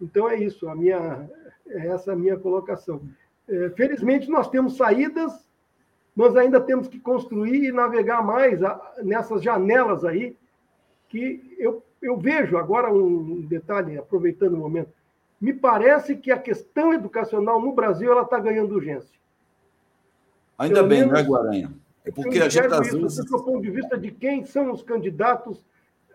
Então, 0.00 0.28
é 0.28 0.36
isso, 0.36 0.68
a 0.68 0.74
minha, 0.74 1.28
é 1.66 1.88
essa 1.88 2.12
a 2.12 2.16
minha 2.16 2.38
colocação. 2.38 3.02
É, 3.48 3.70
felizmente, 3.70 4.30
nós 4.30 4.48
temos 4.48 4.76
saídas, 4.76 5.32
nós 6.14 6.36
ainda 6.36 6.60
temos 6.60 6.86
que 6.86 7.00
construir 7.00 7.64
e 7.64 7.72
navegar 7.72 8.24
mais 8.24 8.60
nessas 9.02 9.42
janelas 9.42 10.04
aí, 10.04 10.36
que 11.08 11.56
eu 11.58 11.82
eu 12.02 12.16
vejo 12.16 12.56
agora 12.56 12.92
um 12.92 13.42
detalhe, 13.42 13.98
aproveitando 13.98 14.54
o 14.54 14.58
momento, 14.58 14.90
me 15.40 15.52
parece 15.52 16.16
que 16.16 16.30
a 16.30 16.38
questão 16.38 16.92
educacional 16.92 17.60
no 17.60 17.72
Brasil 17.72 18.10
ela 18.10 18.22
está 18.22 18.38
ganhando 18.38 18.74
urgência. 18.74 19.18
Ainda 20.58 20.76
Pelo 20.76 20.88
bem, 20.88 21.00
menos, 21.00 21.14
né, 21.14 21.22
Guaranha? 21.22 21.72
É 22.04 22.10
porque 22.10 22.38
a 22.38 22.48
gente 22.48 22.66
às 22.66 22.92
vezes... 22.92 23.24
Do 23.24 23.42
ponto 23.42 23.62
de 23.62 23.70
vista 23.70 23.96
de 23.96 24.10
quem 24.10 24.44
são 24.44 24.70
os 24.70 24.82
candidatos 24.82 25.64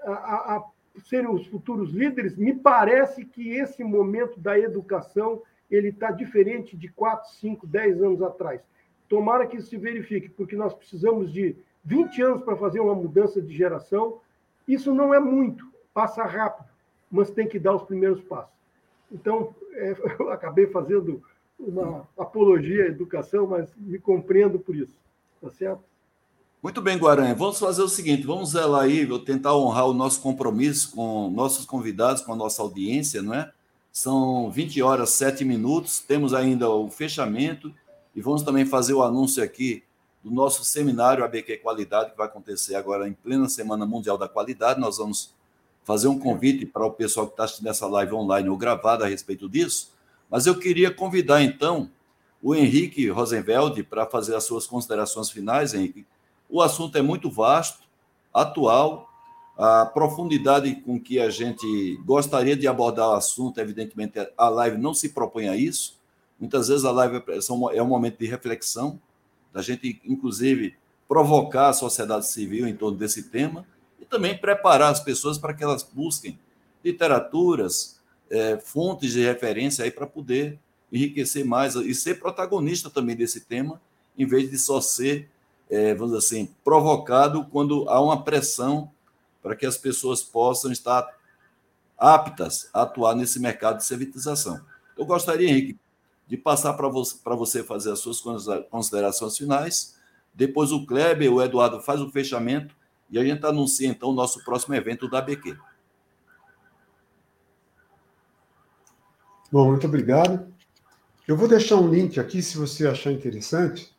a, 0.03 0.11
a, 0.11 0.57
a 0.57 0.63
serem 1.03 1.29
os 1.29 1.47
futuros 1.47 1.91
líderes, 1.91 2.36
me 2.36 2.53
parece 2.53 3.25
que 3.25 3.49
esse 3.55 3.83
momento 3.83 4.39
da 4.39 4.57
educação 4.57 5.41
ele 5.69 5.89
está 5.89 6.11
diferente 6.11 6.77
de 6.77 6.88
4, 6.89 7.31
5, 7.33 7.65
10 7.65 8.03
anos 8.03 8.21
atrás. 8.21 8.61
Tomara 9.09 9.47
que 9.47 9.57
isso 9.57 9.69
se 9.69 9.77
verifique, 9.77 10.29
porque 10.29 10.55
nós 10.55 10.73
precisamos 10.73 11.31
de 11.31 11.55
20 11.83 12.21
anos 12.21 12.41
para 12.41 12.55
fazer 12.55 12.79
uma 12.79 12.95
mudança 12.95 13.41
de 13.41 13.55
geração. 13.55 14.19
Isso 14.67 14.93
não 14.93 15.13
é 15.13 15.19
muito 15.19 15.67
passa 15.95 16.23
rápido, 16.23 16.67
mas 17.09 17.29
tem 17.31 17.47
que 17.47 17.57
dar 17.57 17.73
os 17.73 17.83
primeiros 17.83 18.21
passos. 18.25 18.53
Então, 19.09 19.55
é, 19.73 19.95
eu 20.19 20.29
acabei 20.29 20.67
fazendo 20.67 21.23
uma 21.57 22.05
apologia 22.17 22.83
à 22.83 22.87
educação, 22.87 23.47
mas 23.47 23.73
me 23.77 23.97
compreendo 23.97 24.59
por 24.59 24.75
isso. 24.75 24.93
Tá 25.41 25.49
certo? 25.51 25.81
Muito 26.61 26.81
bem, 26.81 26.97
Guaranha. 26.97 27.33
Vamos 27.33 27.59
fazer 27.59 27.81
o 27.81 27.87
seguinte: 27.87 28.25
vamos 28.25 28.49
zelar 28.49 28.83
aí, 28.83 29.05
vou 29.05 29.19
tentar 29.19 29.55
honrar 29.55 29.87
o 29.87 29.93
nosso 29.93 30.19
compromisso 30.21 30.91
com 30.91 31.29
nossos 31.29 31.65
convidados, 31.65 32.21
com 32.21 32.33
a 32.33 32.35
nossa 32.35 32.61
audiência, 32.61 33.21
não 33.21 33.33
é? 33.33 33.51
São 33.91 34.51
20 34.51 34.81
horas, 34.81 35.11
7 35.11 35.45
minutos, 35.45 35.99
temos 35.99 36.33
ainda 36.33 36.69
o 36.69 36.89
fechamento 36.89 37.73
e 38.13 38.19
vamos 38.19 38.43
também 38.43 38.65
fazer 38.65 38.93
o 38.93 39.01
anúncio 39.01 39.41
aqui 39.41 39.83
do 40.21 40.31
nosso 40.31 40.65
seminário 40.65 41.23
ABQ 41.23 41.57
Qualidade, 41.57 42.11
que 42.11 42.17
vai 42.17 42.25
acontecer 42.25 42.75
agora 42.75 43.07
em 43.07 43.13
plena 43.13 43.47
Semana 43.47 43.85
Mundial 43.85 44.17
da 44.17 44.27
Qualidade. 44.27 44.79
Nós 44.79 44.97
vamos 44.97 45.34
fazer 45.86 46.07
um 46.07 46.19
convite 46.19 46.65
para 46.65 46.86
o 46.86 46.91
pessoal 46.91 47.27
que 47.27 47.33
está 47.33 47.43
assistindo 47.45 47.69
essa 47.69 47.88
live 47.88 48.13
online 48.13 48.49
ou 48.49 48.57
gravada 48.57 49.05
a 49.05 49.07
respeito 49.07 49.47
disso, 49.47 49.93
mas 50.29 50.47
eu 50.47 50.57
queria 50.57 50.91
convidar, 50.91 51.43
então, 51.43 51.89
o 52.41 52.55
Henrique 52.55 53.07
Rosenveld 53.07 53.83
para 53.83 54.05
fazer 54.07 54.36
as 54.36 54.43
suas 54.43 54.65
considerações 54.65 55.29
finais, 55.29 55.73
Henrique. 55.73 56.05
O 56.49 56.61
assunto 56.61 56.97
é 56.97 57.01
muito 57.03 57.29
vasto, 57.29 57.83
atual, 58.33 59.07
a 59.57 59.86
profundidade 59.86 60.75
com 60.75 60.99
que 60.99 61.19
a 61.19 61.29
gente 61.29 61.97
gostaria 62.03 62.57
de 62.57 62.67
abordar 62.67 63.09
o 63.09 63.13
assunto, 63.13 63.59
evidentemente, 63.59 64.13
a 64.36 64.49
live 64.49 64.77
não 64.77 64.93
se 64.93 65.09
propõe 65.09 65.47
a 65.47 65.55
isso. 65.55 65.99
Muitas 66.39 66.67
vezes 66.67 66.83
a 66.83 66.91
live 66.91 67.23
é 67.73 67.81
um 67.81 67.88
momento 67.88 68.17
de 68.17 68.25
reflexão, 68.25 68.99
da 69.53 69.61
gente, 69.61 70.01
inclusive, 70.03 70.75
provocar 71.07 71.69
a 71.69 71.73
sociedade 71.73 72.27
civil 72.27 72.67
em 72.67 72.75
torno 72.75 72.97
desse 72.97 73.29
tema 73.29 73.65
também 74.16 74.38
preparar 74.38 74.93
as 74.93 75.01
pessoas 75.01 75.38
para 75.38 75.53
que 75.53 75.61
elas 75.61 75.84
busquem 75.84 76.39
literaturas, 76.84 77.99
é, 78.30 78.57
fontes 78.57 79.11
de 79.11 79.22
referência 79.22 79.84
aí 79.84 79.91
para 79.91 80.07
poder 80.07 80.57
enriquecer 80.89 81.43
mais 81.43 81.76
e 81.76 81.93
ser 81.93 82.18
protagonista 82.18 82.89
também 82.89 83.13
desse 83.13 83.41
tema, 83.41 83.82
em 84.18 84.26
vez 84.26 84.49
de 84.49 84.57
só 84.57 84.80
ser, 84.80 85.30
é, 85.70 85.93
vamos 85.93 86.13
dizer 86.13 86.26
assim, 86.26 86.49
provocado 86.63 87.45
quando 87.51 87.89
há 87.89 87.99
uma 87.99 88.24
pressão 88.24 88.89
para 89.43 89.53
que 89.53 89.66
as 89.66 89.78
pessoas 89.78 90.24
possam 90.24 90.72
estar 90.72 91.05
aptas 91.97 92.70
a 92.74 92.84
atuar 92.84 93.16
nesse 93.16 93.38
mercado 93.38 93.78
de 93.78 93.86
servitização. 93.86 94.61
Eu 94.97 95.05
gostaria, 95.05 95.49
Henrique, 95.49 95.78
de 96.26 96.38
passar 96.38 96.74
para 96.74 96.88
você, 97.36 97.63
fazer 97.63 97.91
as 97.91 97.99
suas 97.99 98.22
considerações 98.70 99.38
finais. 99.38 99.97
Depois 100.34 100.72
o 100.72 100.86
Kleber, 100.86 101.34
o 101.34 101.41
Eduardo 101.41 101.82
faz 101.82 101.99
o 101.99 102.09
fechamento 102.09 102.74
e 103.09 103.19
a 103.19 103.23
gente 103.23 103.45
anuncia, 103.45 103.87
então, 103.87 104.09
o 104.09 104.13
nosso 104.13 104.43
próximo 104.43 104.75
evento 104.75 105.09
da 105.09 105.19
ABQ. 105.19 105.57
Bom, 109.51 109.69
muito 109.69 109.87
obrigado. 109.87 110.53
Eu 111.27 111.37
vou 111.37 111.47
deixar 111.47 111.77
um 111.77 111.89
link 111.89 112.19
aqui, 112.19 112.41
se 112.41 112.57
você 112.57 112.87
achar 112.87 113.11
interessante. 113.11 113.95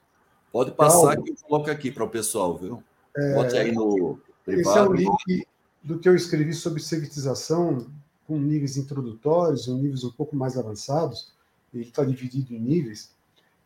Pode 0.53 0.73
passar 0.73 1.21
que 1.21 1.31
eu 1.31 1.37
coloco 1.43 1.71
aqui 1.71 1.91
para 1.91 2.05
o 2.05 2.09
pessoal, 2.09 2.57
viu? 2.57 2.83
É, 3.17 3.35
Bote 3.35 3.57
aí 3.57 3.73
no 3.73 4.21
privado. 4.45 4.71
Esse 4.71 4.79
é 4.79 4.83
o 4.83 4.93
link 4.93 5.47
do 5.83 5.99
que 5.99 6.09
eu 6.09 6.15
escrevi 6.15 6.53
sobre 6.53 6.83
servitização 6.83 7.87
com 8.27 8.39
níveis 8.39 8.77
introdutórios 8.77 9.67
e 9.67 9.71
níveis 9.73 10.05
um 10.05 10.11
pouco 10.11 10.35
mais 10.35 10.57
avançados. 10.57 11.33
Ele 11.73 11.85
está 11.85 12.05
dividido 12.05 12.55
em 12.55 12.59
níveis, 12.59 13.11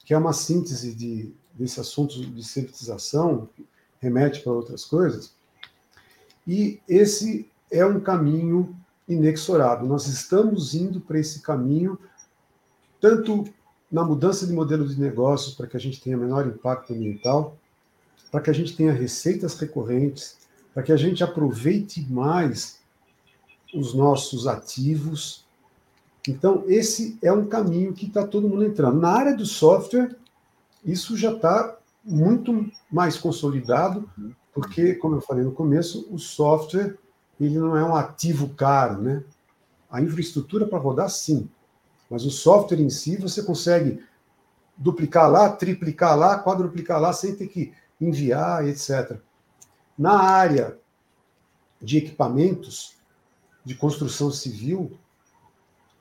que 0.04 0.12
é 0.12 0.18
uma 0.18 0.32
síntese 0.32 0.94
de, 0.94 1.32
desse 1.54 1.80
assunto 1.80 2.20
de 2.20 2.44
servitização, 2.44 3.48
remete 4.00 4.40
para 4.40 4.52
outras 4.52 4.84
coisas. 4.84 5.32
E 6.46 6.80
esse 6.88 7.48
é 7.70 7.84
um 7.84 8.00
caminho 8.00 8.74
inexorável. 9.06 9.86
Nós 9.86 10.06
estamos 10.06 10.74
indo 10.74 11.00
para 11.00 11.18
esse 11.18 11.40
caminho, 11.40 11.98
tanto 13.00 13.44
na 13.90 14.04
mudança 14.04 14.46
de 14.46 14.52
modelo 14.52 14.88
de 14.88 14.98
negócios, 14.98 15.54
para 15.54 15.66
que 15.66 15.76
a 15.76 15.80
gente 15.80 16.00
tenha 16.00 16.16
menor 16.16 16.46
impacto 16.46 16.92
ambiental, 16.92 17.56
para 18.30 18.40
que 18.40 18.50
a 18.50 18.52
gente 18.52 18.76
tenha 18.76 18.92
receitas 18.92 19.58
recorrentes, 19.58 20.38
para 20.72 20.82
que 20.82 20.92
a 20.92 20.96
gente 20.96 21.22
aproveite 21.22 22.06
mais 22.10 22.78
os 23.74 23.92
nossos 23.94 24.46
ativos. 24.46 25.44
Então, 26.28 26.64
esse 26.68 27.18
é 27.20 27.32
um 27.32 27.46
caminho 27.46 27.92
que 27.92 28.06
está 28.06 28.26
todo 28.26 28.48
mundo 28.48 28.64
entrando. 28.64 29.00
Na 29.00 29.10
área 29.10 29.36
do 29.36 29.44
software, 29.44 30.16
isso 30.84 31.16
já 31.16 31.32
está 31.32 31.76
muito 32.04 32.70
mais 32.90 33.16
consolidado, 33.16 34.08
porque, 34.52 34.94
como 34.94 35.16
eu 35.16 35.20
falei 35.20 35.44
no 35.44 35.52
começo, 35.52 36.08
o 36.10 36.18
software 36.18 36.98
ele 37.40 37.58
não 37.58 37.76
é 37.76 37.84
um 37.84 37.96
ativo 37.96 38.50
caro, 38.50 39.00
né? 39.00 39.24
A 39.90 40.00
infraestrutura 40.00 40.66
para 40.66 40.78
rodar, 40.78 41.08
sim, 41.08 41.48
mas 42.10 42.24
o 42.24 42.30
software 42.30 42.80
em 42.80 42.90
si 42.90 43.16
você 43.16 43.42
consegue 43.42 44.04
duplicar 44.76 45.30
lá, 45.30 45.50
triplicar 45.50 46.16
lá, 46.16 46.38
quadruplicar 46.38 47.00
lá, 47.00 47.12
sem 47.12 47.34
ter 47.34 47.48
que 47.48 47.72
enviar, 48.00 48.66
etc. 48.66 49.18
Na 49.96 50.18
área 50.20 50.78
de 51.80 51.98
equipamentos 51.98 52.96
de 53.64 53.74
construção 53.74 54.30
civil, 54.30 54.98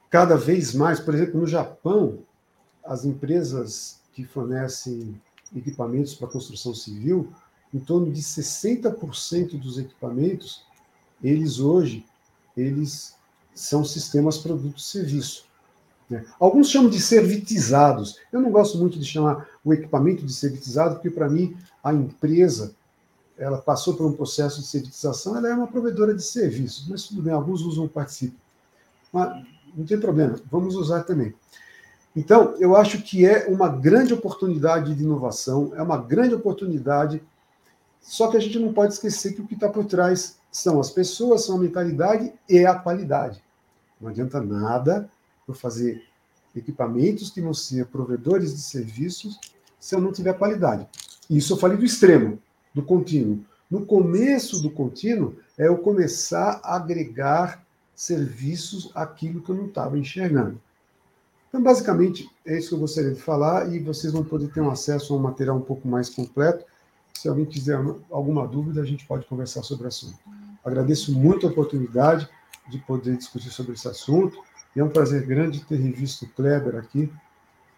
cada 0.09 0.35
vez 0.35 0.73
mais, 0.73 0.99
por 0.99 1.13
exemplo, 1.13 1.39
no 1.39 1.47
Japão, 1.47 2.19
as 2.83 3.05
empresas 3.05 4.01
que 4.13 4.25
fornecem 4.25 5.21
equipamentos 5.55 6.13
para 6.13 6.27
construção 6.27 6.73
civil, 6.73 7.31
em 7.73 7.79
torno 7.79 8.11
de 8.11 8.21
60% 8.21 9.59
dos 9.59 9.77
equipamentos, 9.77 10.63
eles 11.23 11.59
hoje, 11.59 12.05
eles 12.55 13.15
são 13.53 13.83
sistemas 13.83 14.37
produto-serviço. 14.37 15.45
Né? 16.09 16.25
Alguns 16.39 16.69
chamam 16.69 16.89
de 16.89 16.99
servitizados. 16.99 18.17
Eu 18.31 18.41
não 18.41 18.51
gosto 18.51 18.77
muito 18.77 18.97
de 18.97 19.05
chamar 19.05 19.47
o 19.63 19.73
equipamento 19.73 20.25
de 20.25 20.33
servitizado, 20.33 20.95
porque 20.95 21.11
para 21.11 21.29
mim 21.29 21.55
a 21.83 21.93
empresa 21.93 22.73
ela 23.37 23.57
passou 23.57 23.95
por 23.95 24.05
um 24.05 24.11
processo 24.11 24.59
de 24.59 24.67
servitização, 24.67 25.37
ela 25.37 25.47
é 25.47 25.53
uma 25.53 25.67
provedora 25.67 26.13
de 26.13 26.21
serviços, 26.21 26.89
mas 26.89 27.03
tudo 27.03 27.21
bem, 27.21 27.31
alguns 27.31 27.61
usam 27.61 27.87
o. 27.87 28.33
Mas 29.13 29.45
não 29.73 29.85
tem 29.85 29.97
problema, 29.97 30.35
vamos 30.51 30.75
usar 30.75 31.03
também. 31.03 31.33
Então, 32.15 32.55
eu 32.59 32.75
acho 32.75 33.01
que 33.01 33.25
é 33.25 33.47
uma 33.47 33.69
grande 33.69 34.13
oportunidade 34.13 34.95
de 34.95 35.03
inovação, 35.03 35.71
é 35.75 35.81
uma 35.81 35.97
grande 35.97 36.33
oportunidade, 36.33 37.21
só 38.01 38.29
que 38.29 38.37
a 38.37 38.39
gente 38.39 38.57
não 38.57 38.73
pode 38.73 38.93
esquecer 38.93 39.33
que 39.33 39.41
o 39.41 39.47
que 39.47 39.53
está 39.53 39.69
por 39.69 39.85
trás 39.85 40.37
são 40.51 40.79
as 40.79 40.89
pessoas, 40.89 41.45
são 41.45 41.57
a 41.57 41.59
mentalidade 41.59 42.33
e 42.49 42.65
a 42.65 42.75
qualidade. 42.75 43.43
Não 44.01 44.09
adianta 44.09 44.41
nada 44.41 45.09
eu 45.47 45.53
fazer 45.53 46.03
equipamentos 46.55 47.29
que 47.29 47.41
vão 47.41 47.53
ser 47.53 47.85
provedores 47.87 48.55
de 48.55 48.61
serviços 48.61 49.39
se 49.79 49.95
eu 49.95 50.01
não 50.01 50.11
tiver 50.11 50.33
qualidade. 50.33 50.87
Isso 51.29 51.53
eu 51.53 51.57
falei 51.57 51.77
do 51.77 51.85
extremo, 51.85 52.39
do 52.73 52.83
contínuo. 52.83 53.45
No 53.69 53.85
começo 53.85 54.61
do 54.61 54.71
contínuo, 54.71 55.35
é 55.57 55.67
eu 55.67 55.77
começar 55.77 56.59
a 56.63 56.75
agregar 56.75 57.63
serviços 57.93 58.91
àquilo 58.95 59.41
que 59.41 59.51
eu 59.51 59.55
não 59.55 59.67
estava 59.67 59.97
enxergando. 59.97 60.59
Então, 61.49 61.61
basicamente, 61.61 62.29
é 62.45 62.57
isso 62.57 62.69
que 62.69 62.75
eu 62.75 62.79
gostaria 62.79 63.11
de 63.11 63.19
falar 63.19 63.73
e 63.73 63.79
vocês 63.79 64.13
vão 64.13 64.23
poder 64.23 64.51
ter 64.53 64.61
um 64.61 64.69
acesso 64.69 65.13
a 65.13 65.17
um 65.17 65.19
material 65.19 65.57
um 65.57 65.61
pouco 65.61 65.87
mais 65.87 66.09
completo. 66.09 66.63
Se 67.13 67.27
alguém 67.27 67.45
quiser 67.45 67.77
alguma 68.09 68.47
dúvida, 68.47 68.81
a 68.81 68.85
gente 68.85 69.05
pode 69.05 69.25
conversar 69.25 69.63
sobre 69.63 69.85
o 69.85 69.87
assunto. 69.87 70.17
Agradeço 70.63 71.11
muito 71.11 71.47
a 71.47 71.49
oportunidade 71.49 72.29
de 72.69 72.77
poder 72.79 73.17
discutir 73.17 73.49
sobre 73.49 73.73
esse 73.73 73.87
assunto. 73.87 74.37
E 74.75 74.79
é 74.79 74.83
um 74.83 74.89
prazer 74.89 75.25
grande 75.25 75.65
ter 75.65 75.77
revisto 75.77 76.25
o 76.25 76.29
Kleber 76.29 76.75
aqui 76.75 77.11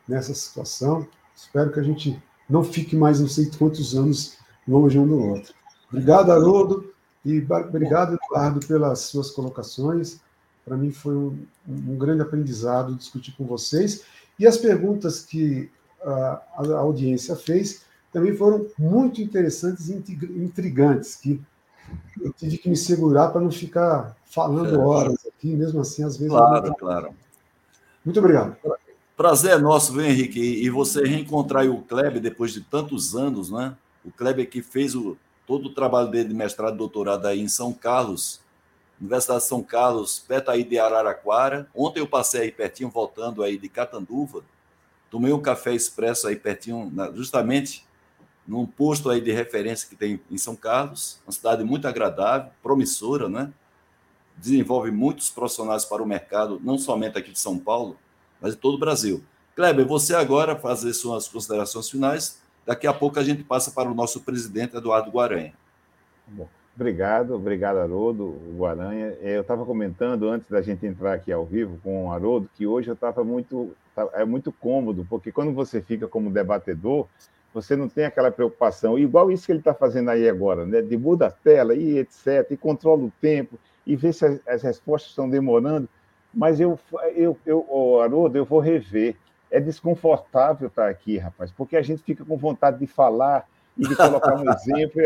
nessa 0.08 0.34
situação. 0.34 1.08
Espero 1.34 1.72
que 1.72 1.80
a 1.80 1.84
gente 1.84 2.22
não 2.50 2.64
fique 2.64 2.96
mais 2.96 3.22
não 3.22 3.28
sei 3.30 3.50
quantos 3.58 3.96
anos 3.96 4.38
longe 4.68 5.00
um 5.00 5.08
do 5.08 5.18
outro. 5.18 5.54
Obrigado, 5.90 6.32
Haroldo, 6.32 6.94
e 7.26 7.40
obrigado, 7.40 8.18
Eduardo, 8.22 8.66
pelas 8.68 9.00
suas 9.00 9.32
colocações. 9.32 10.20
Para 10.66 10.78
mim 10.78 10.92
foi 10.92 11.16
um, 11.16 11.38
um, 11.68 11.98
grande 11.98 12.22
aprendizado 12.22 12.96
discutir 12.96 13.32
com 13.36 13.46
vocês. 13.46 14.04
E 14.38 14.46
as 14.46 14.58
perguntas 14.58 15.26
que 15.26 15.70
a, 16.04 16.42
a 16.58 16.78
audiência 16.78 17.36
fez 17.36 17.84
também 18.12 18.36
foram 18.36 18.68
muito 18.78 19.22
interessantes 19.22 19.90
e 19.90 19.96
intrigantes, 19.96 21.16
que 21.16 21.42
eu 22.22 22.32
tive 22.34 22.58
que 22.58 22.70
me 22.70 22.76
segurar 22.76 23.30
para 23.30 23.42
não 23.42 23.52
ficar 23.52 24.16
falando 24.26 24.80
horas 24.80 25.26
aqui, 25.26 25.56
mesmo 25.56 25.82
assim, 25.82 26.04
às 26.04 26.18
vezes. 26.18 26.32
Claro, 26.32 26.76
claro. 26.76 27.10
Muito 28.04 28.20
obrigado. 28.20 28.56
Prazer 29.16 29.52
é 29.52 29.58
nosso, 29.58 29.94
viu, 29.94 30.04
Henrique? 30.04 30.40
E 30.40 30.70
você 30.70 31.04
reencontrar 31.04 31.66
o 31.68 31.82
Kleber 31.84 32.20
depois 32.20 32.52
de 32.52 32.62
tantos 32.62 33.16
anos, 33.16 33.52
né? 33.52 33.76
O 34.04 34.12
Kleber 34.12 34.50
que 34.50 34.62
fez 34.62 34.96
o, 34.96 35.16
todo 35.46 35.68
o 35.68 35.74
trabalho 35.74 36.10
dele 36.10 36.30
de 36.30 36.34
mestrado 36.34 36.76
e 36.76 36.78
doutorado 36.78 37.28
aí 37.28 37.40
em 37.40 37.48
São 37.48 37.72
Carlos, 37.72 38.41
Universidade 39.02 39.42
de 39.42 39.48
São 39.48 39.64
Carlos, 39.64 40.20
perto 40.20 40.52
aí 40.52 40.64
de 40.64 40.78
Araraquara. 40.78 41.68
Ontem 41.76 42.00
eu 42.00 42.08
passei 42.08 42.42
aí 42.42 42.52
pertinho, 42.52 42.88
voltando 42.90 43.42
aí 43.42 43.58
de 43.58 43.68
Catanduva. 43.68 44.44
Tomei 45.10 45.34
um 45.34 45.42
café 45.42 45.74
expresso 45.74 46.28
aí 46.28 46.36
pertinho, 46.36 46.94
justamente 47.16 47.84
num 48.48 48.66
posto 48.66 49.10
aí 49.10 49.20
de 49.20 49.32
referência 49.32 49.90
que 49.90 49.96
tem 49.96 50.22
em 50.30 50.38
São 50.38 50.56
Carlos. 50.56 51.20
Uma 51.26 51.32
cidade 51.32 51.64
muito 51.64 51.88
agradável, 51.88 52.52
promissora, 52.62 53.28
né? 53.28 53.52
Desenvolve 54.38 54.92
muitos 54.92 55.32
profissionais 55.32 55.84
para 55.84 56.04
o 56.04 56.06
mercado, 56.06 56.62
não 56.64 56.78
somente 56.78 57.18
aqui 57.18 57.32
de 57.32 57.40
São 57.40 57.58
Paulo, 57.58 57.98
mas 58.40 58.54
de 58.54 58.60
todo 58.60 58.76
o 58.76 58.80
Brasil. 58.80 59.24
Kleber, 59.56 59.86
você 59.86 60.14
agora 60.14 60.56
fazer 60.56 60.94
suas 60.94 61.28
considerações 61.28 61.90
finais. 61.90 62.40
Daqui 62.66 62.86
a 62.86 62.94
pouco 62.94 63.20
a 63.20 63.24
gente 63.24 63.44
passa 63.44 63.72
para 63.72 63.90
o 63.90 63.96
nosso 63.96 64.22
presidente, 64.22 64.78
Eduardo 64.78 65.10
Guaranha. 65.10 65.54
Bom. 66.28 66.48
Obrigado, 66.76 67.36
obrigado, 67.36 67.78
Haroldo, 67.78 68.36
Guaranha. 68.58 69.18
É, 69.22 69.36
eu 69.36 69.42
estava 69.42 69.66
comentando 69.66 70.30
antes 70.30 70.50
da 70.50 70.62
gente 70.62 70.86
entrar 70.86 71.14
aqui 71.14 71.32
ao 71.32 71.46
vivo 71.46 71.78
com 71.84 72.06
o 72.08 72.12
Haroldo 72.12 72.50
que 72.56 72.66
hoje 72.66 72.90
eu 72.90 72.94
estava 72.94 73.24
muito, 73.24 73.76
é 74.14 74.24
muito 74.24 74.52
cômodo, 74.54 75.06
porque 75.10 75.32
quando 75.32 75.52
você 75.54 75.82
fica 75.82 76.08
como 76.08 76.32
debatedor, 76.32 77.08
você 77.54 77.76
não 77.76 77.90
tem 77.90 78.06
aquela 78.06 78.32
preocupação, 78.32 78.98
igual 78.98 79.30
isso 79.30 79.46
que 79.46 79.52
ele 79.52 79.60
está 79.60 79.74
fazendo 79.74 80.10
aí 80.10 80.30
agora, 80.30 80.66
né? 80.66 80.82
De 80.82 80.98
muda 80.98 81.28
a 81.28 81.32
tela 81.32 81.76
e 81.76 81.98
etc, 82.00 82.50
e 82.50 82.58
controla 82.58 83.04
o 83.04 83.12
tempo, 83.20 83.60
e 83.86 83.96
vê 83.96 84.14
se 84.14 84.26
as, 84.26 84.48
as 84.48 84.64
respostas 84.64 85.10
estão 85.10 85.30
demorando. 85.30 85.90
Mas 86.34 86.62
eu, 86.62 86.80
eu, 87.14 87.38
eu 87.46 87.66
oh, 87.70 88.00
Haroldo, 88.00 88.38
eu 88.38 88.46
vou 88.46 88.60
rever. 88.60 89.16
É 89.50 89.60
desconfortável 89.60 90.70
estar 90.70 90.88
aqui, 90.88 91.18
rapaz, 91.18 91.52
porque 91.52 91.76
a 91.76 91.82
gente 91.82 92.02
fica 92.02 92.24
com 92.24 92.38
vontade 92.38 92.80
de 92.80 92.88
falar, 92.88 93.46
e 93.78 93.88
de 93.88 93.96
colocar 93.96 94.36
um 94.36 94.52
exemplo. 94.52 95.02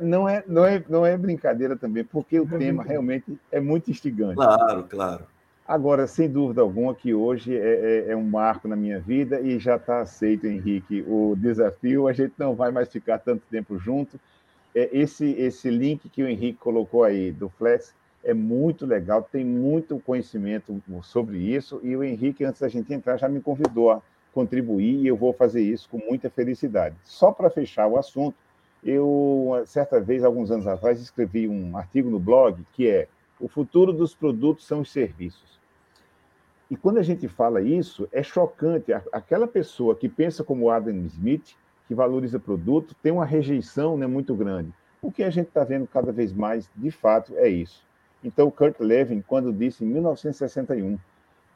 Não 0.00 0.28
é, 0.28 0.44
não, 0.46 0.64
é, 0.64 0.84
não 0.88 1.06
é 1.06 1.16
brincadeira 1.16 1.76
também, 1.76 2.04
porque 2.04 2.38
o 2.38 2.46
tema 2.46 2.82
realmente 2.82 3.38
é 3.50 3.60
muito 3.60 3.90
instigante. 3.90 4.36
Claro, 4.36 4.84
claro. 4.84 5.24
Agora, 5.66 6.06
sem 6.08 6.28
dúvida 6.28 6.60
alguma, 6.60 6.94
que 6.94 7.14
hoje 7.14 7.56
é, 7.56 8.06
é, 8.08 8.10
é 8.10 8.16
um 8.16 8.24
marco 8.24 8.66
na 8.66 8.74
minha 8.74 8.98
vida 8.98 9.40
e 9.40 9.56
já 9.58 9.76
está 9.76 10.00
aceito, 10.00 10.46
Henrique, 10.46 11.04
o 11.06 11.36
desafio. 11.36 12.08
A 12.08 12.12
gente 12.12 12.34
não 12.36 12.56
vai 12.56 12.72
mais 12.72 12.88
ficar 12.88 13.18
tanto 13.18 13.42
tempo 13.48 13.78
junto. 13.78 14.18
É, 14.74 14.90
esse, 14.92 15.30
esse 15.32 15.70
link 15.70 16.08
que 16.08 16.22
o 16.22 16.28
Henrique 16.28 16.58
colocou 16.58 17.04
aí 17.04 17.30
do 17.30 17.48
Flex 17.48 17.94
é 18.24 18.34
muito 18.34 18.84
legal, 18.84 19.22
tem 19.30 19.44
muito 19.44 19.98
conhecimento 20.00 20.82
sobre 21.02 21.38
isso. 21.38 21.80
E 21.82 21.96
o 21.96 22.02
Henrique, 22.02 22.44
antes 22.44 22.60
da 22.60 22.68
gente 22.68 22.92
entrar, 22.92 23.16
já 23.16 23.28
me 23.28 23.40
convidou 23.40 23.92
a 23.92 24.02
contribuir 24.32 25.02
e 25.02 25.06
eu 25.06 25.16
vou 25.16 25.32
fazer 25.32 25.62
isso 25.62 25.88
com 25.88 25.98
muita 25.98 26.30
felicidade. 26.30 26.96
Só 27.04 27.32
para 27.32 27.50
fechar 27.50 27.86
o 27.86 27.96
assunto, 27.96 28.36
eu, 28.82 29.62
certa 29.66 30.00
vez, 30.00 30.24
alguns 30.24 30.50
anos 30.50 30.66
atrás, 30.66 31.00
escrevi 31.00 31.46
um 31.48 31.76
artigo 31.76 32.08
no 32.08 32.18
blog 32.18 32.64
que 32.72 32.88
é 32.88 33.08
O 33.38 33.48
futuro 33.48 33.92
dos 33.92 34.14
produtos 34.14 34.66
são 34.66 34.80
os 34.80 34.92
serviços. 34.92 35.58
E 36.70 36.76
quando 36.76 36.98
a 36.98 37.02
gente 37.02 37.26
fala 37.26 37.60
isso, 37.60 38.08
é 38.12 38.22
chocante. 38.22 38.92
Aquela 39.12 39.48
pessoa 39.48 39.96
que 39.96 40.08
pensa 40.08 40.44
como 40.44 40.70
Adam 40.70 40.94
Smith, 41.06 41.56
que 41.88 41.94
valoriza 41.94 42.38
produto, 42.38 42.94
tem 43.02 43.10
uma 43.10 43.24
rejeição 43.24 43.96
né, 43.96 44.06
muito 44.06 44.34
grande. 44.34 44.72
O 45.02 45.10
que 45.10 45.22
a 45.22 45.30
gente 45.30 45.48
está 45.48 45.64
vendo 45.64 45.86
cada 45.86 46.12
vez 46.12 46.32
mais, 46.32 46.70
de 46.76 46.90
fato, 46.90 47.34
é 47.36 47.48
isso. 47.48 47.84
Então, 48.22 48.50
Kurt 48.50 48.78
Levin, 48.78 49.22
quando 49.26 49.52
disse 49.52 49.84
em 49.84 49.88
1961 49.88 50.98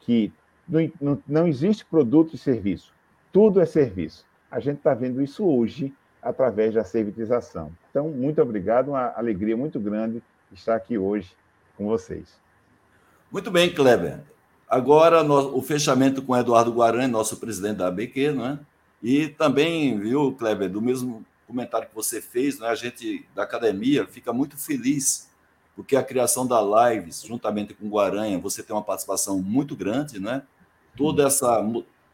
que 0.01 0.33
não, 0.67 1.21
não, 1.27 1.47
existe 1.47 1.85
produto 1.85 2.35
e 2.35 2.37
serviço. 2.37 2.93
Tudo 3.31 3.61
é 3.61 3.65
serviço. 3.65 4.25
A 4.49 4.59
gente 4.59 4.77
está 4.77 4.93
vendo 4.93 5.21
isso 5.21 5.45
hoje 5.45 5.93
através 6.21 6.73
da 6.73 6.83
servitização. 6.83 7.71
Então, 7.89 8.09
muito 8.09 8.41
obrigado, 8.41 8.89
uma 8.89 9.13
alegria 9.15 9.55
muito 9.55 9.79
grande 9.79 10.23
estar 10.51 10.75
aqui 10.75 10.97
hoje 10.97 11.35
com 11.77 11.85
vocês. 11.85 12.39
Muito 13.31 13.51
bem, 13.51 13.73
Kleber. 13.73 14.19
Agora, 14.67 15.21
o 15.23 15.61
fechamento 15.61 16.21
com 16.21 16.35
Eduardo 16.35 16.73
Guarani, 16.73 17.11
nosso 17.11 17.37
presidente 17.37 17.77
da 17.77 17.87
ABQ, 17.87 18.31
né? 18.31 18.59
E 19.03 19.27
também, 19.27 19.99
viu, 19.99 20.33
Kleber, 20.33 20.69
do 20.69 20.81
mesmo 20.81 21.23
comentário 21.45 21.87
que 21.87 21.93
você 21.93 22.19
fez, 22.19 22.59
né? 22.59 22.67
a 22.67 22.75
gente 22.75 23.23
da 23.35 23.43
academia 23.43 24.07
fica 24.07 24.33
muito 24.33 24.57
feliz, 24.57 25.29
porque 25.75 25.95
a 25.95 26.03
criação 26.03 26.47
da 26.47 26.59
Lives, 26.61 27.21
juntamente 27.21 27.73
com 27.73 27.85
o 27.85 27.89
Guaranha, 27.89 28.39
você 28.39 28.63
tem 28.63 28.75
uma 28.75 28.81
participação 28.81 29.39
muito 29.41 29.75
grande, 29.75 30.19
né? 30.19 30.41
Toda 30.95 31.27
essa. 31.27 31.63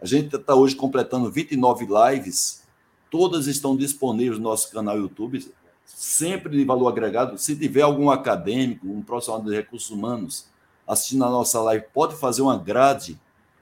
A 0.02 0.06
gente 0.06 0.36
está 0.36 0.56
hoje 0.56 0.76
completando 0.76 1.32
29 1.32 1.86
lives, 1.86 2.64
todas 3.10 3.48
estão 3.48 3.76
disponíveis 3.76 4.38
no 4.38 4.46
nosso 4.46 4.72
canal 4.72 4.98
YouTube, 4.98 5.46
sempre 5.86 6.58
de 6.58 6.64
valor 6.64 6.88
agregado. 6.88 7.38
Se 7.38 7.56
tiver 7.56 7.82
algum 7.82 8.10
acadêmico, 8.10 8.88
um 8.88 9.02
profissional 9.02 9.44
de 9.44 9.56
recursos 9.56 9.90
humanos 9.90 10.50
assistindo 10.88 11.24
a 11.24 11.30
nossa 11.30 11.62
live, 11.62 11.86
pode 11.94 12.16
fazer 12.16 12.42
uma 12.42 12.58
grade 12.58 13.20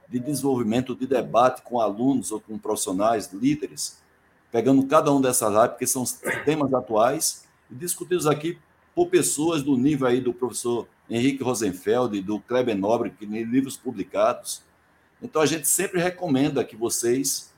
de 0.08 0.18
desenvolvimento, 0.18 0.96
de 0.96 1.06
debate 1.06 1.62
com 1.62 1.80
alunos 1.80 2.32
ou 2.32 2.40
com 2.40 2.58
profissionais, 2.58 3.32
líderes, 3.32 4.00
pegando 4.50 4.84
cada 4.86 5.12
um 5.12 5.20
dessas 5.20 5.52
lives, 5.52 5.68
porque 5.68 5.86
são 5.86 6.04
temas 6.44 6.74
atuais, 6.74 7.44
e 7.70 7.74
discutidos 7.74 8.26
aqui 8.26 8.58
por 8.94 9.06
pessoas 9.06 9.62
do 9.62 9.76
nível 9.76 10.08
aí 10.08 10.20
do 10.20 10.32
professor 10.32 10.88
Henrique 11.08 11.44
Rosenfeld, 11.44 12.20
do 12.20 12.40
Kleber 12.40 12.76
Nobre, 12.76 13.10
que 13.10 13.26
tem 13.26 13.44
livros 13.44 13.76
publicados, 13.76 14.62
então, 15.22 15.42
a 15.42 15.46
gente 15.46 15.68
sempre 15.68 16.00
recomenda 16.00 16.64
que 16.64 16.76
vocês, 16.76 17.52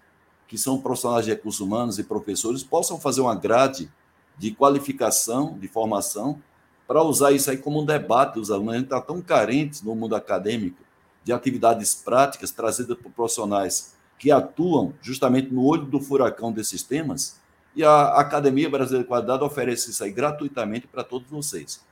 que 0.49 0.59
são 0.59 0.81
profissionais 0.81 1.25
de 1.25 1.31
recursos 1.31 1.61
humanos 1.61 1.99
e 1.99 2.05
professores, 2.05 2.63
possam 2.63 2.99
fazer 2.99 3.21
uma 3.21 3.35
grade 3.35 3.91
de 4.37 4.53
qualificação, 4.53 5.59
de 5.59 5.69
formação, 5.69 6.41
para 6.87 7.03
usar 7.03 7.33
isso 7.33 7.51
aí 7.51 7.57
como 7.57 7.81
um 7.81 7.87
debate 7.87 8.35
dos 8.35 8.51
alunos. 8.51 8.75
A 8.75 8.77
gente 8.79 8.87
está 8.87 9.01
tão 9.01 9.23
carente 9.23 9.85
no 9.85 9.95
mundo 9.95 10.17
acadêmico 10.17 10.79
de 11.25 11.33
atividades 11.33 11.95
práticas 11.95 12.51
trazidas 12.51 12.99
por 12.99 13.13
profissionais 13.13 13.95
que 14.19 14.31
atuam 14.31 14.95
justamente 15.01 15.53
no 15.53 15.65
olho 15.65 15.85
do 15.85 16.01
furacão 16.01 16.53
desses 16.53 16.83
temas, 16.83 17.41
e 17.75 17.83
a 17.83 18.19
Academia 18.19 18.69
Brasileira 18.69 19.03
de 19.03 19.09
Qualidade 19.09 19.43
oferece 19.43 19.91
isso 19.91 20.05
aí 20.05 20.13
gratuitamente 20.13 20.87
para 20.87 21.03
todos 21.03 21.29
vocês. 21.29 21.83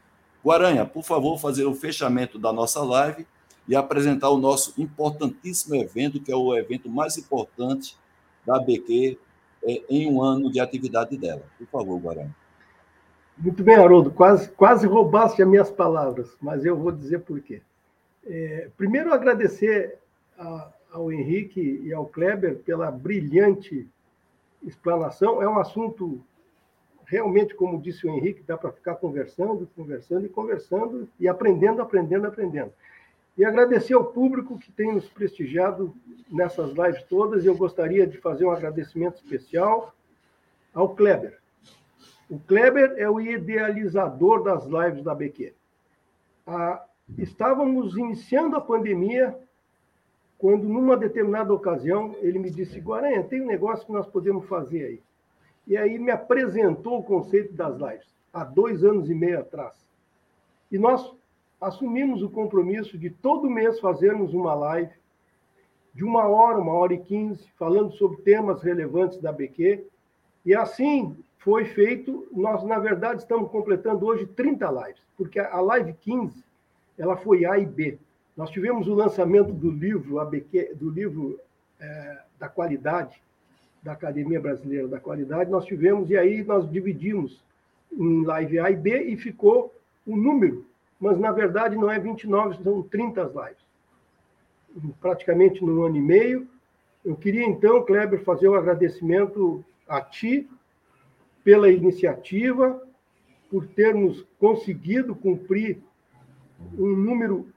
Guaranha, 0.45 0.85
por 0.85 1.03
favor, 1.03 1.39
fazer 1.39 1.65
o 1.65 1.75
fechamento 1.75 2.39
da 2.39 2.53
nossa 2.53 2.83
live 2.83 3.27
e 3.71 3.77
apresentar 3.77 4.31
o 4.31 4.37
nosso 4.37 4.75
importantíssimo 4.83 5.77
evento, 5.77 6.21
que 6.21 6.33
é 6.33 6.35
o 6.35 6.57
evento 6.57 6.91
mais 6.91 7.17
importante 7.17 7.97
da 8.45 8.57
ABQ 8.57 9.17
é, 9.63 9.83
em 9.89 10.13
um 10.13 10.21
ano 10.21 10.51
de 10.51 10.59
atividade 10.59 11.17
dela. 11.17 11.45
Por 11.57 11.69
favor, 11.69 12.01
Guarani. 12.01 12.35
Muito 13.39 13.63
bem, 13.63 13.77
Haroldo, 13.77 14.11
quase, 14.11 14.51
quase 14.51 14.89
roubaste 14.89 15.41
as 15.41 15.49
minhas 15.49 15.71
palavras, 15.71 16.37
mas 16.43 16.65
eu 16.65 16.77
vou 16.77 16.91
dizer 16.91 17.21
por 17.21 17.41
quê. 17.41 17.63
É, 18.27 18.69
primeiro, 18.77 19.15
agradecer 19.15 19.99
a, 20.37 20.73
ao 20.91 21.13
Henrique 21.13 21.81
e 21.85 21.93
ao 21.95 22.07
Kleber 22.07 22.59
pela 22.59 22.91
brilhante 22.91 23.89
explanação. 24.65 25.41
É 25.41 25.49
um 25.49 25.61
assunto 25.61 26.21
realmente, 27.07 27.55
como 27.55 27.81
disse 27.81 28.05
o 28.05 28.11
Henrique, 28.11 28.43
dá 28.43 28.59
para 28.59 28.73
ficar 28.73 28.97
conversando, 28.97 29.69
conversando 29.77 30.27
e 30.27 30.29
conversando 30.29 31.09
e 31.21 31.29
aprendendo, 31.29 31.81
aprendendo, 31.81 32.27
aprendendo. 32.27 32.73
E 33.37 33.45
agradecer 33.45 33.95
ao 33.95 34.05
público 34.05 34.59
que 34.59 34.71
tem 34.73 34.93
nos 34.93 35.09
prestigiado 35.09 35.95
nessas 36.31 36.71
lives 36.71 37.03
todas. 37.05 37.45
E 37.45 37.47
eu 37.47 37.57
gostaria 37.57 38.07
de 38.07 38.19
fazer 38.19 38.45
um 38.45 38.51
agradecimento 38.51 39.17
especial 39.17 39.95
ao 40.75 40.95
Kleber. 40.95 41.39
O 42.29 42.39
Kleber 42.39 42.95
é 42.97 43.09
o 43.09 43.21
idealizador 43.21 44.43
das 44.43 44.65
lives 44.67 45.03
da 45.03 45.15
BQ. 45.15 45.55
Ah, 46.47 46.85
estávamos 47.19 47.97
iniciando 47.97 48.57
a 48.57 48.61
pandemia 48.61 49.37
quando, 50.39 50.67
numa 50.67 50.97
determinada 50.97 51.53
ocasião, 51.53 52.17
ele 52.21 52.39
me 52.39 52.51
disse: 52.51 52.81
Guaranha, 52.81 53.23
tem 53.25 53.43
um 53.43 53.47
negócio 53.47 53.85
que 53.85 53.93
nós 53.93 54.07
podemos 54.07 54.47
fazer 54.47 54.85
aí. 54.85 55.03
E 55.67 55.77
aí 55.77 55.99
me 55.99 56.11
apresentou 56.11 56.99
o 56.99 57.05
conceito 57.05 57.53
das 57.53 57.77
lives, 57.77 58.07
há 58.33 58.43
dois 58.43 58.83
anos 58.83 59.11
e 59.11 59.15
meio 59.15 59.41
atrás. 59.41 59.75
E 60.73 60.79
nós 60.79 61.15
assumimos 61.61 62.23
o 62.23 62.31
compromisso 62.31 62.97
de 62.97 63.11
todo 63.11 63.51
mês 63.51 63.79
fazermos 63.81 64.33
uma 64.33 64.55
live 64.55 64.91
de 65.95 66.05
uma 66.05 66.27
hora, 66.27 66.59
uma 66.59 66.73
hora 66.73 66.95
e 66.95 66.99
quinze, 66.99 67.45
falando 67.59 67.93
sobre 67.93 68.23
temas 68.23 68.63
relevantes 68.63 69.21
da 69.21 69.33
BQ. 69.33 69.85
E 70.47 70.55
assim 70.55 71.17
foi 71.39 71.65
feito. 71.65 72.27
Nós, 72.33 72.63
na 72.65 72.79
verdade, 72.79 73.23
estamos 73.23 73.51
completando 73.51 74.07
hoje 74.07 74.27
30 74.27 74.71
lives, 74.71 75.03
porque 75.17 75.41
a 75.41 75.61
live 75.61 75.93
15 75.93 76.45
ela 76.97 77.17
foi 77.17 77.45
A 77.45 77.59
e 77.59 77.67
B. 77.67 77.99
Nós 78.37 78.51
tivemos 78.51 78.87
o 78.89 78.95
lançamento 78.95 79.53
do 79.53 79.71
livro 79.71 80.19
ABQ, 80.21 80.75
do 80.77 80.89
livro 80.89 81.39
é, 81.81 82.19
da 82.39 82.49
qualidade 82.49 83.21
da 83.83 83.93
Academia 83.93 84.41
Brasileira 84.41 84.87
da 84.87 85.01
Qualidade. 85.01 85.51
Nós 85.51 85.65
tivemos 85.65 86.11
e 86.11 86.17
aí 86.17 86.45
nós 86.45 86.71
dividimos 86.71 87.43
em 87.93 88.25
live 88.25 88.59
A 88.61 88.71
e 88.71 88.77
B 88.77 89.03
e 89.05 89.17
ficou 89.17 89.75
o 90.07 90.17
número, 90.17 90.67
mas 91.01 91.19
na 91.19 91.33
verdade 91.33 91.77
não 91.77 91.91
é 91.91 91.99
29, 91.99 92.63
são 92.63 92.83
30 92.83 93.23
lives. 93.23 94.95
Praticamente 95.01 95.65
num 95.65 95.83
ano 95.83 95.97
e 95.97 96.01
meio. 96.01 96.47
Eu 97.05 97.17
queria 97.17 97.45
então, 97.45 97.83
Kleber, 97.85 98.23
fazer 98.23 98.49
um 98.49 98.55
agradecimento 98.55 99.65
a 99.89 100.01
ti 100.01 100.49
pela 101.43 101.71
iniciativa, 101.71 102.87
por 103.51 103.67
termos 103.67 104.25
conseguido 104.39 105.15
cumprir 105.15 105.83
um 106.79 106.95
número 106.95 107.49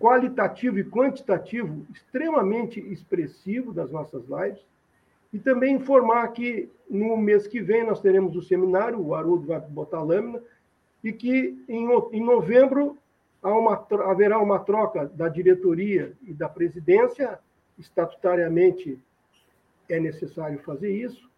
qualitativo 0.00 0.78
e 0.78 0.84
quantitativo 0.84 1.86
extremamente 1.92 2.80
expressivo 2.80 3.72
das 3.72 3.90
nossas 3.90 4.24
lives. 4.24 4.66
E 5.32 5.38
também 5.38 5.76
informar 5.76 6.28
que 6.32 6.68
no 6.90 7.16
mês 7.16 7.46
que 7.46 7.60
vem 7.60 7.86
nós 7.86 8.00
teremos 8.00 8.34
o 8.34 8.42
seminário, 8.42 9.00
o 9.00 9.14
Haroldo 9.14 9.46
vai 9.46 9.60
botar 9.60 9.98
a 9.98 10.02
lâmina, 10.02 10.42
e 11.02 11.12
que 11.12 11.64
em, 11.68 11.88
em 12.12 12.24
novembro 12.24 12.96
uma, 13.42 13.86
haverá 14.04 14.38
uma 14.38 14.60
troca 14.60 15.06
da 15.06 15.28
diretoria 15.28 16.12
e 16.22 16.32
da 16.32 16.48
presidência, 16.48 17.38
estatutariamente 17.78 18.98
é 19.88 19.98
necessário 19.98 20.58
fazer 20.60 20.92
isso. 20.92 21.28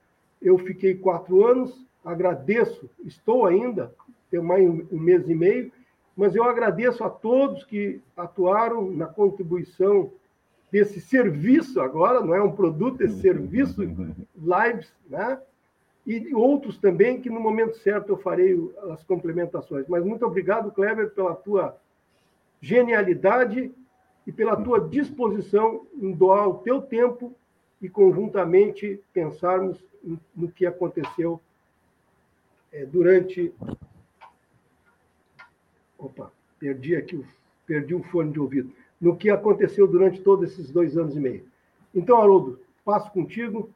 Eu 0.40 0.58
fiquei 0.58 0.94
quatro 0.94 1.46
anos, 1.46 1.86
agradeço, 2.04 2.90
estou 3.04 3.46
ainda, 3.46 3.94
tenho 4.30 4.44
mais 4.44 4.68
um 4.68 4.98
mês 4.98 5.28
e 5.28 5.34
meio, 5.34 5.72
mas 6.16 6.36
eu 6.36 6.44
agradeço 6.44 7.02
a 7.02 7.10
todos 7.10 7.64
que 7.64 8.00
atuaram 8.16 8.90
na 8.90 9.06
contribuição 9.06 10.12
desse 10.70 11.00
serviço 11.00 11.80
agora, 11.80 12.20
não 12.20 12.34
é 12.34 12.42
um 12.42 12.52
produto, 12.52 13.00
esse 13.00 13.20
serviço 13.20 13.80
lives, 13.80 14.92
né? 15.08 15.40
E 16.06 16.34
outros 16.34 16.78
também 16.78 17.20
que 17.20 17.30
no 17.30 17.40
momento 17.40 17.76
certo 17.78 18.10
eu 18.10 18.18
farei 18.18 18.58
as 18.90 19.02
complementações. 19.04 19.86
Mas 19.88 20.04
muito 20.04 20.24
obrigado, 20.26 20.70
Kleber, 20.70 21.10
pela 21.10 21.34
tua 21.34 21.76
genialidade 22.60 23.72
e 24.26 24.32
pela 24.32 24.56
tua 24.56 24.80
disposição 24.80 25.86
em 25.94 26.12
doar 26.12 26.48
o 26.48 26.58
teu 26.58 26.82
tempo 26.82 27.34
e 27.80 27.88
conjuntamente 27.88 29.00
pensarmos 29.12 29.82
no 30.34 30.50
que 30.50 30.66
aconteceu 30.66 31.40
eh, 32.72 32.84
durante 32.84 33.52
Opa, 36.04 36.30
perdi 36.58 36.94
aqui, 36.94 37.24
perdi 37.66 37.94
o 37.94 38.02
fone 38.02 38.30
de 38.30 38.38
ouvido. 38.38 38.70
No 39.00 39.16
que 39.16 39.30
aconteceu 39.30 39.86
durante 39.86 40.20
todos 40.20 40.50
esses 40.50 40.70
dois 40.70 40.98
anos 40.98 41.16
e 41.16 41.20
meio. 41.20 41.46
Então, 41.94 42.20
Haroldo, 42.20 42.60
passo 42.84 43.10
contigo. 43.10 43.70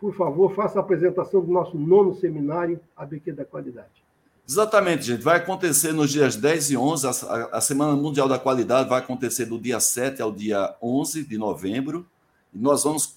Por 0.00 0.14
favor, 0.14 0.54
faça 0.54 0.78
a 0.78 0.82
apresentação 0.82 1.40
do 1.40 1.52
nosso 1.52 1.76
nono 1.76 2.14
seminário 2.14 2.80
ABQ 2.96 3.32
da 3.32 3.44
Qualidade. 3.44 4.02
Exatamente, 4.48 5.04
gente. 5.04 5.22
Vai 5.22 5.36
acontecer 5.36 5.92
nos 5.92 6.10
dias 6.10 6.36
10 6.36 6.70
e 6.70 6.76
11. 6.76 7.06
A, 7.06 7.10
a 7.52 7.60
Semana 7.60 7.94
Mundial 7.94 8.26
da 8.26 8.38
Qualidade 8.38 8.88
vai 8.88 8.98
acontecer 8.98 9.44
do 9.44 9.58
dia 9.58 9.78
7 9.78 10.22
ao 10.22 10.32
dia 10.32 10.74
11 10.82 11.24
de 11.24 11.36
novembro. 11.36 12.06
E 12.52 12.58
nós 12.58 12.82
vamos 12.82 13.16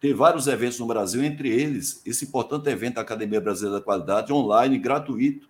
ter 0.00 0.14
vários 0.14 0.46
eventos 0.46 0.78
no 0.80 0.86
Brasil, 0.86 1.22
entre 1.22 1.48
eles 1.50 2.00
esse 2.04 2.24
importante 2.24 2.68
evento 2.68 2.94
da 2.94 3.02
Academia 3.02 3.40
Brasileira 3.40 3.78
da 3.78 3.84
Qualidade, 3.84 4.32
online, 4.32 4.78
gratuito. 4.78 5.48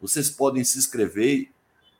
Vocês 0.00 0.30
podem 0.30 0.64
se 0.64 0.78
inscrever 0.78 1.50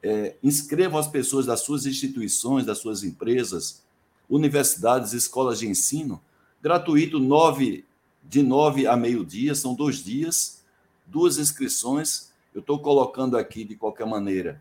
é, 0.02 0.36
inscrevam 0.42 0.98
as 0.98 1.08
pessoas 1.08 1.46
das 1.46 1.60
suas 1.60 1.86
instituições, 1.86 2.64
das 2.64 2.78
suas 2.78 3.02
empresas, 3.02 3.82
universidades, 4.28 5.12
escolas 5.12 5.58
de 5.58 5.68
ensino, 5.68 6.20
gratuito, 6.62 7.18
nove, 7.18 7.84
de 8.28 8.42
nove 8.42 8.86
a 8.86 8.96
meio-dia, 8.96 9.54
são 9.54 9.74
dois 9.74 10.02
dias, 10.04 10.62
duas 11.06 11.38
inscrições. 11.38 12.32
Eu 12.54 12.60
estou 12.60 12.78
colocando 12.78 13.36
aqui, 13.36 13.64
de 13.64 13.76
qualquer 13.76 14.06
maneira, 14.06 14.60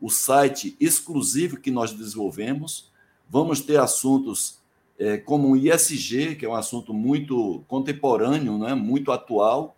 o 0.00 0.10
site 0.10 0.76
exclusivo 0.78 1.56
que 1.56 1.70
nós 1.70 1.92
desenvolvemos. 1.92 2.90
Vamos 3.28 3.60
ter 3.60 3.78
assuntos 3.78 4.58
é, 4.98 5.16
como 5.16 5.50
o 5.50 5.56
ISG, 5.56 6.36
que 6.36 6.44
é 6.44 6.48
um 6.48 6.54
assunto 6.54 6.92
muito 6.92 7.62
contemporâneo, 7.68 8.58
né, 8.58 8.74
muito 8.74 9.12
atual. 9.12 9.76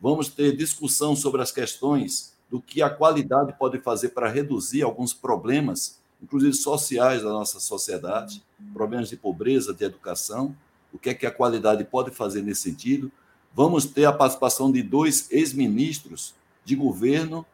Vamos 0.00 0.28
ter 0.28 0.56
discussão 0.56 1.14
sobre 1.14 1.42
as 1.42 1.52
questões 1.52 2.32
do 2.50 2.60
que 2.60 2.82
a 2.82 2.90
qualidade 2.90 3.54
pode 3.58 3.78
fazer 3.78 4.10
para 4.10 4.28
reduzir 4.28 4.82
alguns 4.82 5.14
problemas, 5.14 6.00
inclusive 6.22 6.52
sociais 6.52 7.22
da 7.22 7.30
nossa 7.30 7.58
sociedade, 7.58 8.42
problemas 8.72 9.08
de 9.08 9.16
pobreza, 9.16 9.72
de 9.72 9.84
educação, 9.84 10.54
o 10.92 10.98
que 10.98 11.10
é 11.10 11.14
que 11.14 11.26
a 11.26 11.30
qualidade 11.30 11.84
pode 11.84 12.10
fazer 12.10 12.42
nesse 12.42 12.62
sentido. 12.62 13.10
Vamos 13.54 13.84
ter 13.84 14.04
a 14.04 14.12
participação 14.12 14.70
de 14.70 14.82
dois 14.82 15.30
ex-ministros 15.30 16.34
de 16.64 16.76
governo, 16.76 17.44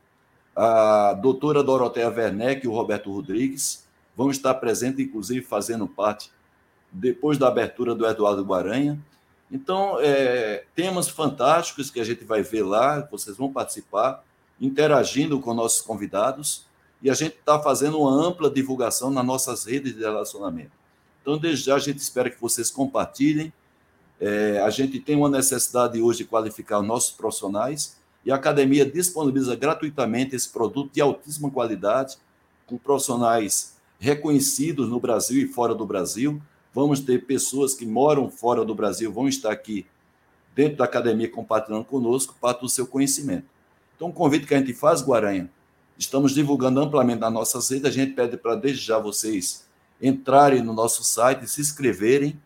a 0.54 1.14
doutora 1.14 1.62
Doroteia 1.62 2.08
Werneck 2.08 2.64
e 2.64 2.68
o 2.68 2.72
Roberto 2.72 3.12
Rodrigues, 3.12 3.86
vão 4.16 4.30
estar 4.30 4.54
presentes, 4.54 5.04
inclusive 5.04 5.44
fazendo 5.44 5.86
parte, 5.86 6.30
depois 6.90 7.38
da 7.38 7.48
abertura 7.48 7.94
do 7.94 8.06
Eduardo 8.06 8.44
Guaranha. 8.44 8.98
Então, 9.50 9.98
é, 10.00 10.64
temas 10.74 11.08
fantásticos 11.08 11.90
que 11.90 12.00
a 12.00 12.04
gente 12.04 12.24
vai 12.24 12.42
ver 12.42 12.62
lá, 12.62 13.00
vocês 13.10 13.36
vão 13.36 13.52
participar 13.52 14.24
interagindo 14.60 15.40
com 15.40 15.54
nossos 15.54 15.80
convidados 15.80 16.66
e 17.00 17.08
a 17.08 17.14
gente 17.14 17.36
está 17.36 17.58
fazendo 17.60 18.00
uma 18.00 18.10
ampla 18.10 18.50
divulgação 18.50 19.10
nas 19.10 19.24
nossas 19.24 19.64
redes 19.64 19.94
de 19.94 20.00
relacionamento. 20.00 20.77
Então, 21.28 21.36
desde 21.36 21.66
já, 21.66 21.74
a 21.74 21.78
gente 21.78 21.98
espera 21.98 22.30
que 22.30 22.40
vocês 22.40 22.70
compartilhem. 22.70 23.52
É, 24.18 24.62
a 24.62 24.70
gente 24.70 24.98
tem 24.98 25.14
uma 25.14 25.28
necessidade 25.28 26.00
hoje 26.00 26.20
de 26.20 26.24
qualificar 26.24 26.80
nossos 26.80 27.10
profissionais 27.10 27.98
e 28.24 28.32
a 28.32 28.34
academia 28.34 28.82
disponibiliza 28.86 29.54
gratuitamente 29.54 30.34
esse 30.34 30.48
produto 30.48 30.90
de 30.90 31.02
altíssima 31.02 31.50
qualidade, 31.50 32.16
com 32.66 32.78
profissionais 32.78 33.76
reconhecidos 33.98 34.88
no 34.88 34.98
Brasil 34.98 35.44
e 35.44 35.48
fora 35.48 35.74
do 35.74 35.84
Brasil. 35.84 36.40
Vamos 36.72 36.98
ter 37.00 37.26
pessoas 37.26 37.74
que 37.74 37.84
moram 37.84 38.30
fora 38.30 38.64
do 38.64 38.74
Brasil, 38.74 39.12
vão 39.12 39.28
estar 39.28 39.52
aqui 39.52 39.84
dentro 40.54 40.78
da 40.78 40.84
academia 40.84 41.30
compartilhando 41.30 41.84
conosco 41.84 42.34
parte 42.40 42.62
do 42.62 42.70
seu 42.70 42.86
conhecimento. 42.86 43.44
Então, 43.96 44.08
o 44.08 44.12
convite 44.14 44.46
que 44.46 44.54
a 44.54 44.58
gente 44.58 44.72
faz, 44.72 45.02
Guaranha, 45.02 45.50
estamos 45.98 46.32
divulgando 46.32 46.80
amplamente 46.80 47.20
nas 47.20 47.32
nossas 47.34 47.68
redes, 47.68 47.84
a 47.84 47.90
gente 47.90 48.14
pede 48.14 48.38
para 48.38 48.54
desde 48.54 48.82
já 48.82 48.98
vocês 48.98 49.67
entrarem 50.00 50.62
no 50.62 50.72
nosso 50.72 51.02
site, 51.04 51.46
se 51.46 51.60
inscreverem, 51.60 52.40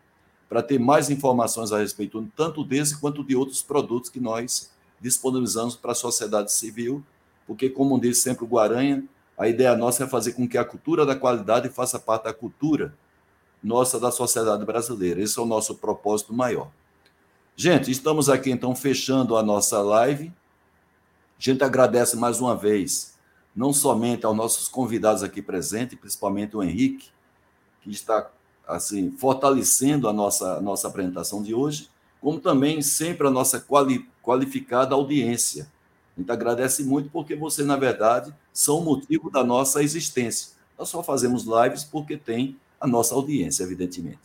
para 0.48 0.62
ter 0.62 0.78
mais 0.78 1.08
informações 1.08 1.72
a 1.72 1.78
respeito 1.78 2.22
tanto 2.36 2.62
desse 2.62 2.98
quanto 3.00 3.24
de 3.24 3.34
outros 3.34 3.62
produtos 3.62 4.10
que 4.10 4.20
nós 4.20 4.70
disponibilizamos 5.00 5.76
para 5.76 5.92
a 5.92 5.94
sociedade 5.94 6.52
civil, 6.52 7.02
porque, 7.46 7.70
como 7.70 7.98
diz 7.98 8.18
sempre 8.18 8.44
o 8.44 8.48
Guaranha, 8.48 9.02
a 9.36 9.48
ideia 9.48 9.74
nossa 9.74 10.04
é 10.04 10.06
fazer 10.06 10.32
com 10.32 10.46
que 10.46 10.58
a 10.58 10.64
cultura 10.64 11.06
da 11.06 11.16
qualidade 11.16 11.68
faça 11.70 11.98
parte 11.98 12.24
da 12.24 12.34
cultura 12.34 12.94
nossa 13.62 13.98
da 13.98 14.10
sociedade 14.10 14.64
brasileira. 14.64 15.22
Esse 15.22 15.38
é 15.38 15.42
o 15.42 15.46
nosso 15.46 15.76
propósito 15.76 16.34
maior. 16.34 16.70
Gente, 17.54 17.90
estamos 17.90 18.28
aqui 18.28 18.50
então 18.50 18.74
fechando 18.74 19.36
a 19.36 19.42
nossa 19.42 19.80
live. 19.80 20.32
A 21.38 21.42
gente 21.42 21.62
agradece 21.62 22.16
mais 22.16 22.40
uma 22.40 22.56
vez, 22.56 23.14
não 23.54 23.72
somente 23.72 24.26
aos 24.26 24.36
nossos 24.36 24.68
convidados 24.68 25.22
aqui 25.22 25.40
presentes, 25.40 25.98
principalmente 25.98 26.56
o 26.56 26.62
Henrique, 26.62 27.10
que 27.82 27.90
está 27.90 28.30
assim 28.66 29.10
fortalecendo 29.18 30.08
a 30.08 30.12
nossa, 30.12 30.60
nossa 30.60 30.88
apresentação 30.88 31.42
de 31.42 31.54
hoje, 31.54 31.88
como 32.20 32.40
também 32.40 32.80
sempre 32.80 33.26
a 33.26 33.30
nossa 33.30 33.60
quali, 33.60 34.08
qualificada 34.22 34.94
audiência. 34.94 35.70
A 36.16 36.20
gente 36.20 36.30
agradece 36.30 36.84
muito 36.84 37.10
porque 37.10 37.34
você, 37.34 37.64
na 37.64 37.76
verdade, 37.76 38.32
são 38.52 38.78
o 38.78 38.84
motivo 38.84 39.30
da 39.30 39.42
nossa 39.42 39.82
existência, 39.82 40.52
Nós 40.78 40.88
só 40.88 41.02
fazemos 41.02 41.44
lives 41.44 41.84
porque 41.84 42.16
tem 42.16 42.56
a 42.80 42.86
nossa 42.86 43.14
audiência, 43.14 43.62
evidentemente. 43.62 44.20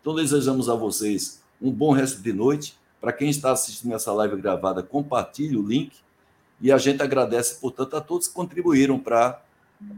Então, 0.00 0.14
desejamos 0.14 0.68
a 0.68 0.74
vocês 0.74 1.42
um 1.60 1.70
bom 1.70 1.92
resto 1.92 2.22
de 2.22 2.32
noite. 2.32 2.76
Para 3.00 3.12
quem 3.12 3.30
está 3.30 3.52
assistindo 3.52 3.94
essa 3.94 4.12
live 4.12 4.36
gravada, 4.40 4.82
compartilhe 4.82 5.56
o 5.56 5.62
link. 5.62 5.92
E 6.60 6.72
a 6.72 6.78
gente 6.78 7.02
agradece, 7.02 7.60
portanto, 7.60 7.96
a 7.96 8.00
todos 8.00 8.26
que 8.26 8.34
contribuíram 8.34 8.98
para 8.98 9.40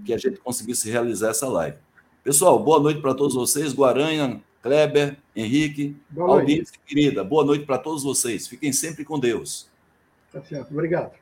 que 0.05 0.13
a 0.13 0.19
gente 0.19 0.39
conseguisse 0.39 0.91
realizar 0.91 1.31
essa 1.31 1.49
live. 1.49 1.79
Pessoal, 2.23 2.59
boa 2.59 2.79
noite 2.79 3.01
para 3.01 3.15
todos 3.15 3.35
vocês. 3.35 3.73
Guaranha, 3.73 4.43
Kleber, 4.63 5.17
Henrique, 5.35 5.97
audiência 6.15 6.79
querida. 6.87 7.25
Boa 7.25 7.43
noite 7.45 7.65
para 7.65 7.79
todos 7.79 8.03
vocês. 8.03 8.47
Fiquem 8.47 8.75
sempre 8.75 9.07
com 9.07 9.19
Deus. 9.19 9.67
Tá 10.31 10.43
certo. 10.43 10.71
Obrigado. 10.71 11.13